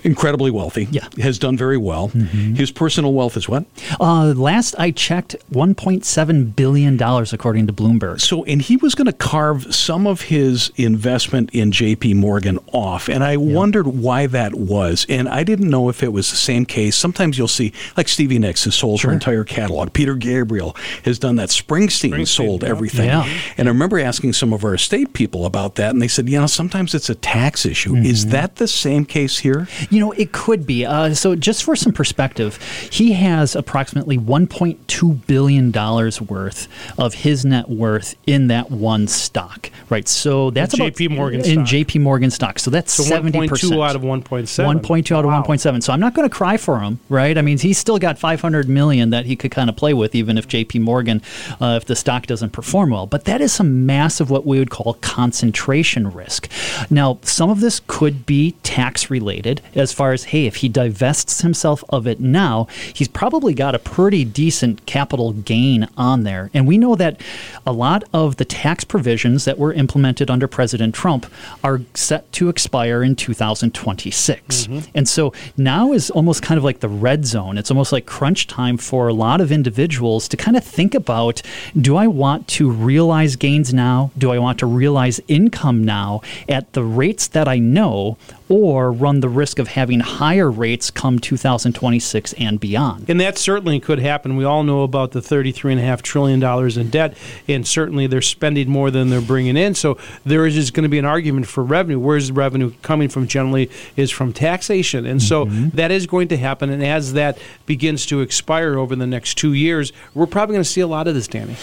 incredibly 0.02 0.50
wealthy. 0.50 0.88
Yeah. 0.90 1.08
Has 1.18 1.38
done 1.38 1.56
very 1.56 1.76
well. 1.76 2.08
Mm-hmm. 2.08 2.54
His 2.54 2.70
personal 2.70 3.12
wealth 3.12 3.36
is 3.36 3.48
what? 3.48 3.64
Uh, 4.00 4.32
last 4.36 4.74
I 4.78 4.90
checked, 4.90 5.36
$1.7 5.52 6.56
billion, 6.56 7.02
according 7.02 7.66
to 7.66 7.72
Bloomberg. 7.72 8.20
So, 8.20 8.44
and 8.44 8.62
he 8.62 8.76
was 8.76 8.94
going 8.94 9.06
to 9.06 9.12
carve 9.12 9.74
some 9.74 10.06
of 10.06 10.22
his 10.22 10.72
investment 10.76 11.50
in 11.52 11.70
JP 11.70 12.16
Morgan 12.16 12.58
off. 12.72 13.08
And 13.08 13.24
I 13.24 13.32
yeah. 13.32 13.54
wondered 13.54 13.86
why 13.86 14.26
that 14.28 14.54
was. 14.54 15.06
And 15.08 15.28
I 15.28 15.44
didn't 15.44 15.70
know 15.70 15.88
if 15.88 16.02
it 16.02 16.12
was 16.12 16.30
the 16.30 16.36
same 16.36 16.64
case. 16.66 16.96
Sometimes 16.96 17.38
you'll 17.38 17.48
see, 17.48 17.72
like 17.96 18.08
Stevie 18.08 18.38
Nicks 18.38 18.64
has 18.64 18.74
sold 18.74 19.00
sure. 19.00 19.10
her 19.10 19.14
entire 19.14 19.44
catalog. 19.44 19.92
Peter 19.92 20.14
Gabriel 20.14 20.76
has 21.04 21.18
done 21.18 21.36
that. 21.36 21.50
Springsteen, 21.50 22.12
Springsteen 22.12 22.28
sold 22.28 22.64
everything. 22.64 23.06
Yeah. 23.06 23.28
And 23.56 23.68
I 23.68 23.70
remember 23.70 23.98
asking 23.98 24.32
some 24.32 24.52
of 24.52 24.64
our 24.64 24.74
estate 24.74 25.12
people 25.12 25.46
about 25.46 25.76
that. 25.76 25.90
And 25.90 26.02
they 26.02 26.08
said, 26.08 26.28
you 26.28 26.40
know, 26.40 26.46
sometimes 26.46 26.94
it's 26.94 27.10
a 27.10 27.14
tax 27.14 27.66
issue. 27.66 27.92
Mm-hmm. 27.92 28.06
Is 28.06 28.26
that 28.26 28.56
the 28.56 28.68
same 28.68 29.04
case 29.04 29.38
here? 29.38 29.68
You 29.92 30.00
know, 30.00 30.12
it 30.12 30.32
could 30.32 30.66
be. 30.66 30.86
Uh, 30.86 31.12
so, 31.12 31.36
just 31.36 31.64
for 31.64 31.76
some 31.76 31.92
perspective, 31.92 32.56
he 32.90 33.12
has 33.12 33.54
approximately 33.54 34.16
$1.2 34.16 35.26
billion 35.26 35.70
worth 35.70 36.68
of 36.98 37.12
his 37.12 37.44
net 37.44 37.68
worth 37.68 38.14
in 38.26 38.46
that 38.46 38.70
one 38.70 39.06
stock, 39.06 39.70
right? 39.90 40.08
So, 40.08 40.50
that's 40.50 40.72
in 40.72 40.80
about 40.80 40.94
JP 40.94 41.14
Morgan 41.14 41.40
in 41.40 41.66
stock. 41.66 41.66
JP 41.66 42.00
Morgan 42.00 42.30
stock. 42.30 42.58
So, 42.58 42.70
that's 42.70 42.90
so 42.90 43.02
70%. 43.02 43.48
1.2 43.48 43.86
out 43.86 43.94
of 43.94 44.00
1.7. 44.00 44.80
1.2 44.80 45.14
out 45.14 45.26
of 45.26 45.30
wow. 45.30 45.42
1.7. 45.42 45.82
So, 45.82 45.92
I'm 45.92 46.00
not 46.00 46.14
going 46.14 46.26
to 46.26 46.34
cry 46.34 46.56
for 46.56 46.80
him, 46.80 46.98
right? 47.10 47.36
I 47.36 47.42
mean, 47.42 47.58
he's 47.58 47.76
still 47.76 47.98
got 47.98 48.18
500 48.18 48.70
million 48.70 49.10
that 49.10 49.26
he 49.26 49.36
could 49.36 49.50
kind 49.50 49.68
of 49.68 49.76
play 49.76 49.92
with, 49.92 50.14
even 50.14 50.38
if 50.38 50.48
JP 50.48 50.80
Morgan, 50.80 51.20
uh, 51.60 51.78
if 51.80 51.84
the 51.84 51.96
stock 51.96 52.26
doesn't 52.26 52.50
perform 52.50 52.90
well. 52.90 53.06
But 53.06 53.26
that 53.26 53.42
is 53.42 53.52
some 53.52 53.84
massive, 53.84 54.30
what 54.30 54.46
we 54.46 54.58
would 54.58 54.70
call 54.70 54.94
concentration 55.02 56.10
risk. 56.10 56.48
Now, 56.90 57.18
some 57.20 57.50
of 57.50 57.60
this 57.60 57.82
could 57.86 58.24
be 58.24 58.52
tax 58.62 59.10
related 59.10 59.60
as 59.82 59.92
far 59.92 60.12
as, 60.12 60.24
hey, 60.24 60.46
if 60.46 60.56
he 60.56 60.68
divests 60.68 61.42
himself 61.42 61.84
of 61.90 62.06
it 62.06 62.20
now, 62.20 62.66
he's 62.94 63.08
probably 63.08 63.52
got 63.52 63.74
a 63.74 63.78
pretty 63.78 64.24
decent 64.24 64.86
capital 64.86 65.32
gain 65.32 65.88
on 65.96 66.22
there. 66.22 66.50
And 66.54 66.66
we 66.66 66.78
know 66.78 66.94
that 66.96 67.20
a 67.66 67.72
lot 67.72 68.04
of 68.12 68.36
the 68.36 68.44
tax 68.44 68.84
provisions 68.84 69.44
that 69.44 69.58
were 69.58 69.72
implemented 69.72 70.30
under 70.30 70.48
President 70.48 70.94
Trump 70.94 71.26
are 71.62 71.82
set 71.94 72.30
to 72.32 72.48
expire 72.48 73.02
in 73.02 73.16
2026. 73.16 74.66
Mm-hmm. 74.66 74.90
And 74.94 75.08
so 75.08 75.32
now 75.56 75.92
is 75.92 76.10
almost 76.10 76.42
kind 76.42 76.58
of 76.58 76.64
like 76.64 76.80
the 76.80 76.88
red 76.88 77.26
zone. 77.26 77.58
It's 77.58 77.70
almost 77.70 77.92
like 77.92 78.06
crunch 78.06 78.46
time 78.46 78.76
for 78.76 79.08
a 79.08 79.14
lot 79.14 79.40
of 79.40 79.52
individuals 79.52 80.28
to 80.28 80.36
kind 80.36 80.56
of 80.56 80.64
think 80.64 80.94
about 80.94 81.42
do 81.78 81.96
I 81.96 82.06
want 82.06 82.48
to 82.48 82.70
realize 82.70 83.36
gains 83.36 83.74
now? 83.74 84.10
Do 84.16 84.30
I 84.30 84.38
want 84.38 84.58
to 84.60 84.66
realize 84.66 85.20
income 85.28 85.84
now 85.84 86.22
at 86.48 86.72
the 86.72 86.84
rates 86.84 87.26
that 87.28 87.48
I 87.48 87.58
know? 87.58 88.16
Or 88.52 88.92
run 88.92 89.20
the 89.20 89.30
risk 89.30 89.58
of 89.58 89.68
having 89.68 90.00
higher 90.00 90.50
rates 90.50 90.90
come 90.90 91.18
2026 91.18 92.34
and 92.34 92.60
beyond. 92.60 93.08
And 93.08 93.18
that 93.18 93.38
certainly 93.38 93.80
could 93.80 93.98
happen. 93.98 94.36
We 94.36 94.44
all 94.44 94.62
know 94.62 94.82
about 94.82 95.12
the 95.12 95.20
$33.5 95.20 96.02
trillion 96.02 96.78
in 96.78 96.90
debt, 96.90 97.16
and 97.48 97.66
certainly 97.66 98.06
they're 98.06 98.20
spending 98.20 98.68
more 98.68 98.90
than 98.90 99.08
they're 99.08 99.22
bringing 99.22 99.56
in. 99.56 99.74
So 99.74 99.96
there 100.26 100.46
is 100.46 100.70
going 100.70 100.82
to 100.82 100.90
be 100.90 100.98
an 100.98 101.06
argument 101.06 101.46
for 101.46 101.64
revenue. 101.64 101.98
Where's 101.98 102.28
the 102.28 102.34
revenue 102.34 102.74
coming 102.82 103.08
from 103.08 103.26
generally 103.26 103.70
is 103.96 104.10
from 104.10 104.34
taxation. 104.34 105.06
And 105.06 105.22
so 105.22 105.46
mm-hmm. 105.46 105.74
that 105.74 105.90
is 105.90 106.06
going 106.06 106.28
to 106.28 106.36
happen. 106.36 106.68
And 106.68 106.84
as 106.84 107.14
that 107.14 107.38
begins 107.64 108.04
to 108.06 108.20
expire 108.20 108.78
over 108.78 108.94
the 108.94 109.06
next 109.06 109.38
two 109.38 109.54
years, 109.54 109.94
we're 110.12 110.26
probably 110.26 110.56
going 110.56 110.64
to 110.64 110.68
see 110.68 110.82
a 110.82 110.86
lot 110.86 111.08
of 111.08 111.14
this, 111.14 111.26
Danny. 111.26 111.56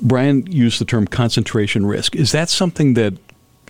Brian 0.00 0.46
used 0.46 0.80
the 0.80 0.86
term 0.86 1.06
concentration 1.06 1.84
risk. 1.84 2.16
Is 2.16 2.32
that 2.32 2.48
something 2.48 2.94
that 2.94 3.14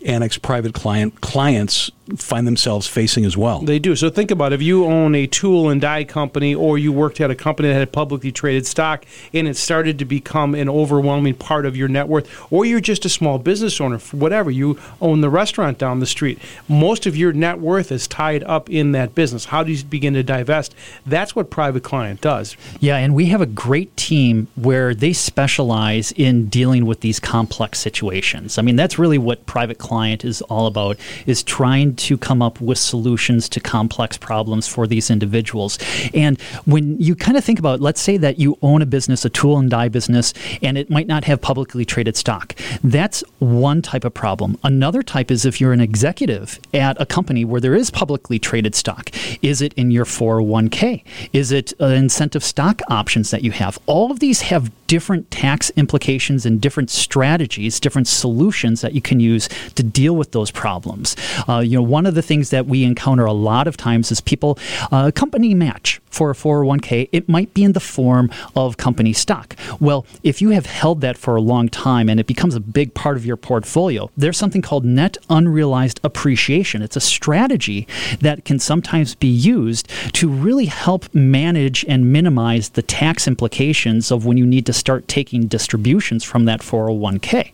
Annex 0.05 0.39
private 0.39 0.75
client 0.75 1.21
clients 1.21 1.91
find 2.17 2.47
themselves 2.47 2.87
facing 2.87 3.25
as 3.25 3.37
well. 3.37 3.61
They 3.61 3.79
do. 3.79 3.95
So 3.95 4.11
think 4.11 4.31
about 4.31 4.53
it. 4.53 4.57
if 4.57 4.63
you 4.63 4.85
own 4.85 5.15
a 5.15 5.27
tool 5.27 5.71
and 5.71 5.81
die 5.81 6.05
company 6.05 6.55
or 6.55 6.77
you 6.77 6.93
worked 6.93 7.21
at 7.21 7.31
a 7.31 7.35
company 7.35 7.69
that 7.69 7.75
had 7.75 7.93
publicly 7.93 8.33
traded 8.33 8.67
stock 8.67 9.05
and 9.33 9.47
it 9.47 9.57
started 9.57 9.99
to 10.01 10.05
become 10.05 10.55
an 10.55 10.69
overwhelming 10.69 11.35
part 11.35 11.65
of 11.65 11.77
your 11.77 11.89
net 11.89 12.09
worth, 12.09 12.29
or 12.53 12.65
you're 12.65 12.81
just 12.81 13.05
a 13.05 13.09
small 13.09 13.39
business 13.39 13.81
owner, 13.81 13.99
whatever, 13.99 14.51
you 14.51 14.79
own 15.01 15.21
the 15.21 15.31
restaurant 15.31 15.79
down 15.79 16.01
the 16.01 16.07
street. 16.07 16.39
Most 16.69 17.07
of 17.07 17.17
your 17.17 17.33
net 17.33 17.61
worth 17.61 17.93
is 17.93 18.07
tied 18.09 18.43
up 18.45 18.69
in 18.69 18.93
that 18.93 19.15
business. 19.15 19.47
How 19.47 19.63
do 19.63 19.73
you 19.73 19.85
begin 19.85 20.15
to 20.15 20.23
divest? 20.23 20.75
That's 21.07 21.37
what 21.37 21.51
private 21.51 21.85
client 21.85 22.21
does. 22.21 22.57
Yeah, 22.81 22.97
and 22.97 23.15
we 23.15 23.27
have 23.27 23.41
a 23.41 23.47
great 23.47 23.97
team 23.97 24.49
where 24.57 24.95
they 24.95 25.13
specialize 25.13 26.13
in 26.13 26.49
dealing 26.49 26.85
with 26.85 27.01
these 27.01 27.21
complex 27.21 27.79
situations. 27.79 28.59
I 28.59 28.63
mean, 28.63 28.77
that's 28.77 28.99
really 28.99 29.19
what 29.19 29.47
private 29.47 29.79
client 29.79 29.92
is 29.93 30.43
all 30.43 30.67
about 30.67 30.97
is 31.27 31.43
trying 31.43 31.95
to 31.97 32.17
come 32.17 32.41
up 32.43 32.61
with 32.61 32.79
solutions 32.79 33.49
to 33.51 33.61
complex 33.61 34.17
problems 34.17 34.67
for 34.67 34.87
these 34.87 35.11
individuals. 35.11 35.79
And 36.15 36.41
when 36.65 36.99
you 36.99 37.15
kind 37.15 37.37
of 37.37 37.45
think 37.45 37.59
about, 37.59 37.81
let's 37.81 38.01
say 38.01 38.17
that 38.17 38.39
you 38.39 38.59
own 38.63 38.83
a 38.83 38.87
business, 38.87 39.25
a 39.25 39.31
tool 39.31 39.59
and 39.59 39.71
die 39.71 39.89
business, 39.89 40.33
and 40.63 40.79
it 40.79 40.91
might 40.91 41.07
not 41.07 41.25
have 41.25 41.41
publicly 41.41 41.85
traded 41.85 42.17
stock. 42.17 42.55
That's 42.83 43.23
one 43.39 43.83
type 43.83 44.05
of 44.05 44.15
problem. 44.15 44.59
Another 44.65 45.03
type 45.03 45.31
is 45.31 45.45
if 45.45 45.61
you're 45.61 45.73
an 45.73 45.81
executive 45.81 46.59
at 46.73 47.01
a 47.01 47.07
company 47.07 47.45
where 47.45 47.61
there 47.61 47.75
is 47.75 47.91
publicly 47.91 48.39
traded 48.39 48.75
stock. 48.75 49.11
Is 49.43 49.61
it 49.61 49.73
in 49.75 49.91
your 49.91 50.05
401k? 50.05 51.05
Is 51.33 51.53
it 51.53 51.73
uh, 51.81 51.87
incentive 51.87 52.45
stock 52.45 52.81
options 52.89 53.31
that 53.31 53.43
you 53.43 53.51
have? 53.53 53.79
All 53.87 54.11
of 54.11 54.21
these 54.21 54.43
have 54.43 54.71
different 54.87 55.31
tax 55.31 55.71
implications 55.77 56.45
and 56.45 56.61
different 56.61 56.91
strategies, 56.91 57.81
different 57.81 58.07
solutions 58.07 58.83
that 58.83 58.93
you 58.93 59.01
can 59.01 59.21
use 59.21 59.49
to 59.75 59.82
deal 59.83 60.17
with 60.17 60.33
those 60.33 60.51
problems. 60.51 61.17
Uh, 61.49 61.59
you 61.61 61.77
know, 61.77 61.83
one 61.83 62.07
of 62.07 62.15
the 62.15 62.23
things 62.23 62.51
that 62.51 62.67
we 62.67 62.85
encounter 62.85 63.25
a 63.25 63.33
lot 63.33 63.67
of 63.67 63.77
times 63.77 64.11
is 64.11 64.21
people 64.21 64.59
uh, 64.91 65.11
company 65.15 65.55
match 65.55 66.01
for 66.13 66.31
a 66.31 66.35
401k. 66.35 67.09
It 67.11 67.29
might 67.29 67.53
be 67.55 67.65
in 67.65 67.73
the 67.73 67.81
form 67.81 68.31
of 68.55 68.77
company 68.77 69.13
stock. 69.13 69.57
Well, 69.81 70.07
if 70.23 70.41
you 70.41 70.51
have 70.51 70.67
held 70.67 71.01
that 71.01 71.17
for 71.17 71.35
a 71.35 71.41
long 71.41 71.69
time 71.69 72.09
and 72.09 72.21
it 72.21 72.27
becomes 72.27 72.55
a 72.55 72.61
big 72.61 72.95
part 72.95 73.17
of 73.17 73.27
your 73.27 73.37
portfolio, 73.37 74.11
there's 74.17 74.37
something 74.37 74.63
called 74.63 74.85
net 74.85 75.17
unrealized 75.31 76.01
appreciation. 76.05 76.83
It's 76.83 76.97
a 76.97 77.01
strategy 77.01 77.89
that 78.21 78.45
can 78.45 78.59
sometimes 78.59 79.15
be 79.15 79.29
used 79.29 79.89
to 80.13 80.29
really 80.29 80.67
help 80.67 81.13
manage 81.15 81.85
and 81.87 82.13
minimize 82.13 82.71
the 82.71 82.83
tax 82.83 83.27
implications 83.27 84.11
of 84.11 84.27
when 84.27 84.37
you 84.37 84.47
need 84.47 84.67
to 84.67 84.73
start 84.73 85.09
taking 85.09 85.47
distributions 85.47 86.23
from 86.25 86.45
that 86.45 86.61
401k. 86.61 87.53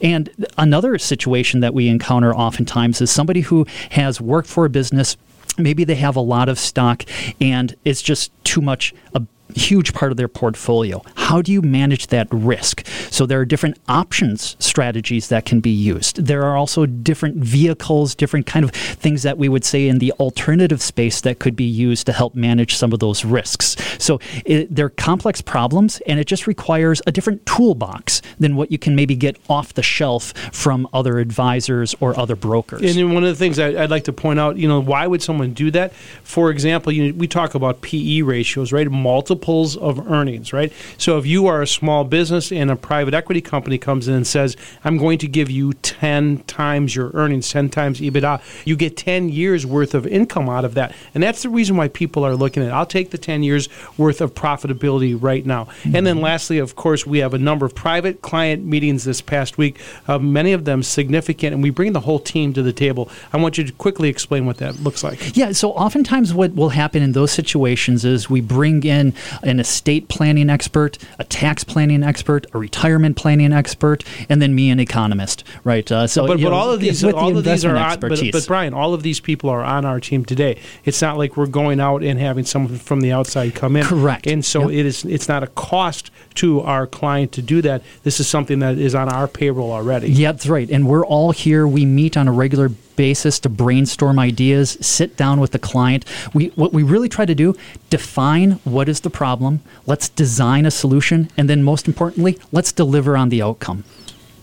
And 0.00 0.46
another 0.56 0.96
situation 0.98 1.60
that 1.60 1.74
we 1.74 1.88
encounter 1.88 2.34
oftentimes 2.34 3.00
is 3.00 3.10
somebody 3.10 3.40
who 3.40 3.66
has 3.90 4.20
worked 4.20 4.48
for 4.48 4.64
a 4.64 4.70
business 4.70 5.16
maybe 5.58 5.84
they 5.84 5.94
have 5.94 6.16
a 6.16 6.20
lot 6.20 6.48
of 6.48 6.58
stock 6.58 7.04
and 7.40 7.76
it's 7.84 8.02
just 8.02 8.32
too 8.44 8.60
much 8.60 8.94
a 9.14 9.22
huge 9.54 9.94
part 9.94 10.10
of 10.10 10.16
their 10.16 10.28
portfolio. 10.28 11.02
How 11.16 11.42
do 11.42 11.52
you 11.52 11.62
manage 11.62 12.08
that 12.08 12.28
risk? 12.30 12.86
So 13.10 13.26
there 13.26 13.40
are 13.40 13.44
different 13.44 13.78
options 13.88 14.56
strategies 14.58 15.28
that 15.28 15.44
can 15.44 15.60
be 15.60 15.70
used. 15.70 16.26
There 16.26 16.42
are 16.44 16.56
also 16.56 16.86
different 16.86 17.36
vehicles, 17.36 18.14
different 18.14 18.46
kind 18.46 18.64
of 18.64 18.70
things 18.70 19.22
that 19.22 19.38
we 19.38 19.48
would 19.48 19.64
say 19.64 19.88
in 19.88 19.98
the 19.98 20.12
alternative 20.12 20.82
space 20.82 21.20
that 21.22 21.38
could 21.38 21.56
be 21.56 21.64
used 21.64 22.06
to 22.06 22.12
help 22.12 22.34
manage 22.34 22.76
some 22.76 22.92
of 22.92 22.98
those 22.98 23.24
risks. 23.24 23.76
So 23.98 24.20
it, 24.44 24.74
they're 24.74 24.90
complex 24.90 25.40
problems 25.40 26.00
and 26.06 26.20
it 26.20 26.26
just 26.26 26.46
requires 26.46 27.00
a 27.06 27.12
different 27.12 27.46
toolbox 27.46 28.22
than 28.38 28.56
what 28.56 28.70
you 28.70 28.78
can 28.78 28.94
maybe 28.94 29.16
get 29.16 29.36
off 29.48 29.74
the 29.74 29.82
shelf 29.82 30.32
from 30.52 30.88
other 30.92 31.18
advisors 31.18 31.94
or 32.00 32.18
other 32.18 32.36
brokers. 32.36 32.82
And 32.82 32.90
then 32.90 33.14
one 33.14 33.24
of 33.24 33.30
the 33.30 33.34
things 33.34 33.58
I'd 33.58 33.90
like 33.90 34.04
to 34.04 34.12
point 34.12 34.38
out, 34.38 34.56
you 34.56 34.68
know, 34.68 34.80
why 34.80 35.06
would 35.06 35.22
someone 35.22 35.52
do 35.52 35.70
that? 35.70 35.92
For 36.22 36.50
example, 36.50 36.92
you 36.92 37.14
we 37.14 37.26
talk 37.26 37.54
about 37.54 37.80
PE 37.80 38.22
ratios, 38.22 38.72
right? 38.72 38.90
Multiple 38.90 39.35
multiples 39.36 39.76
of 39.76 40.10
earnings, 40.10 40.52
right? 40.52 40.72
So 40.96 41.18
if 41.18 41.26
you 41.26 41.46
are 41.46 41.60
a 41.60 41.66
small 41.66 42.04
business 42.04 42.50
and 42.50 42.70
a 42.70 42.76
private 42.76 43.12
equity 43.12 43.42
company 43.42 43.76
comes 43.76 44.08
in 44.08 44.14
and 44.14 44.26
says, 44.26 44.56
I'm 44.82 44.96
going 44.96 45.18
to 45.18 45.28
give 45.28 45.50
you 45.50 45.74
10 45.74 46.38
times 46.46 46.96
your 46.96 47.10
earnings, 47.12 47.50
10 47.50 47.68
times 47.68 48.00
EBITDA, 48.00 48.40
you 48.64 48.76
get 48.76 48.96
10 48.96 49.28
years 49.28 49.66
worth 49.66 49.94
of 49.94 50.06
income 50.06 50.48
out 50.48 50.64
of 50.64 50.74
that. 50.74 50.94
And 51.14 51.22
that's 51.22 51.42
the 51.42 51.50
reason 51.50 51.76
why 51.76 51.88
people 51.88 52.24
are 52.24 52.34
looking 52.34 52.62
at. 52.62 52.72
I'll 52.72 52.86
take 52.86 53.10
the 53.10 53.18
10 53.18 53.42
years 53.42 53.68
worth 53.98 54.22
of 54.22 54.34
profitability 54.34 55.16
right 55.20 55.44
now. 55.44 55.64
Mm-hmm. 55.64 55.96
And 55.96 56.06
then 56.06 56.20
lastly, 56.20 56.58
of 56.58 56.74
course, 56.74 57.06
we 57.06 57.18
have 57.18 57.34
a 57.34 57.38
number 57.38 57.66
of 57.66 57.74
private 57.74 58.22
client 58.22 58.64
meetings 58.64 59.04
this 59.04 59.20
past 59.20 59.58
week, 59.58 59.78
uh, 60.08 60.18
many 60.18 60.52
of 60.52 60.64
them 60.64 60.82
significant, 60.82 61.52
and 61.52 61.62
we 61.62 61.70
bring 61.70 61.92
the 61.92 62.00
whole 62.00 62.18
team 62.18 62.54
to 62.54 62.62
the 62.62 62.72
table. 62.72 63.10
I 63.32 63.36
want 63.36 63.58
you 63.58 63.64
to 63.64 63.72
quickly 63.72 64.08
explain 64.08 64.46
what 64.46 64.56
that 64.58 64.80
looks 64.80 65.04
like. 65.04 65.36
Yeah, 65.36 65.52
so 65.52 65.72
oftentimes 65.72 66.32
what 66.32 66.54
will 66.54 66.70
happen 66.70 67.02
in 67.02 67.12
those 67.12 67.32
situations 67.32 68.04
is 68.04 68.30
we 68.30 68.40
bring 68.40 68.82
in 68.84 69.12
an 69.42 69.60
estate 69.60 70.08
planning 70.08 70.50
expert, 70.50 70.98
a 71.18 71.24
tax 71.24 71.64
planning 71.64 72.02
expert, 72.02 72.46
a 72.52 72.58
retirement 72.58 73.16
planning 73.16 73.52
expert, 73.52 74.04
and 74.28 74.40
then 74.40 74.54
me, 74.54 74.70
an 74.70 74.80
economist, 74.80 75.44
right? 75.64 75.90
Uh, 75.90 76.06
so, 76.06 76.26
but, 76.26 76.34
but 76.34 76.40
know, 76.40 76.52
all 76.52 76.70
of 76.70 76.80
these, 76.80 77.02
all 77.04 77.30
the 77.30 77.38
of 77.38 77.44
these 77.44 77.64
are 77.64 77.76
on, 77.76 78.00
but, 78.00 78.20
but 78.32 78.46
Brian, 78.46 78.74
all 78.74 78.94
of 78.94 79.02
these 79.02 79.20
people 79.20 79.50
are 79.50 79.62
on 79.62 79.84
our 79.84 80.00
team 80.00 80.24
today. 80.24 80.60
It's 80.84 81.00
not 81.02 81.16
like 81.18 81.36
we're 81.36 81.46
going 81.46 81.80
out 81.80 82.02
and 82.02 82.18
having 82.18 82.44
someone 82.44 82.76
from 82.76 83.00
the 83.00 83.12
outside 83.12 83.54
come 83.54 83.76
in. 83.76 83.84
Correct. 83.84 84.26
And 84.26 84.44
so 84.44 84.68
Yep. 84.68 84.70
it 84.70 84.86
is. 84.86 85.04
It's 85.04 85.28
not 85.28 85.42
a 85.42 85.46
cost 85.48 86.10
to 86.36 86.60
our 86.62 86.86
client 86.86 87.32
to 87.32 87.42
do 87.42 87.62
that. 87.62 87.82
This 88.02 88.20
is 88.20 88.28
something 88.28 88.58
that 88.60 88.78
is 88.78 88.94
on 88.94 89.08
our 89.08 89.28
payroll 89.28 89.72
already. 89.72 90.10
Yeah, 90.10 90.32
that's 90.32 90.46
right. 90.46 90.68
And 90.70 90.86
we're 90.86 91.04
all 91.04 91.32
here. 91.32 91.66
We 91.66 91.84
meet 91.84 92.16
on 92.16 92.28
a 92.28 92.32
regular 92.32 92.70
basis 92.96 93.38
to 93.40 93.48
brainstorm 93.48 94.18
ideas, 94.18 94.76
sit 94.80 95.16
down 95.16 95.40
with 95.40 95.52
the 95.52 95.58
client. 95.58 96.04
We 96.34 96.46
what 96.56 96.72
we 96.72 96.82
really 96.82 97.08
try 97.08 97.26
to 97.26 97.34
do, 97.34 97.54
define 97.90 98.52
what 98.64 98.88
is 98.88 99.00
the 99.00 99.10
problem, 99.10 99.60
let's 99.86 100.08
design 100.08 100.66
a 100.66 100.70
solution, 100.70 101.30
and 101.36 101.48
then 101.48 101.62
most 101.62 101.86
importantly, 101.86 102.38
let's 102.52 102.72
deliver 102.72 103.16
on 103.16 103.28
the 103.28 103.42
outcome. 103.42 103.84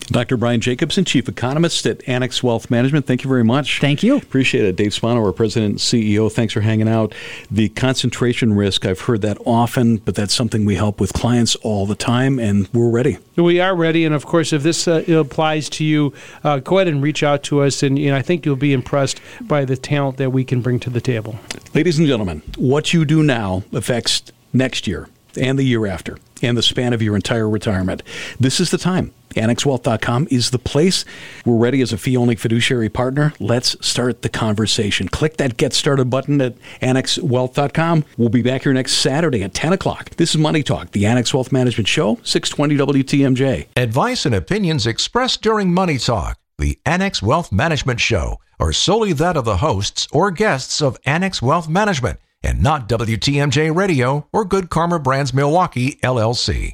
Dr. 0.08 0.36
Brian 0.36 0.60
Jacobsen, 0.60 1.04
Chief 1.04 1.28
Economist 1.28 1.86
at 1.86 2.06
Annex 2.08 2.42
Wealth 2.42 2.70
Management. 2.70 3.06
Thank 3.06 3.24
you 3.24 3.28
very 3.28 3.44
much. 3.44 3.80
Thank 3.80 4.02
you. 4.02 4.16
Appreciate 4.16 4.64
it. 4.64 4.76
Dave 4.76 4.92
Spano, 4.92 5.24
our 5.24 5.32
President 5.32 5.72
and 5.72 5.78
CEO. 5.78 6.30
Thanks 6.30 6.52
for 6.52 6.60
hanging 6.60 6.88
out. 6.88 7.14
The 7.50 7.70
concentration 7.70 8.54
risk, 8.54 8.84
I've 8.84 9.00
heard 9.00 9.22
that 9.22 9.38
often, 9.46 9.96
but 9.98 10.14
that's 10.14 10.34
something 10.34 10.64
we 10.64 10.74
help 10.74 11.00
with 11.00 11.12
clients 11.12 11.56
all 11.56 11.86
the 11.86 11.94
time, 11.94 12.38
and 12.38 12.68
we're 12.72 12.90
ready. 12.90 13.18
We 13.36 13.60
are 13.60 13.74
ready, 13.74 14.04
and 14.04 14.14
of 14.14 14.26
course, 14.26 14.52
if 14.52 14.62
this 14.62 14.86
uh, 14.86 15.04
applies 15.08 15.68
to 15.70 15.84
you, 15.84 16.12
uh, 16.42 16.58
go 16.58 16.78
ahead 16.78 16.88
and 16.88 17.02
reach 17.02 17.22
out 17.22 17.42
to 17.44 17.62
us, 17.62 17.82
and, 17.82 17.98
and 17.98 18.14
I 18.14 18.22
think 18.22 18.44
you'll 18.44 18.56
be 18.56 18.72
impressed 18.72 19.20
by 19.40 19.64
the 19.64 19.76
talent 19.76 20.18
that 20.18 20.30
we 20.30 20.44
can 20.44 20.60
bring 20.60 20.80
to 20.80 20.90
the 20.90 21.00
table. 21.00 21.38
Ladies 21.74 21.98
and 21.98 22.06
gentlemen, 22.06 22.42
what 22.56 22.92
you 22.92 23.04
do 23.04 23.22
now 23.22 23.64
affects 23.72 24.22
next 24.52 24.86
year 24.86 25.08
and 25.36 25.58
the 25.58 25.64
year 25.64 25.86
after 25.86 26.18
and 26.44 26.56
the 26.56 26.62
span 26.62 26.92
of 26.92 27.02
your 27.02 27.16
entire 27.16 27.48
retirement. 27.48 28.02
This 28.38 28.60
is 28.60 28.70
the 28.70 28.78
time. 28.78 29.12
AnnexWealth.com 29.34 30.28
is 30.30 30.50
the 30.50 30.58
place. 30.58 31.04
We're 31.44 31.56
ready 31.56 31.80
as 31.82 31.92
a 31.92 31.98
fee 31.98 32.16
only 32.16 32.36
fiduciary 32.36 32.88
partner. 32.88 33.32
Let's 33.40 33.76
start 33.84 34.22
the 34.22 34.28
conversation. 34.28 35.08
Click 35.08 35.36
that 35.38 35.56
Get 35.56 35.72
Started 35.72 36.08
button 36.10 36.40
at 36.40 36.54
AnnexWealth.com. 36.80 38.04
We'll 38.16 38.28
be 38.28 38.42
back 38.42 38.62
here 38.62 38.72
next 38.72 38.92
Saturday 38.92 39.42
at 39.42 39.54
10 39.54 39.72
o'clock. 39.72 40.10
This 40.10 40.30
is 40.30 40.38
Money 40.38 40.62
Talk, 40.62 40.92
the 40.92 41.06
Annex 41.06 41.34
Wealth 41.34 41.52
Management 41.52 41.88
Show, 41.88 42.18
620 42.22 43.02
WTMJ. 43.02 43.66
Advice 43.76 44.24
and 44.26 44.34
opinions 44.34 44.86
expressed 44.86 45.42
during 45.42 45.72
Money 45.72 45.98
Talk, 45.98 46.38
the 46.58 46.78
Annex 46.86 47.22
Wealth 47.22 47.50
Management 47.50 48.00
Show, 48.00 48.38
are 48.60 48.72
solely 48.72 49.12
that 49.14 49.36
of 49.36 49.44
the 49.44 49.56
hosts 49.56 50.06
or 50.12 50.30
guests 50.30 50.80
of 50.80 50.98
Annex 51.04 51.42
Wealth 51.42 51.68
Management 51.68 52.20
and 52.44 52.62
not 52.62 52.88
WTMJ 52.88 53.74
Radio 53.74 54.26
or 54.32 54.44
Good 54.44 54.70
Karma 54.70 54.98
Brands 54.98 55.34
Milwaukee, 55.34 55.92
LLC. 56.02 56.72